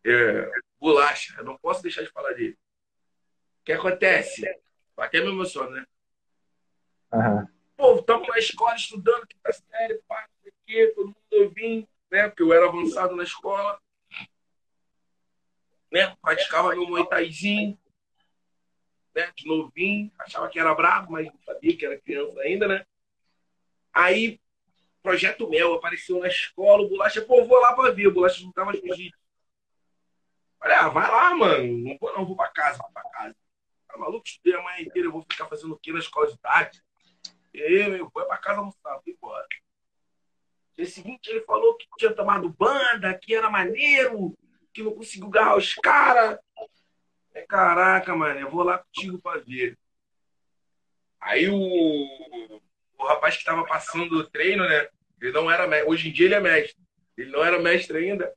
É, 0.06 0.50
bolacha, 0.78 1.34
eu 1.38 1.44
não 1.44 1.58
posso 1.58 1.82
deixar 1.82 2.02
de 2.02 2.10
falar 2.10 2.32
dele. 2.34 2.56
O 3.60 3.64
que 3.64 3.72
acontece? 3.72 4.42
Até 4.96 5.20
me 5.20 5.28
emociona, 5.28 5.70
né? 5.70 5.86
Uhum. 7.12 7.48
Pô, 7.76 7.96
estamos 7.96 8.28
na 8.28 8.38
escola 8.38 8.76
estudando, 8.76 9.26
que 9.26 9.36
tá 9.38 9.52
sério, 9.52 10.02
pá, 10.06 10.28
não 10.28 10.42
sei 10.42 10.50
o 10.50 10.54
quê, 10.66 10.92
todo 10.94 11.06
mundo 11.06 11.16
novinho, 11.32 11.88
né? 12.10 12.28
Porque 12.28 12.42
eu 12.42 12.52
era 12.52 12.66
avançado 12.66 13.16
na 13.16 13.22
escola. 13.22 13.80
Né? 15.90 16.14
Praticava 16.20 16.74
meu 16.74 16.86
moitaizinho, 16.86 17.78
né? 19.14 19.32
De 19.36 19.46
novinho, 19.46 20.10
achava 20.18 20.48
que 20.48 20.58
era 20.58 20.74
bravo, 20.74 21.12
mas 21.12 21.26
não 21.26 21.40
sabia 21.44 21.76
que 21.76 21.84
era 21.84 22.00
criança 22.00 22.40
ainda, 22.40 22.68
né? 22.68 22.86
Aí 23.92 24.40
Projeto 25.02 25.48
Mel 25.48 25.74
apareceu 25.74 26.18
na 26.18 26.28
escola, 26.28 26.82
o 26.82 26.88
Bolacha, 26.88 27.22
pô, 27.22 27.44
vou 27.44 27.60
lá 27.60 27.74
pra 27.74 27.90
ver, 27.90 28.08
o 28.08 28.12
Bolacha 28.12 28.42
não 28.44 28.52
tava 28.52 28.72
jiu 28.72 29.10
Falei, 30.58 30.76
ah, 30.76 30.88
vai 30.88 31.08
lá, 31.08 31.34
mano. 31.36 31.78
Não 31.78 31.96
vou 31.98 32.12
não, 32.12 32.26
vou 32.26 32.36
pra 32.36 32.48
casa, 32.48 32.78
vou 32.78 32.90
pra 32.92 33.08
casa. 33.10 33.36
Tá 33.86 33.96
maluco? 33.96 34.26
Estudei 34.26 34.54
a 34.54 34.62
manhã 34.62 34.80
inteira, 34.80 35.08
eu 35.08 35.12
vou 35.12 35.22
ficar 35.22 35.46
fazendo 35.46 35.72
o 35.72 35.78
quê 35.78 35.92
na 35.92 36.00
escola 36.00 36.26
de 36.26 36.38
tarde? 36.38 36.82
E 37.54 37.62
aí, 37.62 37.88
meu, 37.88 38.10
foi 38.10 38.24
pra 38.24 38.36
casa 38.38 38.58
almoçar, 38.58 39.00
fui 39.02 39.12
embora. 39.12 39.46
No 40.76 40.84
dia 40.84 40.86
seguinte, 40.86 41.28
ele 41.28 41.42
falou 41.42 41.76
que 41.76 41.86
tinha 41.96 42.12
tomado 42.12 42.50
banda, 42.50 43.16
que 43.18 43.34
era 43.34 43.48
maneiro, 43.48 44.36
que 44.72 44.82
não 44.82 44.94
conseguiu 44.94 45.28
garrar 45.28 45.56
os 45.56 45.74
caras. 45.74 46.38
Caraca, 47.46 48.14
mano, 48.14 48.40
eu 48.40 48.50
vou 48.50 48.62
lá 48.62 48.78
contigo 48.78 49.18
pra 49.18 49.38
ver. 49.38 49.76
Aí 51.20 51.48
o, 51.48 52.60
o 52.98 53.06
rapaz 53.06 53.34
que 53.34 53.40
estava 53.40 53.64
passando 53.64 54.18
o 54.18 54.28
treino, 54.28 54.66
né? 54.68 54.88
Ele 55.20 55.32
não 55.32 55.50
era 55.50 55.66
mestre. 55.66 55.90
Hoje 55.90 56.08
em 56.08 56.12
dia 56.12 56.26
ele 56.26 56.34
é 56.34 56.40
mestre. 56.40 56.82
Ele 57.16 57.30
não 57.30 57.44
era 57.44 57.58
mestre 57.58 57.98
ainda. 57.98 58.32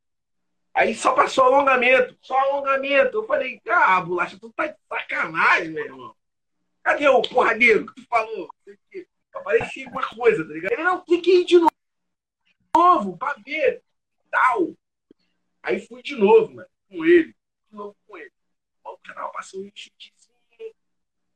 Aí 0.74 0.96
só 0.96 1.14
passou 1.14 1.44
alongamento, 1.44 2.18
só 2.22 2.38
alongamento. 2.38 3.18
Eu 3.18 3.28
falei, 3.28 3.62
ah, 3.68 4.02
bolacha, 4.02 4.40
tu 4.40 4.52
tá 4.52 4.68
de 4.68 4.78
sacanagem, 4.88 5.70
meu 5.70 5.86
irmão. 5.86 6.16
Cadê 6.84 7.08
o 7.08 7.22
porradeiro 7.22 7.86
que 7.86 8.02
tu 8.02 8.08
falou? 8.08 8.50
Aparecia 9.34 9.88
uma 9.90 10.08
coisa, 10.08 10.46
tá 10.46 10.54
ligado? 10.54 10.74
Ele 10.74 10.84
não 10.84 11.00
tem 11.02 11.22
que 11.22 11.42
ir 11.42 11.46
de 11.46 11.60
novo 12.76 13.18
pra 13.18 13.36
ver. 13.46 13.84
Tal. 14.30 14.74
Aí 15.62 15.86
fui 15.86 16.02
de 16.02 16.16
novo, 16.16 16.54
mano, 16.56 16.70
com 16.90 17.06
ele. 17.06 17.36
De 17.70 17.76
novo 17.76 17.96
com 18.08 18.18
ele. 18.18 18.32
O 18.94 18.98
canal 19.00 19.32
passou 19.32 19.62
um 19.62 19.72
chutezinho. 19.74 20.76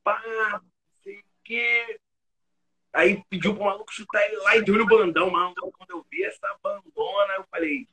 Pá, 0.02 0.22
não 0.52 0.70
sei 1.02 1.18
o 1.18 1.24
quê. 1.44 2.00
Aí 2.92 3.22
pediu 3.28 3.54
pro 3.54 3.64
maluco 3.64 3.92
chutar 3.92 4.24
ele 4.26 4.36
lá 4.36 4.56
e 4.56 4.62
deu 4.62 4.76
no 4.76 4.86
bandão, 4.86 5.30
mano. 5.30 5.54
Quando 5.54 5.90
eu 5.90 6.06
vi 6.10 6.24
essa 6.24 6.56
bandona, 6.62 7.34
eu 7.34 7.44
falei, 7.50 7.86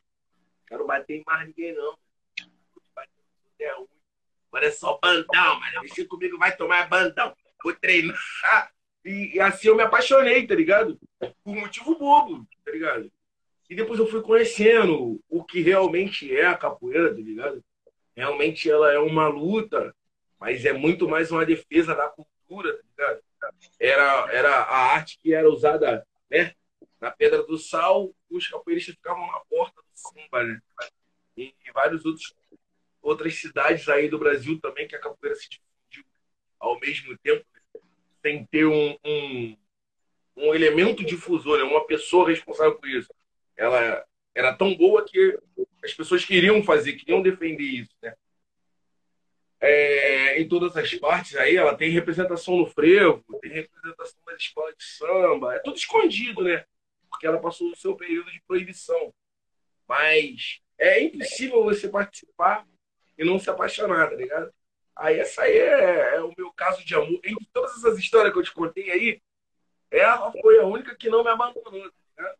quero 0.68 0.86
bater 0.86 1.18
em 1.18 1.24
mais 1.26 1.47
ninguém, 1.47 1.74
não. 1.74 1.97
Agora 4.47 4.68
é 4.68 4.72
só 4.72 4.99
bandão, 5.01 5.59
mano. 5.59 5.82
Mexer 5.82 6.05
comigo 6.05 6.38
vai 6.38 6.55
tomar 6.55 6.88
bandão. 6.88 7.36
Vou 7.64 7.74
treinar. 7.76 8.16
E, 9.03 9.36
e, 9.36 9.39
assim 9.39 9.68
eu 9.68 9.76
me 9.76 9.84
apaixonei, 9.84 10.47
tá 10.47 10.55
ligado? 10.55 10.97
Por 11.43 11.55
motivo 11.55 11.97
bobo, 11.97 12.47
tá 12.64 12.72
ligado? 12.72 13.11
E 13.70 13.76
depois 13.76 13.99
eu 13.99 14.07
fui 14.07 14.22
conhecendo 14.22 15.20
o 15.28 15.43
que 15.43 15.61
realmente 15.61 16.34
é 16.34 16.45
a 16.45 16.57
capoeira, 16.57 17.14
tá 17.14 17.20
ligado? 17.20 17.64
Realmente 18.16 18.70
ela 18.70 18.91
é 18.91 18.99
uma 18.99 19.28
luta, 19.28 19.95
mas 20.39 20.66
é 20.66 20.74
muito 20.74 21.07
mais 21.07 21.32
uma 21.32 21.45
defesa 21.45 21.95
da 21.95 22.07
cultura, 22.09 22.80
tá 22.95 23.20
era, 23.80 24.32
era 24.32 24.55
a 24.55 24.93
arte 24.93 25.20
que 25.22 25.34
era 25.34 25.49
usada 25.49 26.05
né, 26.30 26.53
na 26.99 27.11
Pedra 27.11 27.43
do 27.43 27.57
Sal, 27.57 28.14
os 28.30 28.47
capoeiristas 28.47 28.95
ficavam 28.95 29.26
na 29.28 29.39
porta 29.49 29.82
do 29.82 29.88
samba, 29.93 30.43
né? 30.43 30.59
E, 31.36 31.53
vários 31.74 32.05
outros 32.05 32.34
outras 33.01 33.36
cidades 33.36 33.89
aí 33.89 34.07
do 34.07 34.18
Brasil 34.18 34.59
também 34.61 34.88
que 34.88 34.95
a 34.95 34.99
capoeira 34.99 35.36
se 35.36 35.49
difundiu 35.49 36.05
ao 36.57 36.80
mesmo 36.80 37.18
tempo, 37.18 37.45
sem 38.22 38.45
ter 38.45 38.66
um, 38.66 38.97
um, 39.03 39.57
um 40.38 40.55
elemento 40.55 41.03
difusor, 41.03 41.57
né? 41.57 41.64
uma 41.64 41.86
pessoa 41.86 42.30
responsável 42.30 42.76
por 42.76 42.88
isso. 42.88 43.14
Ela 43.57 44.05
era 44.36 44.54
tão 44.54 44.76
boa 44.76 45.06
que 45.06 45.38
as 45.84 45.94
pessoas 45.94 46.26
queriam 46.26 46.64
fazer, 46.64 46.94
queriam 46.94 47.22
defender 47.22 47.64
isso, 47.64 47.96
né? 48.02 48.16
É, 49.60 50.42
em 50.42 50.48
todas 50.48 50.76
as 50.76 50.94
partes 50.96 51.38
aí, 51.38 51.56
ela 51.56 51.76
tem 51.76 51.90
representação 51.90 52.58
no 52.58 52.66
frevo, 52.66 53.24
tem 53.42 53.52
representação 53.52 54.20
nas 54.28 54.42
escolas 54.42 54.76
de 54.76 54.84
samba, 54.84 55.56
é 55.56 55.60
tudo 55.60 55.78
escondido, 55.78 56.44
né? 56.44 56.66
Porque 57.10 57.26
ela 57.26 57.40
passou 57.40 57.72
o 57.72 57.76
seu 57.76 57.96
período 57.96 58.30
de 58.30 58.42
proibição. 58.46 59.14
Mas 59.88 60.60
é 60.78 61.02
impossível 61.02 61.64
você 61.64 61.88
participar 61.88 62.66
e 63.18 63.24
não 63.24 63.40
se 63.40 63.50
apaixonar, 63.50 64.10
tá 64.10 64.16
ligado? 64.16 64.54
Aí 64.96 65.20
essa 65.20 65.44
aí 65.44 65.58
é, 65.58 66.16
é 66.16 66.22
o 66.22 66.34
meu 66.38 66.52
caso 66.52 66.84
de 66.86 66.94
amor. 66.94 67.20
Entre 67.24 67.48
todas 67.54 67.72
essas 67.78 67.98
histórias 67.98 68.34
que 68.34 68.40
eu 68.40 68.44
te 68.44 68.54
contei 68.54 68.92
aí, 68.92 69.22
ela 69.90 70.32
foi 70.42 70.60
a 70.60 70.66
única 70.66 70.96
que 70.96 71.10
não 71.10 71.24
me 71.24 71.30
abandonou, 71.30 71.64
tá 71.64 71.98
ligado? 72.18 72.38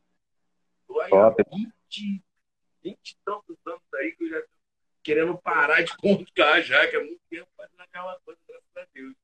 Tô 0.88 1.00
aí 1.00 1.12
há 1.14 1.32
20, 2.02 2.24
20 2.84 3.10
e 3.12 3.18
tantos 3.24 3.58
anos 3.66 3.82
aí 3.96 4.12
que 4.14 4.24
eu 4.26 4.30
já 4.30 4.41
tô 4.41 4.48
querendo 5.04 5.38
parar 5.38 5.82
de 5.84 5.96
contar 5.98 6.62
já, 6.62 6.88
que 6.88 6.96
é 6.96 7.00
muito 7.00 7.22
tempo 7.30 7.48
fazendo 7.56 7.82
aquela 7.82 8.20
coisa, 8.22 8.39
graças 8.48 8.78
a 8.78 8.86
Deus. 8.94 9.16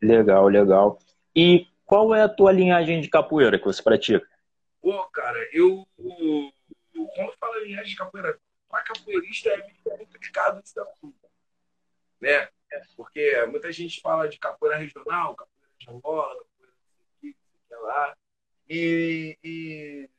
Legal, 0.00 0.48
legal. 0.48 0.98
E 1.34 1.66
qual 1.84 2.14
é 2.14 2.22
a 2.22 2.28
tua 2.28 2.52
linhagem 2.52 3.00
de 3.00 3.08
capoeira 3.08 3.58
que 3.58 3.64
você 3.64 3.82
pratica? 3.82 4.26
Pô, 4.80 5.04
cara, 5.08 5.38
eu. 5.52 5.86
Quando 5.96 7.32
falo 7.38 7.58
linhagem 7.60 7.90
de 7.90 7.96
capoeira, 7.96 8.38
para 8.68 8.82
capoeirista 8.82 9.50
é 9.50 9.56
muito 9.58 9.82
complicado 9.84 10.60
esse 10.64 10.78
assunto. 10.78 11.16
Né? 12.20 12.48
Porque 12.96 13.44
muita 13.46 13.72
gente 13.72 14.00
fala 14.00 14.28
de 14.28 14.38
capoeira 14.38 14.78
regional, 14.78 15.34
capoeira 15.34 15.74
de 15.78 15.90
Angola, 15.90 16.36
capoeira 16.36 16.74
de 17.22 17.28
aqui, 17.28 17.36
lá. 17.82 18.16
E, 18.68 19.38
e 19.42 20.10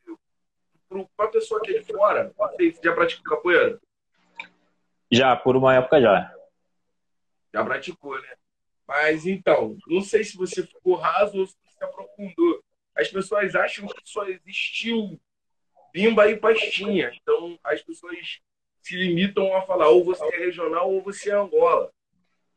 para 1.15 1.25
a 1.25 1.31
pessoa 1.31 1.61
que 1.61 1.71
é 1.71 1.79
de 1.79 1.85
fora, 1.85 2.33
você 2.37 2.73
já 2.83 2.93
praticou 2.93 3.37
capoeira? 3.37 3.79
Já, 5.11 5.35
por 5.35 5.55
uma 5.55 5.75
época 5.75 6.01
já. 6.01 6.33
Já 7.53 7.63
praticou, 7.63 8.21
né? 8.21 8.35
Mas 8.87 9.25
então, 9.25 9.77
não 9.87 10.01
sei 10.01 10.23
se 10.23 10.35
você 10.35 10.65
ficou 10.65 10.95
raso 10.95 11.39
ou 11.39 11.47
se 11.47 11.55
você 11.63 11.83
aprofundou. 11.83 12.63
As 12.95 13.07
pessoas 13.07 13.55
acham 13.55 13.87
que 13.87 14.01
só 14.03 14.25
existiu 14.27 15.19
bimba 15.93 16.29
e 16.29 16.37
pastinha. 16.37 17.11
Então, 17.21 17.57
as 17.63 17.81
pessoas 17.81 18.41
se 18.81 18.95
limitam 18.95 19.55
a 19.55 19.61
falar 19.61 19.89
ou 19.89 20.03
você 20.03 20.23
é 20.25 20.37
regional 20.37 20.91
ou 20.91 21.01
você 21.01 21.29
é 21.31 21.35
Angola. 21.35 21.91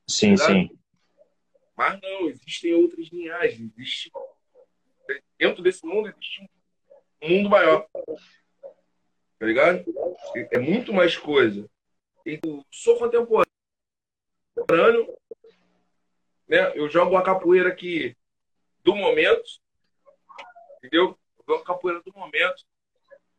Sim, 0.08 0.34
tá 0.34 0.46
sim. 0.46 0.70
Mas 1.76 2.00
não, 2.00 2.28
existem 2.28 2.74
outras 2.74 3.08
linhagens. 3.08 3.72
Existe, 3.76 4.10
dentro 5.38 5.62
desse 5.62 5.84
mundo 5.86 6.08
existe 6.08 6.42
um 6.42 6.48
mundo 7.28 7.50
maior. 7.50 7.86
Tá 9.38 9.46
ligado? 9.46 9.84
É 10.50 10.58
muito 10.58 10.92
mais 10.92 11.16
coisa. 11.16 11.68
Eu 12.24 12.64
sou 12.70 12.98
contemporâneo. 12.98 13.46
Né? 16.48 16.72
Eu 16.74 16.88
jogo 16.88 17.16
a 17.16 17.22
capoeira 17.22 17.68
aqui 17.68 18.16
do 18.82 18.94
momento. 18.94 19.44
Entendeu? 20.78 21.18
Eu 21.38 21.44
jogo 21.46 21.62
a 21.62 21.66
capoeira 21.66 22.02
do 22.02 22.12
momento. 22.12 22.64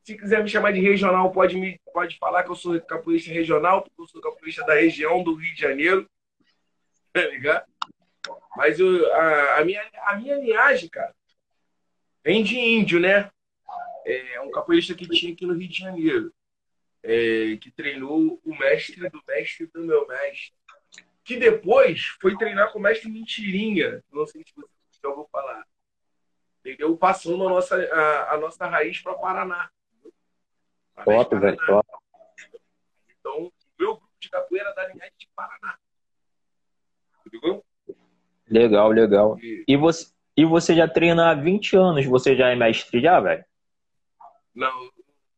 Se 0.04 0.16
quiser 0.16 0.44
me 0.44 0.50
chamar 0.50 0.72
de 0.72 0.80
regional, 0.80 1.32
pode, 1.32 1.58
me, 1.58 1.80
pode 1.92 2.18
falar 2.20 2.44
que 2.44 2.52
eu 2.52 2.56
sou 2.56 2.80
capoeirista 2.82 3.32
regional, 3.32 3.82
porque 3.82 4.00
eu 4.00 4.08
sou 4.08 4.22
capoeirista 4.22 4.64
da 4.64 4.76
região 4.76 5.24
do 5.24 5.34
Rio 5.34 5.54
de 5.54 5.62
Janeiro. 5.62 6.10
Tá 7.14 7.26
ligado? 7.28 7.66
Mas 8.58 8.78
eu, 8.78 9.14
a, 9.14 9.60
a, 9.60 9.64
minha, 9.64 9.90
a 10.04 10.18
minha 10.18 10.36
linhagem, 10.36 10.90
cara, 10.90 11.16
vem 12.22 12.44
de 12.44 12.60
índio, 12.60 13.00
né? 13.00 13.32
É 14.06 14.40
um 14.42 14.52
capoeirista 14.52 14.94
que 14.94 15.08
tinha 15.08 15.34
aqui 15.34 15.46
no 15.46 15.56
Rio 15.56 15.68
de 15.68 15.80
Janeiro. 15.80 16.32
É, 17.02 17.58
que 17.58 17.72
treinou 17.72 18.40
o 18.44 18.58
mestre 18.58 19.10
do 19.10 19.22
mestre 19.28 19.68
do 19.68 19.82
meu 19.82 20.08
mestre. 20.08 20.56
Que 21.24 21.38
depois 21.38 22.06
foi 22.22 22.38
treinar 22.38 22.72
com 22.72 22.80
o 22.80 22.82
mestre 22.82 23.10
Mentirinha. 23.10 24.04
Não 24.12 24.26
sei 24.28 24.44
se 24.44 24.54
você 24.56 24.68
já 25.04 25.10
ouviu 25.10 25.28
falar. 25.32 25.66
Entendeu? 26.60 26.96
Passando 26.98 27.48
a 27.48 27.50
nossa, 27.50 27.76
a, 27.76 28.34
a 28.34 28.38
nossa 28.38 28.68
raiz 28.68 29.00
para 29.02 29.14
Paraná. 29.16 29.70
Top, 31.04 31.36
velho, 31.38 31.58
top. 31.66 31.88
Então, 33.20 33.46
o 33.48 33.54
meu 33.78 33.94
grupo 33.94 34.10
de 34.20 34.30
capoeira 34.30 34.74
da 34.74 34.88
linhagem 34.88 35.14
de 35.18 35.28
Paraná. 35.36 35.78
Entendeu? 37.26 37.66
Legal, 38.48 38.92
legal. 38.92 39.40
E... 39.40 39.64
e, 39.68 39.78
você, 39.78 40.12
e 40.38 40.46
você 40.46 40.76
já 40.76 40.88
treina 40.88 41.32
há 41.32 41.34
20 41.34 41.76
anos, 41.76 42.06
você 42.06 42.36
já 42.36 42.50
é 42.50 42.56
mestre 42.56 43.02
já, 43.02 43.20
velho? 43.20 43.44
Não, 44.56 44.90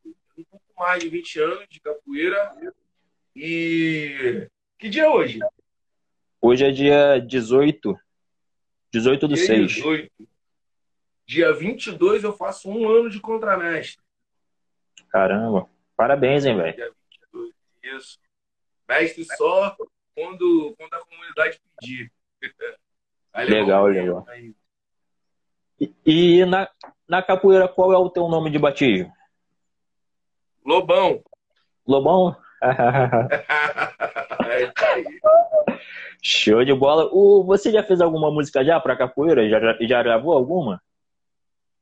um 0.06 0.44
pouco 0.44 0.64
mais 0.78 1.02
de 1.02 1.08
20 1.08 1.40
anos 1.40 1.66
de 1.68 1.80
capoeira. 1.80 2.56
E 3.34 4.48
que 4.78 4.88
dia 4.88 5.04
é 5.04 5.08
hoje? 5.08 5.40
Hoje 6.40 6.64
é 6.64 6.70
dia 6.70 7.18
18. 7.18 7.98
18 8.92 9.28
do 9.28 9.34
dia 9.34 9.44
6. 9.44 9.72
18. 9.72 10.28
Dia 11.26 11.52
22 11.52 12.22
eu 12.22 12.32
faço 12.32 12.70
um 12.70 12.88
ano 12.88 13.10
de 13.10 13.20
contramestre. 13.20 14.02
Caramba. 15.10 15.68
Parabéns, 15.96 16.46
hein, 16.46 16.56
velho. 16.56 16.94
Isso. 17.82 18.20
Mestre 18.88 19.24
só 19.36 19.76
quando, 20.14 20.74
quando 20.78 20.94
a 20.94 21.04
comunidade 21.04 21.60
pedir. 21.80 22.12
legal, 23.34 23.86
legal. 23.86 24.26
E, 25.80 25.94
e, 26.06 26.44
na, 26.44 26.70
na 27.08 27.22
capoeira, 27.22 27.66
qual 27.66 27.90
é 27.92 27.96
o 27.96 28.10
teu 28.10 28.28
nome 28.28 28.50
de 28.50 28.58
batismo? 28.58 29.10
Lobão. 30.64 31.22
Lobão? 31.86 32.36
Show 36.22 36.64
de 36.64 36.74
bola. 36.74 37.08
O, 37.12 37.42
você 37.44 37.72
já 37.72 37.82
fez 37.82 38.00
alguma 38.00 38.30
música 38.30 38.64
já 38.64 38.78
para 38.78 38.96
capoeira? 38.96 39.48
Já, 39.48 39.58
já 39.80 40.00
gravou 40.02 40.34
alguma? 40.34 40.82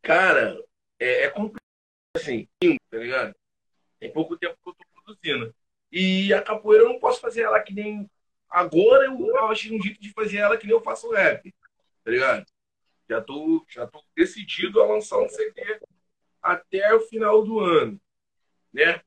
Cara, 0.02 0.56
é, 1.00 1.24
é 1.24 1.30
complicado 1.30 1.60
assim, 2.14 2.46
tá 2.90 2.98
ligado? 2.98 3.34
Tem 3.98 4.12
pouco 4.12 4.36
tempo 4.36 4.56
que 4.62 4.70
eu 4.70 4.74
tô 4.74 4.84
produzindo. 5.02 5.52
E 5.90 6.32
a 6.32 6.40
capoeira 6.42 6.84
eu 6.84 6.90
não 6.90 7.00
posso 7.00 7.20
fazer 7.20 7.42
ela 7.42 7.58
que 7.60 7.74
nem. 7.74 8.08
Agora 8.48 9.06
eu 9.06 9.48
achei 9.48 9.76
um 9.76 9.82
jeito 9.82 10.00
de 10.00 10.12
fazer 10.12 10.36
ela 10.38 10.56
que 10.56 10.66
nem 10.66 10.74
eu 10.74 10.80
faço 10.80 11.10
rap, 11.10 11.52
tá 12.04 12.10
ligado? 12.10 12.46
Já 13.08 13.20
tô, 13.20 13.64
já 13.68 13.86
tô 13.86 14.02
decidido 14.16 14.82
a 14.82 14.86
lançar 14.86 15.18
um 15.18 15.28
CD 15.28 15.80
até 16.42 16.94
o 16.94 17.00
final 17.00 17.44
do 17.44 17.60
ano, 17.60 18.00
né? 18.72 19.00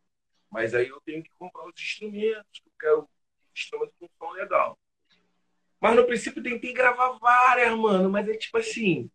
Mas 0.50 0.74
aí 0.74 0.88
eu 0.88 1.00
tenho 1.02 1.22
que 1.24 1.32
comprar 1.38 1.66
os 1.66 1.74
instrumentos, 1.80 2.62
eu 2.66 2.72
quero 2.80 3.10
instrumentos 3.56 3.96
com 4.00 4.08
som 4.18 4.32
legal. 4.32 4.78
Mas 5.80 5.96
no 5.96 6.06
princípio 6.06 6.44
tentei 6.44 6.74
gravar 6.74 7.12
várias, 7.20 7.74
mano, 7.78 8.10
mas 8.10 8.28
é 8.28 8.36
tipo 8.36 8.58
assim, 8.58 9.10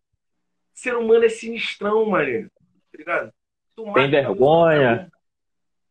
ser 0.73 0.95
humano 0.95 1.25
é 1.25 1.29
sinistrão, 1.29 2.05
mano, 2.05 2.49
tá 2.49 2.97
ligado? 2.97 3.33
Tem 3.93 4.09
vergonha? 4.09 5.11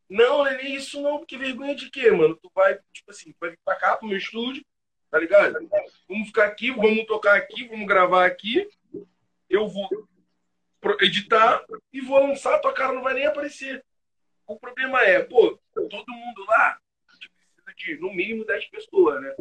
Não, 0.09 0.39
não 0.39 0.47
é 0.47 0.57
nem 0.57 0.75
isso 0.75 1.01
não, 1.01 1.19
porque 1.19 1.37
vergonha 1.37 1.75
de 1.75 1.91
quê, 1.91 2.11
mano? 2.11 2.37
Tu 2.37 2.51
vai, 2.55 2.79
tipo 2.93 3.11
assim, 3.11 3.35
vai 3.41 3.51
vir 3.51 3.59
pra 3.65 3.77
cá, 3.77 3.97
pro 3.97 4.07
meu 4.09 4.19
estúdio, 4.19 4.65
tá 5.11 5.19
ligado? 5.19 5.55
Vamos 6.09 6.27
ficar 6.29 6.47
aqui, 6.47 6.71
vamos 6.71 7.07
tocar 7.07 7.37
aqui, 7.37 7.69
vamos 7.69 7.87
gravar 7.87 8.27
aqui. 8.27 8.69
Eu 9.55 9.69
vou 9.69 9.89
editar 11.01 11.65
e 11.93 12.01
vou 12.01 12.19
lançar, 12.19 12.59
tua 12.59 12.75
cara 12.75 12.93
não 12.93 13.03
vai 13.03 13.15
nem 13.15 13.25
aparecer. 13.25 13.85
O 14.49 14.59
problema 14.59 15.01
é, 15.03 15.23
pô, 15.23 15.57
todo 15.73 16.13
mundo 16.13 16.45
lá 16.45 16.81
precisa 17.07 17.73
de 17.77 18.01
no 18.01 18.13
mínimo 18.13 18.45
10 18.45 18.67
pessoas, 18.67 19.23
né? 19.23 19.33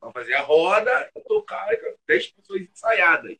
Pra 0.00 0.10
fazer 0.10 0.34
a 0.34 0.42
roda 0.42 1.08
e 1.14 1.20
tocar 1.20 1.68
10 2.04 2.32
pessoas 2.32 2.62
ensaiadas. 2.62 3.38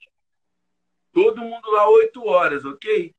Todo 1.12 1.40
mundo 1.40 1.68
lá 1.72 1.90
8 1.90 2.24
horas, 2.24 2.64
ok? 2.64 3.12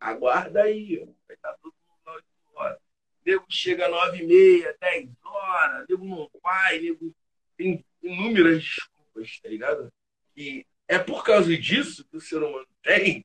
Aguarda 0.00 0.64
aí, 0.64 0.96
vai 1.28 1.36
estar 1.36 1.54
todo 1.62 1.72
mundo 1.88 2.00
lá 2.04 2.14
8 2.14 2.26
horas. 2.54 2.78
Nego 3.24 3.46
chega 3.48 3.88
9 3.88 4.18
e 4.18 4.26
meia, 4.26 4.76
10 4.80 5.10
horas, 5.24 5.86
nego 5.88 6.04
não 6.04 6.28
vai, 6.42 6.80
nego 6.80 7.14
tem 7.56 7.84
inúmeras 8.02 8.64
desculpas, 8.64 9.38
tá 9.40 9.48
ligado? 9.48 9.92
E 10.36 10.66
é 10.88 10.98
por 10.98 11.24
causa 11.24 11.56
disso 11.56 12.04
que 12.08 12.16
o 12.16 12.20
ser 12.20 12.42
humano 12.42 12.66
tem 12.82 13.22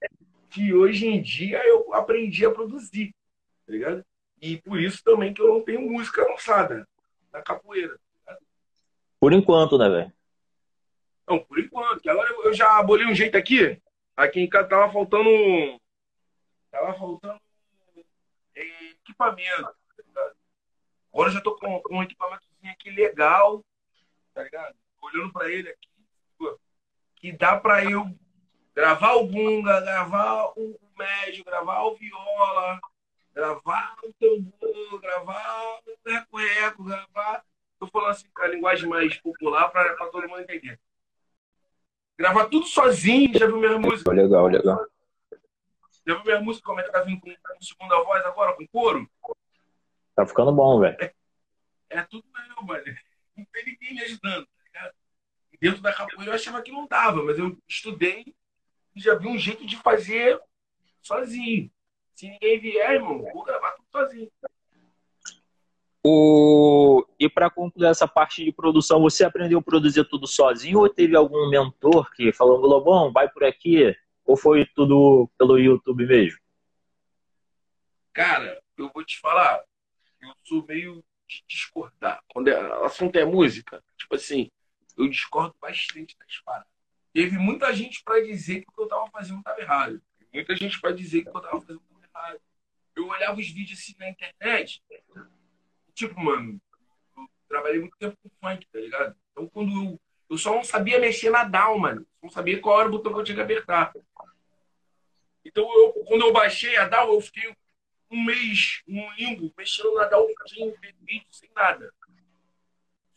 que 0.50 0.74
hoje 0.74 1.08
em 1.08 1.22
dia 1.22 1.62
eu 1.68 1.94
aprendi 1.94 2.46
a 2.46 2.52
produzir, 2.52 3.14
tá 3.66 3.72
ligado? 3.72 4.06
E 4.42 4.58
por 4.58 4.80
isso 4.80 5.04
também 5.04 5.34
que 5.34 5.42
eu 5.42 5.48
não 5.48 5.62
tenho 5.62 5.82
música 5.82 6.24
lançada 6.24 6.88
na 7.32 7.42
capoeira. 7.42 8.00
Tá 8.26 8.38
por 9.20 9.34
enquanto, 9.34 9.78
né, 9.78 9.90
velho? 9.90 10.14
Não, 11.28 11.40
por 11.40 11.60
enquanto. 11.60 12.08
Agora 12.08 12.30
eu 12.44 12.54
já 12.54 12.78
abolei 12.78 13.06
um 13.06 13.16
jeito 13.16 13.38
aqui. 13.38 13.82
Aqui 14.16 14.40
em 14.40 14.48
casa 14.48 14.70
tava 14.70 14.92
faltando 14.92 15.30
Tava 16.72 16.94
faltando 16.94 17.42
equipamento. 18.56 19.76
Tá 20.14 20.32
Agora 21.12 21.30
eu 21.30 21.34
já 21.34 21.42
tô 21.42 21.56
com 21.56 21.82
um 21.92 22.04
equipamentozinho 22.04 22.72
aqui 22.72 22.92
legal, 22.92 23.64
tá 24.34 24.44
ligado? 24.44 24.76
Olhando 25.02 25.34
pra 25.34 25.50
ele 25.50 25.70
aqui, 25.70 25.90
que 27.18 27.32
dá 27.32 27.60
pra 27.60 27.84
eu 27.84 28.10
gravar 28.74 29.16
o 29.16 29.28
bunga, 29.28 29.82
gravar 29.82 30.54
o 30.56 30.80
médio, 30.98 31.44
gravar 31.44 31.84
o 31.84 31.96
viola, 31.96 32.80
gravar 33.34 33.96
o 34.04 34.14
tambor, 34.14 35.02
gravar 35.02 35.80
o 35.86 36.10
reco-reco, 36.10 36.84
gravar. 36.84 37.44
Tô 37.80 37.88
falando 37.88 38.12
assim 38.12 38.28
com 38.34 38.42
a 38.42 38.48
linguagem 38.48 38.88
mais 38.88 39.18
popular 39.18 39.70
para 39.70 39.96
todo 40.12 40.28
mundo 40.28 40.42
entender. 40.42 40.80
Gravar 42.18 42.46
tudo 42.46 42.66
sozinho, 42.66 43.38
já 43.38 43.46
viu 43.46 43.58
minha 43.58 43.78
música? 43.78 44.12
Legal, 44.12 44.48
legal. 44.48 44.88
Já 46.08 46.16
viu 46.16 46.24
minha 46.24 46.42
música 46.42 46.66
como 46.66 46.80
é 46.80 46.84
que 46.84 46.92
tá 46.92 47.02
vindo 47.02 47.22
com, 47.22 47.30
com 47.30 47.62
segunda 47.62 48.04
voz 48.04 48.26
agora, 48.26 48.54
com 48.54 48.68
coro? 48.68 49.08
Tá 50.16 50.26
ficando 50.26 50.52
bom, 50.52 50.80
velho. 50.80 50.98
É, 51.00 51.14
é, 51.90 52.02
tudo 52.04 52.26
meu, 52.34 52.66
mano. 52.66 52.84
Não 53.36 53.46
tem 53.46 53.66
ninguém 53.66 53.94
me 53.94 54.02
ajudando? 54.02 54.48
Dentro 55.60 55.82
da 55.82 55.94
capoeira 55.94 56.32
eu 56.32 56.36
achava 56.36 56.62
que 56.62 56.72
não 56.72 56.88
dava, 56.88 57.24
mas 57.24 57.38
eu 57.40 57.58
estudei 57.68 58.36
e 58.96 59.02
já 59.02 59.16
vi 59.16 59.28
um 59.28 59.38
jeito 59.38 59.66
de 59.66 59.76
fazer 59.78 60.40
sozinho. 61.02 61.72
Se 62.16 62.28
ninguém 62.30 62.60
vier, 62.60 62.96
irmão, 62.96 63.20
vou 63.34 63.44
gravar 63.44 63.72
tudo 63.72 63.88
sozinho. 63.92 64.32
O... 66.04 67.06
E 67.20 67.30
para 67.30 67.50
concluir 67.50 67.88
essa 67.88 68.08
parte 68.08 68.44
de 68.44 68.52
produção, 68.52 69.02
você 69.02 69.24
aprendeu 69.24 69.60
a 69.60 69.62
produzir 69.62 70.04
tudo 70.06 70.26
sozinho 70.26 70.80
ou 70.80 70.90
teve 70.90 71.16
algum 71.16 71.50
mentor 71.50 72.12
que 72.14 72.32
falou, 72.32 72.58
Lobão, 72.60 73.12
vai 73.12 73.30
por 73.30 73.44
aqui? 73.44 73.96
Ou 74.26 74.38
foi 74.38 74.66
tudo 74.66 75.30
pelo 75.38 75.58
YouTube 75.58 76.06
mesmo? 76.06 76.40
Cara, 78.14 78.62
eu 78.78 78.90
vou 78.94 79.04
te 79.04 79.20
falar, 79.20 79.64
eu 80.22 80.34
sou 80.44 80.66
meio 80.66 81.04
de 81.28 81.44
discordar. 81.48 82.24
Quando 82.30 82.48
é, 82.48 82.80
o 82.80 82.86
assunto 82.86 83.16
é 83.16 83.26
música, 83.26 83.84
tipo 83.98 84.16
assim, 84.16 84.50
eu 84.98 85.08
discordo 85.08 85.56
bastante 85.62 86.18
das 86.18 86.40
paradas. 86.40 86.68
Teve 87.14 87.38
muita 87.38 87.74
gente 87.74 88.04
para 88.04 88.24
dizer 88.24 88.62
que 88.62 88.70
o 88.70 88.74
que 88.74 88.82
eu 88.82 88.88
tava 88.88 89.10
fazendo 89.12 89.40
estava 89.40 89.62
errado. 89.62 90.02
Muita 90.34 90.56
gente 90.56 90.80
para 90.80 90.92
dizer 90.92 91.24
que 91.24 91.30
eu 91.30 91.34
tava 91.34 91.62
fazendo 91.62 91.82
errado. 92.04 92.42
Eu 92.96 93.08
olhava 93.08 93.40
os 93.40 93.48
vídeos 93.50 93.80
assim 93.80 93.96
na 94.00 94.10
internet, 94.10 94.84
tipo, 95.94 96.20
mano, 96.20 96.60
eu 97.16 97.28
trabalhei 97.48 97.80
muito 97.80 97.98
tempo 97.98 98.18
com 98.22 98.30
funk, 98.42 98.68
tá 98.72 98.80
ligado? 98.80 99.16
Então 99.32 99.48
quando 99.48 99.72
eu. 99.72 100.00
Eu 100.30 100.38
só 100.38 100.54
não 100.54 100.64
sabia 100.64 101.00
mexer 101.00 101.30
na 101.30 101.46
DAW, 101.46 101.80
mano. 101.80 102.06
Não 102.22 102.30
sabia 102.30 102.60
qual 102.60 102.82
era 102.82 102.90
o 102.90 102.92
botão 102.92 103.14
que 103.14 103.20
eu 103.20 103.24
tinha 103.24 103.36
que 103.36 103.42
apertar. 103.42 103.94
Então, 105.46 105.64
eu, 105.64 106.04
quando 106.06 106.26
eu 106.26 106.34
baixei 106.34 106.76
a 106.76 106.86
DAW, 106.86 107.14
eu 107.14 107.22
fiquei 107.22 107.56
um 108.12 108.26
mês 108.26 108.82
um 108.86 109.10
limbo, 109.14 109.54
mexendo 109.58 109.96
na 109.96 110.04
DAW 110.04 110.28
sem 110.46 110.76
vídeo, 111.02 111.28
sem 111.32 111.50
nada. 111.56 111.94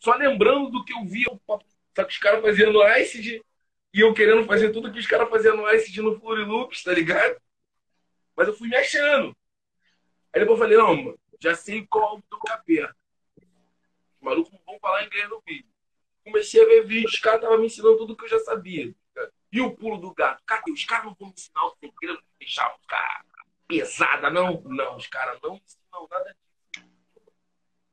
Só 0.00 0.14
lembrando 0.14 0.70
do 0.70 0.84
que 0.84 0.92
eu 0.92 1.04
via, 1.04 1.26
só 1.94 2.04
que 2.04 2.12
os 2.12 2.18
caras 2.18 2.40
fazendo 2.40 2.72
no 2.72 2.82
Acid 2.82 3.42
e 3.92 4.00
eu 4.00 4.14
querendo 4.14 4.46
fazer 4.46 4.72
tudo 4.72 4.92
que 4.92 4.98
os 4.98 5.06
caras 5.06 5.28
faziam 5.28 5.56
no 5.56 5.66
Acid 5.66 5.96
no 5.98 6.68
tá 6.84 6.92
ligado? 6.92 7.40
Mas 8.34 8.48
eu 8.48 8.54
fui 8.54 8.68
me 8.68 8.76
achando. 8.76 9.36
Aí 10.32 10.40
depois 10.40 10.58
eu 10.58 10.64
falei, 10.64 10.78
não, 10.78 10.96
mano, 10.96 11.20
já 11.38 11.54
sei 11.54 11.86
qual 11.86 12.16
é 12.16 12.18
o 12.18 12.40
que 12.40 12.52
aperto. 12.52 12.96
Os 13.36 14.20
malucos 14.22 14.52
não 14.52 14.60
vão 14.64 14.78
falar 14.80 15.04
inglês 15.04 15.28
no 15.28 15.42
vídeo. 15.46 15.70
Comecei 16.24 16.62
a 16.62 16.66
ver 16.66 16.86
vídeos, 16.86 17.12
os 17.12 17.20
caras 17.20 17.40
estavam 17.40 17.58
me 17.58 17.66
ensinando 17.66 17.98
tudo 17.98 18.16
que 18.16 18.24
eu 18.24 18.28
já 18.28 18.38
sabia. 18.40 18.94
E 19.52 19.60
o 19.60 19.76
pulo 19.76 19.98
do 19.98 20.14
gato? 20.14 20.42
Cadê? 20.46 20.70
Os 20.70 20.84
caras 20.84 21.06
não 21.06 21.14
vão 21.14 21.28
me 21.28 21.34
ensinar 21.34 21.64
o 21.64 21.76
segredo 21.80 22.18
de 22.18 22.28
deixar 22.38 22.72
os 22.74 22.86
caras 22.86 23.26
pesada, 23.66 24.30
não? 24.30 24.62
Não, 24.62 24.96
os 24.96 25.06
caras 25.08 25.40
não 25.42 25.56
ensinam 25.56 26.08
nada 26.08 26.36
disso. 26.72 26.86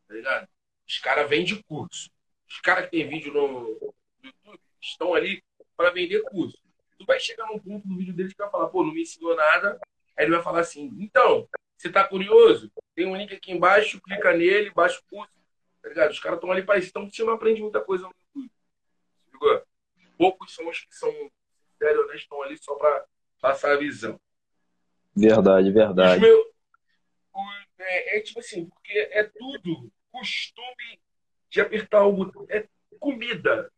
Tá 0.07 0.13
ligado? 0.13 0.56
Os 0.87 0.99
caras 0.99 1.29
vendem 1.29 1.61
curso. 1.63 2.09
Os 2.47 2.61
caras 2.61 2.85
que 2.85 2.91
tem 2.91 3.09
vídeo 3.09 3.33
no 3.33 3.93
YouTube 4.23 4.59
estão 4.81 5.13
ali 5.13 5.43
para 5.75 5.91
vender 5.91 6.21
curso. 6.23 6.57
Tu 6.97 7.05
vai 7.05 7.19
chegar 7.19 7.45
num 7.47 7.59
ponto 7.59 7.87
do 7.87 7.97
vídeo 7.97 8.13
deles 8.13 8.33
que 8.33 8.41
vai 8.41 8.49
falar, 8.49 8.67
pô, 8.69 8.83
não 8.83 8.93
me 8.93 9.01
ensinou 9.01 9.35
nada. 9.35 9.79
Aí 10.17 10.25
ele 10.25 10.33
vai 10.33 10.41
falar 10.41 10.61
assim, 10.61 10.91
então, 10.99 11.47
você 11.77 11.91
tá 11.91 12.07
curioso? 12.07 12.71
Tem 12.95 13.05
um 13.05 13.15
link 13.15 13.33
aqui 13.33 13.51
embaixo, 13.51 14.01
clica 14.01 14.33
nele, 14.33 14.71
baixa 14.71 14.99
o 14.99 15.15
curso. 15.15 15.31
Tá 15.81 15.89
ligado? 15.89 16.11
Os 16.11 16.19
caras 16.19 16.37
estão 16.37 16.51
ali 16.51 16.63
para 16.63 16.79
isso. 16.79 16.89
Então 16.89 17.09
você 17.09 17.23
não 17.23 17.33
aprende 17.33 17.61
muita 17.61 17.81
coisa 17.81 18.07
no 18.07 18.41
YouTube. 19.33 19.63
Poucos 20.17 20.55
são 20.55 20.67
os 20.67 20.79
que 20.79 20.95
são 20.95 21.11
sérios, 21.77 22.07
né? 22.07 22.15
Estão 22.15 22.41
ali 22.41 22.57
só 22.57 22.73
para 22.75 23.05
passar 23.39 23.73
a 23.73 23.77
visão. 23.77 24.19
Verdade, 25.15 25.71
verdade. 25.71 26.25
É, 27.79 28.17
é, 28.17 28.21
tipo 28.21 28.39
assim, 28.39 28.65
porque 28.65 28.93
é 29.11 29.23
tudo 29.23 29.91
costume 30.11 30.99
de 31.49 31.61
apertar 31.61 32.05
o 32.05 32.13
botão. 32.13 32.45
É 32.49 32.67
comida. 32.99 33.71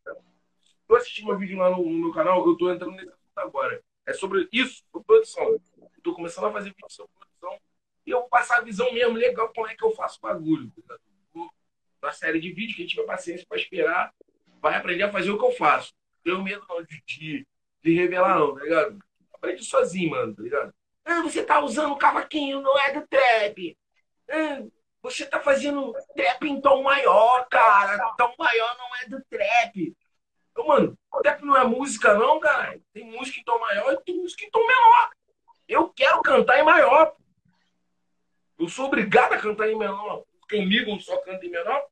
Eu 0.87 0.95
assisti 0.95 1.23
um 1.23 1.37
vídeo 1.37 1.57
lá 1.57 1.69
no, 1.69 1.83
no 1.83 1.99
meu 1.99 2.13
canal, 2.13 2.45
eu 2.47 2.57
tô 2.57 2.71
entrando 2.71 2.93
nesse 2.93 3.09
assunto 3.09 3.37
agora. 3.37 3.83
É 4.05 4.13
sobre 4.13 4.47
isso, 4.51 4.83
produção. 5.05 5.59
Tô 6.01 6.13
começando 6.13 6.45
a 6.45 6.51
fazer 6.51 6.69
vídeo 6.69 6.89
sobre 6.89 7.11
produção 7.13 7.59
e 8.05 8.11
eu 8.11 8.21
vou 8.21 8.29
passar 8.29 8.57
a 8.57 8.61
visão 8.61 8.91
mesmo 8.91 9.13
legal 9.13 9.51
como 9.53 9.67
é 9.67 9.75
que 9.75 9.83
eu 9.83 9.91
faço 9.91 10.19
bagulho. 10.19 10.71
Na 12.01 12.11
série 12.11 12.39
de 12.39 12.51
vídeos, 12.51 12.77
quem 12.77 12.87
tiver 12.87 13.03
paciência 13.03 13.45
para 13.47 13.57
esperar, 13.57 14.13
vai 14.61 14.75
aprender 14.75 15.03
a 15.03 15.11
fazer 15.11 15.29
o 15.29 15.37
que 15.37 15.45
eu 15.45 15.51
faço. 15.51 15.93
Tenho 16.23 16.41
medo 16.41 16.65
não 16.67 16.81
de, 16.81 17.03
de, 17.05 17.47
de 17.83 17.93
revelar, 17.93 18.39
não, 18.39 18.55
tá 18.55 18.63
ligado? 18.63 18.99
Aprende 19.33 19.63
sozinho, 19.63 20.11
mano, 20.11 20.33
tá 20.33 20.41
ligado? 20.41 20.73
Ah, 21.05 21.21
você 21.21 21.43
tá 21.43 21.59
usando 21.59 21.91
o 21.91 21.97
cavaquinho, 21.97 22.61
não 22.61 22.79
é 22.79 22.93
do 22.93 23.07
trap. 23.07 23.77
Ah, 24.29 24.63
você 25.01 25.25
tá 25.25 25.39
fazendo 25.39 25.93
trap 26.15 26.43
em 26.43 26.59
tom 26.61 26.83
maior, 26.83 27.47
cara. 27.49 28.13
Tom 28.17 28.33
maior 28.37 28.77
não 28.77 28.95
é 28.97 29.05
do 29.09 29.23
trap. 29.25 29.95
Então, 30.51 30.67
mano, 30.67 30.97
trap 31.21 31.41
não 31.43 31.55
é 31.55 31.63
música, 31.63 32.13
não, 32.13 32.39
cara. 32.39 32.79
Tem 32.93 33.05
música 33.05 33.39
em 33.39 33.43
tom 33.43 33.59
maior 33.59 33.93
e 33.93 34.03
tem 34.03 34.15
música 34.15 34.45
em 34.45 34.51
tom 34.51 34.65
menor. 34.65 35.11
Eu 35.67 35.89
quero 35.89 36.21
cantar 36.21 36.59
em 36.59 36.63
maior. 36.63 37.15
Eu 38.57 38.67
sou 38.67 38.87
obrigado 38.87 39.33
a 39.33 39.39
cantar 39.39 39.69
em 39.69 39.77
menor. 39.77 40.25
Comigo 40.49 40.91
eu 40.91 40.99
só 40.99 41.17
canto 41.17 41.45
em 41.45 41.49
menor. 41.49 41.87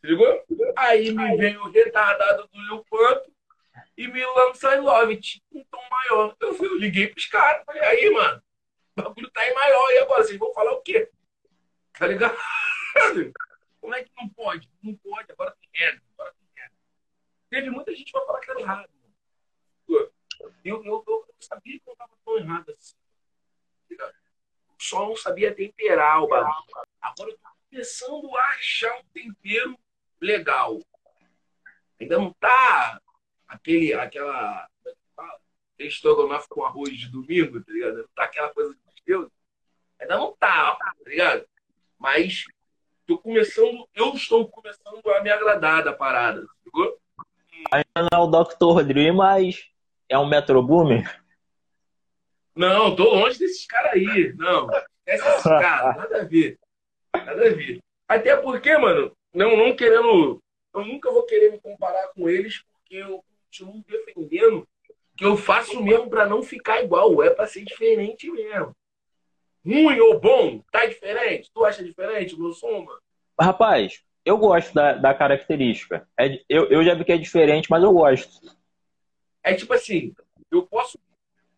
Se 0.00 0.06
ligou? 0.06 0.44
Aí 0.76 1.10
me 1.12 1.36
vem 1.36 1.56
o 1.58 1.70
retardado 1.70 2.48
do 2.48 2.60
Lil 2.60 2.84
Pump 2.88 3.28
e 3.96 4.06
me 4.08 4.24
lança 4.24 4.76
em 4.76 4.80
Love 4.80 5.20
em 5.52 5.64
tom 5.64 5.82
maior. 5.90 6.36
Eu, 6.40 6.54
fui, 6.54 6.68
eu 6.68 6.78
liguei 6.78 7.08
pros 7.08 7.26
caras, 7.26 7.64
falei, 7.64 7.82
aí, 7.82 8.10
mano, 8.10 8.42
o 8.96 9.02
bagulho 9.02 9.30
tá 9.30 9.46
em 9.46 9.54
maior, 9.54 9.90
e 9.90 9.98
agora? 9.98 10.22
Vocês 10.22 10.38
vão 10.38 10.52
falar 10.54 10.72
o 10.72 10.80
quê? 10.80 11.10
Tá 11.98 12.06
ligado? 12.06 12.36
Como 13.80 13.94
é 13.94 14.04
que 14.04 14.10
não 14.16 14.28
pode? 14.28 14.70
Não 14.82 14.94
pode, 14.96 15.32
agora 15.32 15.56
tem 15.60 15.68
regra, 15.72 16.02
agora 16.14 16.34
tem 16.34 16.48
regra. 16.54 16.76
Teve 17.48 17.70
muita 17.70 17.94
gente 17.94 18.12
que 18.12 18.18
vai 18.18 18.26
falar 18.26 18.40
que 18.40 18.50
era 18.50 18.60
errado. 18.60 18.90
Eu, 19.88 20.12
eu, 20.64 20.84
eu, 20.84 21.04
eu, 21.06 21.34
sabia 21.40 21.78
que 21.78 21.88
eu 21.88 21.96
tava 21.96 22.12
tão 22.24 22.36
errado 22.36 22.70
assim. 22.70 22.96
Tá 23.96 24.12
Só 24.78 25.06
não 25.06 25.16
sabia 25.16 25.54
temperar 25.54 26.22
o 26.22 26.28
bagulho. 26.28 26.54
Agora 27.00 27.30
eu 27.30 27.38
tô 27.38 27.48
começando 27.70 28.36
a 28.36 28.42
achar 28.50 28.98
um 28.98 29.04
tempero 29.14 29.78
legal. 30.20 30.80
Ainda 32.00 32.18
não 32.18 32.32
tá 32.34 33.00
aquele, 33.48 33.94
aquela. 33.94 34.68
Aquele 35.74 35.88
estrogonofe 35.88 36.48
com 36.48 36.64
arroz 36.64 36.98
de 36.98 37.08
domingo, 37.08 37.62
tá 37.62 37.72
ligado? 37.72 37.98
Não 37.98 38.08
tá 38.14 38.24
aquela 38.24 38.52
coisa 38.52 38.74
de 38.74 39.02
Deus. 39.04 39.30
Ainda 40.00 40.16
não 40.16 40.34
tá, 40.36 40.74
tá 40.74 40.94
ligado? 41.06 41.46
Mas 41.98 42.44
tô 43.06 43.18
começando, 43.18 43.88
eu 43.94 44.14
estou 44.14 44.48
começando 44.48 45.00
a 45.10 45.20
me 45.22 45.30
agradar 45.30 45.84
da 45.84 45.92
parada, 45.92 46.44
entendeu? 46.66 46.98
Ainda 47.72 47.86
não 47.96 48.08
é 48.12 48.18
o 48.18 48.26
Dr. 48.26 48.84
Dre, 48.84 49.12
mas 49.12 49.70
é 50.08 50.18
um 50.18 50.28
Metro 50.28 50.62
Boomer? 50.62 51.22
Não, 52.54 52.94
tô 52.94 53.04
longe 53.04 53.38
desses 53.38 53.66
caras 53.66 53.92
aí. 53.92 54.32
Não, 54.36 54.68
esses 55.06 55.42
caras, 55.44 55.96
nada 55.96 56.22
a 56.22 56.24
ver. 56.24 56.58
Nada 57.14 57.46
a 57.46 57.50
ver. 57.50 57.80
Até 58.08 58.36
porque, 58.36 58.76
mano, 58.76 59.12
não, 59.34 59.56
não 59.56 59.76
querendo. 59.76 60.40
Eu 60.74 60.84
nunca 60.84 61.10
vou 61.10 61.24
querer 61.24 61.50
me 61.50 61.60
comparar 61.60 62.08
com 62.08 62.28
eles, 62.28 62.62
porque 62.72 62.96
eu 62.96 63.24
continuo 63.50 63.84
defendendo 63.86 64.66
que 65.16 65.24
eu 65.24 65.36
faço 65.36 65.82
mesmo 65.82 66.10
para 66.10 66.26
não 66.26 66.42
ficar 66.42 66.82
igual, 66.82 67.22
é 67.22 67.30
para 67.30 67.46
ser 67.46 67.64
diferente 67.64 68.30
mesmo. 68.30 68.74
Ruim 69.66 69.98
ou 69.98 70.20
bom, 70.20 70.62
tá 70.70 70.86
diferente? 70.86 71.50
Tu 71.52 71.64
acha 71.64 71.82
diferente 71.82 72.38
meu 72.38 72.52
som, 72.52 72.84
mano? 72.84 73.00
Rapaz, 73.38 74.00
eu 74.24 74.38
gosto 74.38 74.72
da, 74.72 74.92
da 74.92 75.12
característica. 75.12 76.08
É, 76.16 76.40
eu, 76.48 76.66
eu 76.70 76.84
já 76.84 76.94
vi 76.94 77.04
que 77.04 77.10
é 77.10 77.18
diferente, 77.18 77.68
mas 77.68 77.82
eu 77.82 77.92
gosto. 77.92 78.56
É 79.42 79.54
tipo 79.54 79.72
assim, 79.72 80.14
eu 80.52 80.64
posso 80.64 80.98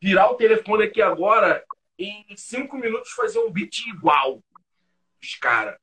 virar 0.01 0.31
o 0.31 0.37
telefone 0.37 0.85
aqui 0.85 1.03
agora 1.03 1.63
em 1.99 2.25
cinco 2.35 2.79
minutos 2.79 3.11
fazer 3.11 3.41
um 3.41 3.51
beat 3.51 3.81
igual 3.87 4.43
os 5.23 5.35
caras. 5.35 5.77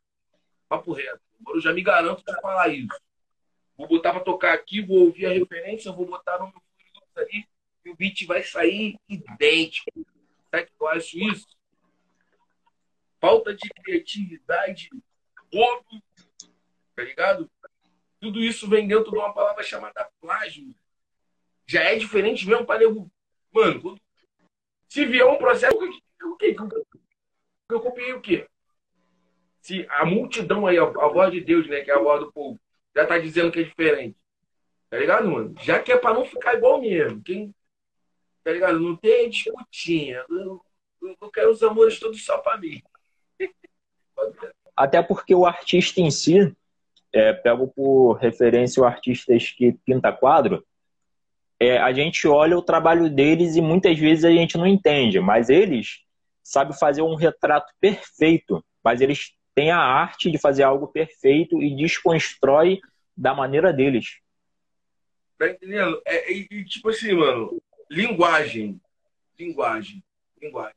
Papo 0.67 0.93
reto. 0.93 1.21
Eu 1.47 1.61
já 1.61 1.71
me 1.71 1.83
garanto 1.83 2.23
de 2.25 2.41
falar 2.41 2.69
isso. 2.69 2.99
Vou 3.77 3.87
botar 3.87 4.13
para 4.13 4.21
tocar 4.21 4.53
aqui, 4.53 4.81
vou 4.81 5.05
ouvir 5.05 5.27
a 5.27 5.33
referência, 5.33 5.91
vou 5.91 6.07
botar 6.07 6.39
no 6.39 6.47
meu 6.47 6.61
ali 7.17 7.45
e 7.85 7.89
o 7.91 7.95
beat 7.95 8.25
vai 8.25 8.41
sair 8.41 8.97
idêntico. 9.07 9.91
Sabe 10.49 10.65
que 10.65 10.71
eu 10.79 10.87
acho 10.87 11.17
isso? 11.19 11.54
Falta 13.25 13.55
de 13.55 13.67
criatividade 13.83 14.87
roubo, 15.51 16.03
tá 16.95 17.01
ligado? 17.01 17.49
Tudo 18.19 18.39
isso 18.39 18.69
vem 18.69 18.87
dentro 18.87 19.09
de 19.09 19.17
uma 19.17 19.33
palavra 19.33 19.63
chamada 19.63 20.07
plágio. 20.21 20.75
Já 21.65 21.81
é 21.81 21.95
diferente 21.95 22.47
mesmo 22.47 22.67
para 22.67 22.81
nego. 22.81 23.11
Mano, 23.51 23.81
quando... 23.81 24.01
se 24.87 25.07
vier 25.07 25.25
um 25.25 25.39
processo, 25.39 25.75
o 25.75 26.37
que? 26.37 26.55
Eu 27.67 27.81
copiei 27.81 28.13
o 28.13 28.21
quê? 28.21 28.47
Se 29.59 29.87
a 29.89 30.05
multidão 30.05 30.67
aí, 30.67 30.77
a, 30.77 30.83
a 30.83 31.07
voz 31.07 31.31
de 31.31 31.41
Deus, 31.41 31.67
né, 31.67 31.81
que 31.81 31.89
é 31.89 31.95
a 31.95 31.99
voz 31.99 32.19
do 32.19 32.31
povo, 32.31 32.59
já 32.95 33.07
tá 33.07 33.17
dizendo 33.17 33.51
que 33.51 33.61
é 33.61 33.63
diferente. 33.63 34.15
Tá 34.87 34.99
ligado, 34.99 35.27
mano? 35.27 35.55
Já 35.63 35.81
que 35.81 35.91
é 35.91 35.97
pra 35.97 36.13
não 36.13 36.27
ficar 36.27 36.53
igual 36.53 36.79
mesmo. 36.79 37.23
Quem, 37.23 37.55
tá 38.43 38.51
ligado? 38.51 38.79
Não 38.79 38.95
tem 38.95 39.31
disputinha. 39.31 40.23
Eu, 40.29 40.63
eu, 41.01 41.17
eu 41.19 41.31
quero 41.31 41.49
os 41.49 41.63
amores 41.63 41.99
todos 41.99 42.23
só 42.23 42.37
pra 42.37 42.59
mim. 42.59 42.83
Até 44.75 45.01
porque 45.01 45.33
o 45.33 45.45
artista 45.45 46.01
em 46.01 46.11
si, 46.11 46.53
é, 47.13 47.33
pego 47.33 47.67
por 47.67 48.13
referência 48.13 48.81
o 48.81 48.85
artistas 48.85 49.51
que 49.51 49.73
pinta 49.85 50.11
quadro, 50.11 50.65
é, 51.59 51.77
a 51.77 51.93
gente 51.93 52.27
olha 52.27 52.57
o 52.57 52.61
trabalho 52.61 53.09
deles 53.09 53.55
e 53.55 53.61
muitas 53.61 53.97
vezes 53.97 54.25
a 54.25 54.31
gente 54.31 54.57
não 54.57 54.67
entende, 54.67 55.19
mas 55.19 55.49
eles 55.49 56.01
sabem 56.43 56.77
fazer 56.77 57.01
um 57.01 57.15
retrato 57.15 57.73
perfeito, 57.79 58.63
mas 58.83 59.01
eles 59.01 59.33
têm 59.55 59.71
a 59.71 59.79
arte 59.79 60.29
de 60.29 60.37
fazer 60.37 60.63
algo 60.63 60.87
perfeito 60.87 61.63
e 61.63 61.75
desconstrói 61.75 62.81
da 63.15 63.33
maneira 63.33 63.71
deles. 63.71 64.19
Tá 65.37 65.49
entendendo? 65.49 66.01
É, 66.05 66.31
e, 66.31 66.65
tipo 66.65 66.89
assim, 66.89 67.13
mano, 67.13 67.61
linguagem. 67.89 68.79
Linguagem. 69.39 70.03
Linguagem. 70.41 70.75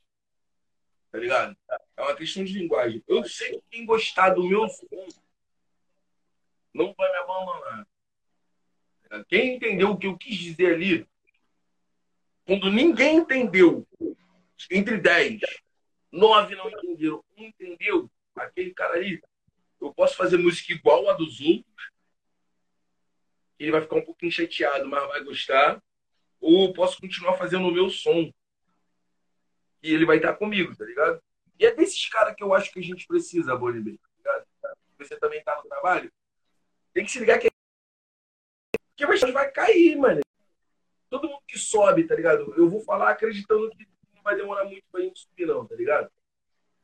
Tá 1.11 1.19
ligado? 1.19 1.57
É 1.97 2.03
uma 2.03 2.15
questão 2.15 2.45
de 2.45 2.53
linguagem. 2.53 3.03
Eu 3.09 3.25
sei 3.25 3.53
que 3.53 3.65
quem 3.71 3.87
gostar 3.87 4.31
do 4.31 4.47
meu 4.47 4.69
som 4.69 5.09
não 6.75 6.95
vai 6.95 7.11
me 7.11 7.19
abandonar. 7.19 7.87
Quem 9.29 9.57
entendeu 9.57 9.91
o 9.91 9.99
que 9.99 10.07
eu 10.07 10.19
quis 10.19 10.37
dizer 10.37 10.75
ali, 10.75 11.07
quando 12.45 12.71
ninguém 12.71 13.17
entendeu, 13.17 13.87
entre 14.71 14.99
10, 14.99 15.41
9 16.13 16.55
não 16.57 16.69
entenderam, 16.71 17.25
um 17.37 17.45
entendeu, 17.45 18.11
aquele 18.37 18.73
cara 18.73 18.95
ali, 18.95 19.21
eu 19.81 19.93
posso 19.95 20.17
fazer 20.17 20.37
música 20.37 20.73
igual 20.73 21.09
a 21.09 21.15
dos 21.15 21.41
outros, 21.41 21.65
ele 23.59 23.73
vai 23.73 23.81
ficar 23.81 23.97
um 23.97 24.05
pouquinho 24.05 24.31
chateado, 24.31 24.87
mas 24.87 25.09
vai 25.09 25.25
gostar, 25.25 25.83
ou 26.41 26.73
posso 26.73 27.01
continuar 27.01 27.37
fazendo 27.37 27.67
o 27.67 27.73
meu 27.73 27.91
som, 27.91 28.33
e 29.83 29.93
ele 29.93 30.07
vai 30.07 30.17
estar 30.17 30.35
comigo, 30.35 30.75
tá 30.77 30.85
ligado? 30.85 31.23
E 31.59 31.67
é 31.67 31.75
desses 31.75 32.09
caras 32.09 32.35
que 32.35 32.43
eu 32.43 32.55
acho 32.55 32.73
que 32.73 32.79
a 32.79 32.83
gente 32.83 33.07
precisa, 33.07 33.57
Bolívar, 33.57 33.95
tá 33.95 34.09
ligado? 34.17 34.47
Você 34.99 35.17
também 35.17 35.43
tá 35.43 35.57
no 35.57 35.69
trabalho, 35.69 36.13
tem 36.93 37.05
que 37.05 37.11
se 37.11 37.19
ligar 37.21 37.39
que 37.39 37.49
porque 38.99 39.07
vai, 39.07 39.33
vai 39.33 39.51
cair, 39.53 39.97
mano. 39.97 40.21
Todo 41.09 41.29
mundo 41.29 41.43
que 41.47 41.57
sobe, 41.57 42.05
tá 42.05 42.17
ligado? 42.17 42.53
Eu 42.57 42.69
vou 42.69 42.81
falar 42.81 43.11
acreditando 43.11 43.71
que 43.71 43.87
não 44.13 44.23
vai 44.23 44.35
demorar 44.35 44.65
muito 44.65 44.83
pra 44.91 45.01
gente 45.01 45.21
subir, 45.21 45.47
não, 45.47 45.65
tá 45.65 45.77
ligado? 45.77 46.11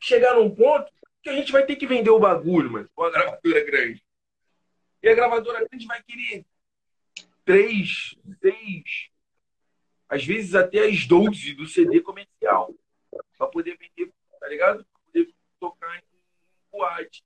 Chegar 0.01 0.35
num 0.35 0.55
ponto 0.55 0.93
que 1.21 1.29
a 1.29 1.35
gente 1.35 1.51
vai 1.51 1.67
ter 1.67 1.75
que 1.75 1.87
vender 1.87 2.11
o 2.11 2.21
bagulho, 2.21 2.71
mano, 2.71 2.89
com 2.95 3.03
a 3.03 3.11
gravadora 3.11 3.65
grande. 3.65 4.05
E 5.03 5.09
a 5.09 5.15
gravadora 5.15 5.67
grande 5.69 5.87
vai 5.87 6.03
querer 6.05 6.47
três, 7.45 8.15
seis, 8.41 9.11
às 10.09 10.25
vezes 10.25 10.55
até 10.55 10.87
as 10.87 11.07
12 11.07 11.55
do 11.55 11.67
CD 11.67 12.01
comercial. 12.01 12.75
Pra 13.37 13.47
poder 13.47 13.77
vender, 13.77 14.13
tá 14.41 14.49
ligado? 14.49 14.85
Pra 14.85 15.01
poder 15.07 15.35
tocar 15.59 15.97
em 15.99 16.03
boate. 16.71 17.25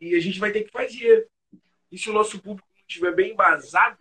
E 0.00 0.14
a 0.14 0.20
gente 0.20 0.38
vai 0.38 0.52
ter 0.52 0.64
que 0.64 0.70
fazer. 0.70 1.28
E 1.90 1.98
se 1.98 2.08
o 2.10 2.12
nosso 2.12 2.40
público 2.40 2.68
não 2.70 2.80
estiver 2.86 3.14
bem 3.14 3.32
embasado, 3.32 3.98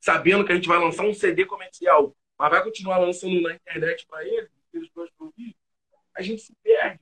sabendo 0.00 0.44
que 0.44 0.52
a 0.52 0.54
gente 0.54 0.68
vai 0.68 0.78
lançar 0.78 1.04
um 1.04 1.14
CD 1.14 1.44
comercial, 1.44 2.14
mas 2.38 2.50
vai 2.50 2.62
continuar 2.62 2.98
lançando 2.98 3.40
na 3.40 3.54
internet 3.54 4.06
para 4.06 4.24
eles 4.24 4.88
gostam 4.94 5.04
de 5.06 5.24
ouvir, 5.24 5.56
a 6.14 6.22
gente 6.22 6.42
se 6.42 6.54
perde. 6.62 7.00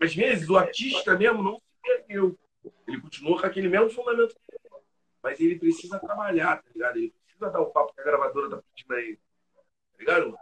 Às 0.00 0.14
vezes 0.14 0.48
o 0.48 0.56
artista 0.56 1.16
mesmo 1.16 1.42
não 1.42 1.56
se 1.56 1.82
perdeu. 1.82 2.38
Ele 2.86 3.00
continua 3.00 3.40
com 3.40 3.46
aquele 3.46 3.68
mesmo 3.68 3.90
fundamento 3.90 4.34
mas 5.24 5.40
ele 5.40 5.58
precisa 5.58 5.98
trabalhar, 5.98 6.62
tá 6.62 6.70
ligado? 6.74 6.98
Ele 6.98 7.14
precisa 7.24 7.50
dar 7.50 7.60
o 7.60 7.70
papo 7.70 7.94
que 7.94 8.00
a 8.02 8.04
gravadora 8.04 8.50
tá 8.50 8.62
pedindo 8.62 8.94
aí. 8.94 9.16
Tá 9.16 9.98
ligado? 9.98 10.38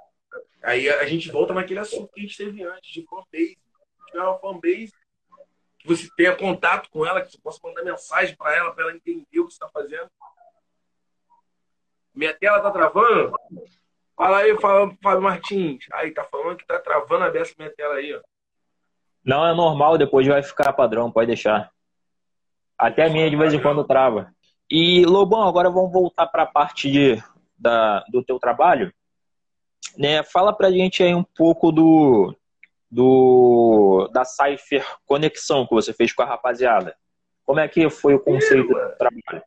Aí 0.62 0.88
a 0.88 1.06
gente 1.06 1.30
volta 1.30 1.52
naquele 1.52 1.80
assunto 1.80 2.12
que 2.12 2.20
a 2.20 2.22
gente 2.22 2.36
teve 2.36 2.62
antes, 2.62 2.92
de 2.92 3.04
fanbase. 3.04 3.58
Se 3.58 4.06
tiver 4.06 4.22
uma 4.22 4.38
fanbase 4.38 4.92
que 5.78 5.88
você 5.88 6.08
tenha 6.16 6.36
contato 6.36 6.88
com 6.90 7.04
ela, 7.04 7.20
que 7.20 7.32
você 7.32 7.38
possa 7.38 7.58
mandar 7.62 7.82
mensagem 7.82 8.36
para 8.36 8.56
ela, 8.56 8.72
para 8.72 8.84
ela 8.84 8.94
entender 8.94 9.40
o 9.40 9.46
que 9.46 9.52
está 9.52 9.68
fazendo. 9.68 10.08
Minha 12.14 12.32
tela 12.34 12.60
tá 12.60 12.70
travando? 12.70 13.32
Fala 14.16 14.38
aí, 14.38 14.56
fala, 14.60 14.94
Fábio 15.02 15.22
Martins. 15.22 15.86
Aí, 15.92 16.12
tá 16.12 16.22
falando 16.24 16.58
que 16.58 16.66
tá 16.66 16.78
travando 16.78 17.24
a 17.24 17.30
dessa 17.30 17.54
minha 17.58 17.74
tela 17.74 17.94
aí, 17.94 18.14
ó. 18.14 18.20
Não, 19.24 19.46
é 19.46 19.54
normal, 19.54 19.98
depois 19.98 20.26
vai 20.26 20.42
ficar 20.42 20.72
padrão, 20.72 21.10
pode 21.10 21.28
deixar. 21.28 21.72
Até 22.76 23.06
a 23.06 23.10
minha 23.10 23.30
de 23.30 23.36
vez 23.36 23.54
em 23.54 23.62
quando 23.62 23.84
trava. 23.84 24.32
E, 24.70 25.04
Lobão, 25.04 25.46
agora 25.46 25.70
vamos 25.70 25.92
voltar 25.92 26.26
para 26.26 26.42
a 26.42 26.46
parte 26.46 26.90
de, 26.90 27.22
da, 27.56 28.00
do 28.10 28.22
teu 28.22 28.38
trabalho. 28.38 28.92
Né? 29.96 30.22
Fala 30.22 30.52
pra 30.52 30.70
gente 30.70 31.02
aí 31.02 31.14
um 31.14 31.24
pouco 31.24 31.70
do, 31.70 32.34
do 32.90 34.08
da 34.12 34.24
Cypher 34.24 34.86
Conexão 35.06 35.66
que 35.66 35.74
você 35.74 35.92
fez 35.92 36.12
com 36.12 36.22
a 36.22 36.26
rapaziada. 36.26 36.96
Como 37.44 37.60
é 37.60 37.68
que 37.68 37.88
foi 37.90 38.14
o 38.14 38.20
conceito 38.20 38.68
do 38.68 38.96
trabalho? 38.96 39.42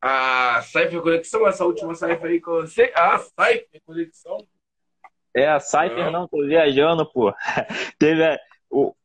A 0.00 0.60
Cypher 0.62 1.02
Conexão, 1.02 1.46
essa 1.46 1.64
última 1.64 1.94
Cypher 1.94 2.24
aí 2.24 2.40
com 2.40 2.52
você. 2.52 2.92
A 2.94 3.18
Cypher 3.18 3.82
Conexão. 3.84 4.46
É, 5.34 5.48
a 5.48 5.60
Cypher 5.60 6.04
não, 6.04 6.12
não 6.12 6.28
tô 6.28 6.46
viajando, 6.46 7.04
pô. 7.06 7.32
Teve 7.98 8.24
a, 8.24 8.38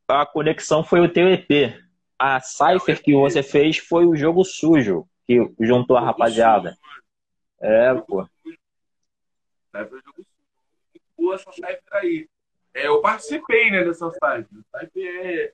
a 0.08 0.26
conexão 0.26 0.84
foi 0.84 1.00
o 1.00 1.12
teu 1.12 1.28
EP. 1.28 1.74
A 2.18 2.40
Cypher 2.40 3.02
que 3.02 3.14
você 3.14 3.42
fez 3.42 3.78
foi 3.78 4.06
o 4.06 4.16
jogo 4.16 4.44
sujo, 4.44 5.06
que 5.26 5.36
juntou 5.60 5.96
a 5.96 6.00
rapaziada. 6.00 6.76
É, 7.60 7.94
pô. 7.94 8.26
Cypher 9.74 10.00
jogo 10.04 10.22
sujo 10.22 11.04
boa 11.16 11.34
essa 11.34 11.52
Cypher 11.52 11.82
aí. 11.92 12.28
É, 12.72 12.86
eu 12.86 13.00
participei 13.00 13.70
né, 13.70 13.82
dessa 13.82 14.10
Cypher. 14.10 14.46
A 14.72 14.80
Cypher 14.80 15.04
é, 15.04 15.52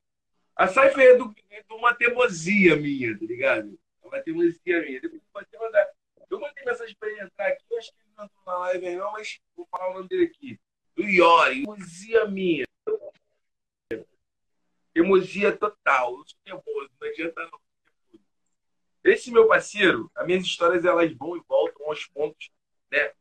a 0.56 0.64
é, 1.02 1.16
do, 1.16 1.34
é 1.48 1.62
de 1.62 1.72
uma 1.72 1.94
teimosia 1.94 2.76
minha, 2.76 3.18
tá 3.18 3.24
ligado? 3.24 3.78
É 4.02 4.06
uma 4.06 4.20
teimosia 4.20 4.82
minha. 4.82 5.00
Depois 5.00 5.22
eu 5.52 5.60
mandar. 5.60 5.88
Eu 6.28 6.38
mandei 6.38 6.64
mensagem 6.64 6.94
pra 6.98 7.08
ele 7.08 7.22
entrar 7.22 7.48
aqui, 7.48 7.64
eu 7.68 7.78
acho 7.78 7.92
que 7.92 7.98
ele 8.02 8.14
não 8.16 8.24
entrou 8.24 8.44
na 8.46 8.58
live 8.58 8.86
aí, 8.86 8.96
não, 8.96 9.12
mas 9.12 9.40
vou 9.56 9.66
falar 9.66 9.90
o 9.90 9.94
nome 9.94 10.08
dele 10.08 10.26
aqui. 10.26 10.60
Do 10.94 11.02
Iori, 11.02 11.64
teimosia 11.64 12.26
minha. 12.26 12.66
Teimosia 14.92 15.56
total. 15.56 16.12
Eu 16.12 16.24
sou 16.26 16.38
teimoso, 16.44 16.90
não 17.00 17.08
adianta 17.08 17.42
não. 17.50 17.60
Esse 19.02 19.30
meu 19.32 19.48
parceiro, 19.48 20.10
as 20.14 20.26
minhas 20.26 20.44
histórias 20.44 20.84
elas 20.84 21.12
vão 21.14 21.36
e 21.36 21.42
voltam 21.48 21.86
aos 21.86 22.04
pontos, 22.06 22.50
né? 22.92 23.12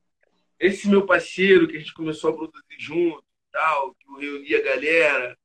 Esse 0.59 0.89
meu 0.89 1.05
parceiro 1.05 1.67
que 1.67 1.77
a 1.77 1.79
gente 1.79 1.93
começou 1.93 2.31
a 2.31 2.33
produzir 2.33 2.77
junto 2.77 3.23
tal, 3.51 3.95
que 3.95 4.07
eu 4.07 4.15
reuni 4.15 4.55
a 4.55 4.61
galera. 4.61 5.37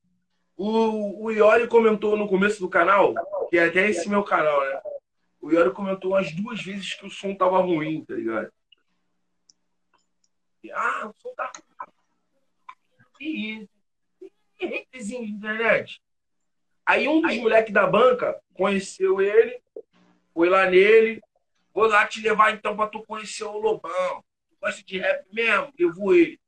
O, 0.56 1.24
o 1.24 1.30
Iori 1.30 1.66
comentou 1.68 2.16
no 2.16 2.28
começo 2.28 2.60
do 2.60 2.68
canal, 2.68 3.14
que 3.48 3.56
é 3.56 3.64
até 3.64 3.88
esse 3.88 4.08
meu 4.08 4.22
canal, 4.22 4.60
né? 4.60 4.80
O 5.40 5.50
Iori 5.50 5.72
comentou 5.72 6.12
umas 6.12 6.32
duas 6.32 6.62
vezes 6.62 6.94
que 6.94 7.06
o 7.06 7.10
som 7.10 7.34
tava 7.34 7.58
ruim, 7.58 8.04
tá 8.04 8.14
ligado? 8.14 8.52
E, 10.62 10.70
ah, 10.70 11.08
o 11.08 11.20
som 11.20 11.34
tá 11.34 11.50
ruim. 13.14 13.68
Hatezinho 14.60 15.26
de 15.26 15.32
internet. 15.32 16.00
Aí 16.86 17.08
um 17.08 17.20
dos 17.20 17.36
moleques 17.36 17.72
da 17.72 17.86
banca 17.86 18.40
conheceu 18.54 19.20
ele, 19.20 19.60
foi 20.32 20.48
lá 20.48 20.68
nele, 20.68 21.20
vou 21.72 21.86
lá 21.86 22.06
te 22.06 22.20
levar 22.20 22.52
então 22.52 22.76
pra 22.76 22.86
tu 22.86 23.02
conhecer 23.04 23.44
o 23.44 23.58
Lobão 23.58 24.24
gosta 24.64 24.82
de 24.82 24.98
rap 24.98 25.26
mesmo, 25.30 25.72
eu 25.78 25.92
vou 25.92 26.14
ele. 26.14 26.40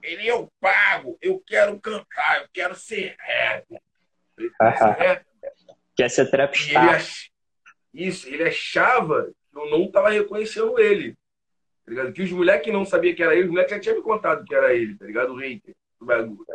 Ele 0.00 0.26
eu 0.26 0.48
pago, 0.60 1.18
eu 1.20 1.42
quero 1.44 1.78
cantar, 1.80 2.42
eu 2.42 2.48
quero 2.52 2.76
ser 2.76 3.16
rap. 3.18 3.66
Quer 5.96 6.08
ser 6.08 6.26
trapstar. 6.30 6.84
Ele 6.84 6.94
ach... 6.94 7.30
Isso, 7.92 8.28
ele 8.28 8.44
achava 8.44 9.32
que 9.50 9.58
eu 9.58 9.68
não 9.68 9.84
estava 9.84 10.10
reconhecendo 10.10 10.78
ele. 10.78 11.14
Tá 11.84 11.90
ligado? 11.90 12.12
Que 12.12 12.22
os 12.22 12.30
moleques 12.30 12.72
não 12.72 12.84
sabiam 12.84 13.16
que 13.16 13.22
era 13.22 13.34
ele, 13.34 13.46
os 13.46 13.50
moleques 13.50 13.72
já 13.72 13.80
tinham 13.80 13.96
me 13.96 14.02
contado 14.02 14.44
que 14.44 14.54
era 14.54 14.72
ele, 14.72 14.96
tá 14.96 15.04
ligado? 15.04 15.32
O 15.32 15.36
hater 15.36 15.74
do 15.98 16.06
bagulho. 16.06 16.46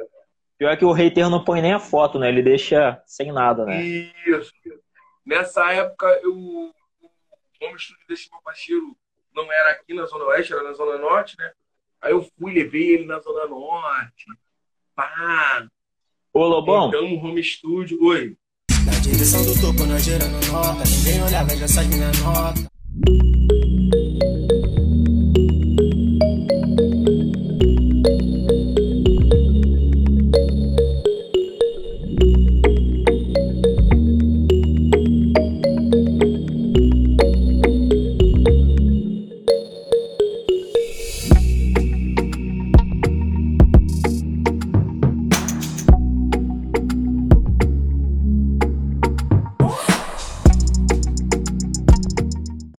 Pior 0.57 0.77
que 0.77 0.85
o 0.85 0.91
hater 0.93 1.29
não 1.29 1.43
põe 1.43 1.61
nem 1.61 1.73
a 1.73 1.79
foto, 1.79 2.19
né? 2.19 2.29
Ele 2.29 2.43
deixa 2.43 3.01
sem 3.05 3.33
nada, 3.33 3.65
né? 3.65 3.81
Isso. 3.81 4.53
Nessa 5.25 5.73
época, 5.73 6.07
eu, 6.23 6.33
o 6.33 6.73
home 7.61 7.79
studio 7.79 8.07
desse 8.07 8.29
meu 8.31 8.41
parceiro 8.41 8.95
não 9.35 9.51
era 9.51 9.71
aqui 9.71 9.93
na 9.93 10.05
Zona 10.05 10.25
Oeste, 10.25 10.53
era 10.53 10.63
na 10.63 10.73
Zona 10.73 10.97
Norte, 10.97 11.37
né? 11.37 11.51
Aí 12.01 12.11
eu 12.11 12.27
fui, 12.37 12.53
levei 12.53 12.95
ele 12.95 13.05
na 13.05 13.19
Zona 13.19 13.47
Norte. 13.47 14.25
Pá! 14.95 15.67
Ô, 16.33 16.45
Lobão. 16.45 16.87
Então, 16.87 17.07
no 17.07 17.17
home 17.17 17.43
studio. 17.43 17.97
Oi. 18.03 18.35
Na 18.85 18.91
direção 18.99 19.43
do 19.45 19.59
topo, 19.61 19.85
nós 19.85 20.03
gerando 20.03 20.45
nota. 20.47 20.83
Ninguém 20.89 21.23
olhava, 21.23 21.55
já 21.55 21.67
sai 21.67 21.85
minha 21.85 22.11
nota. 22.23 23.30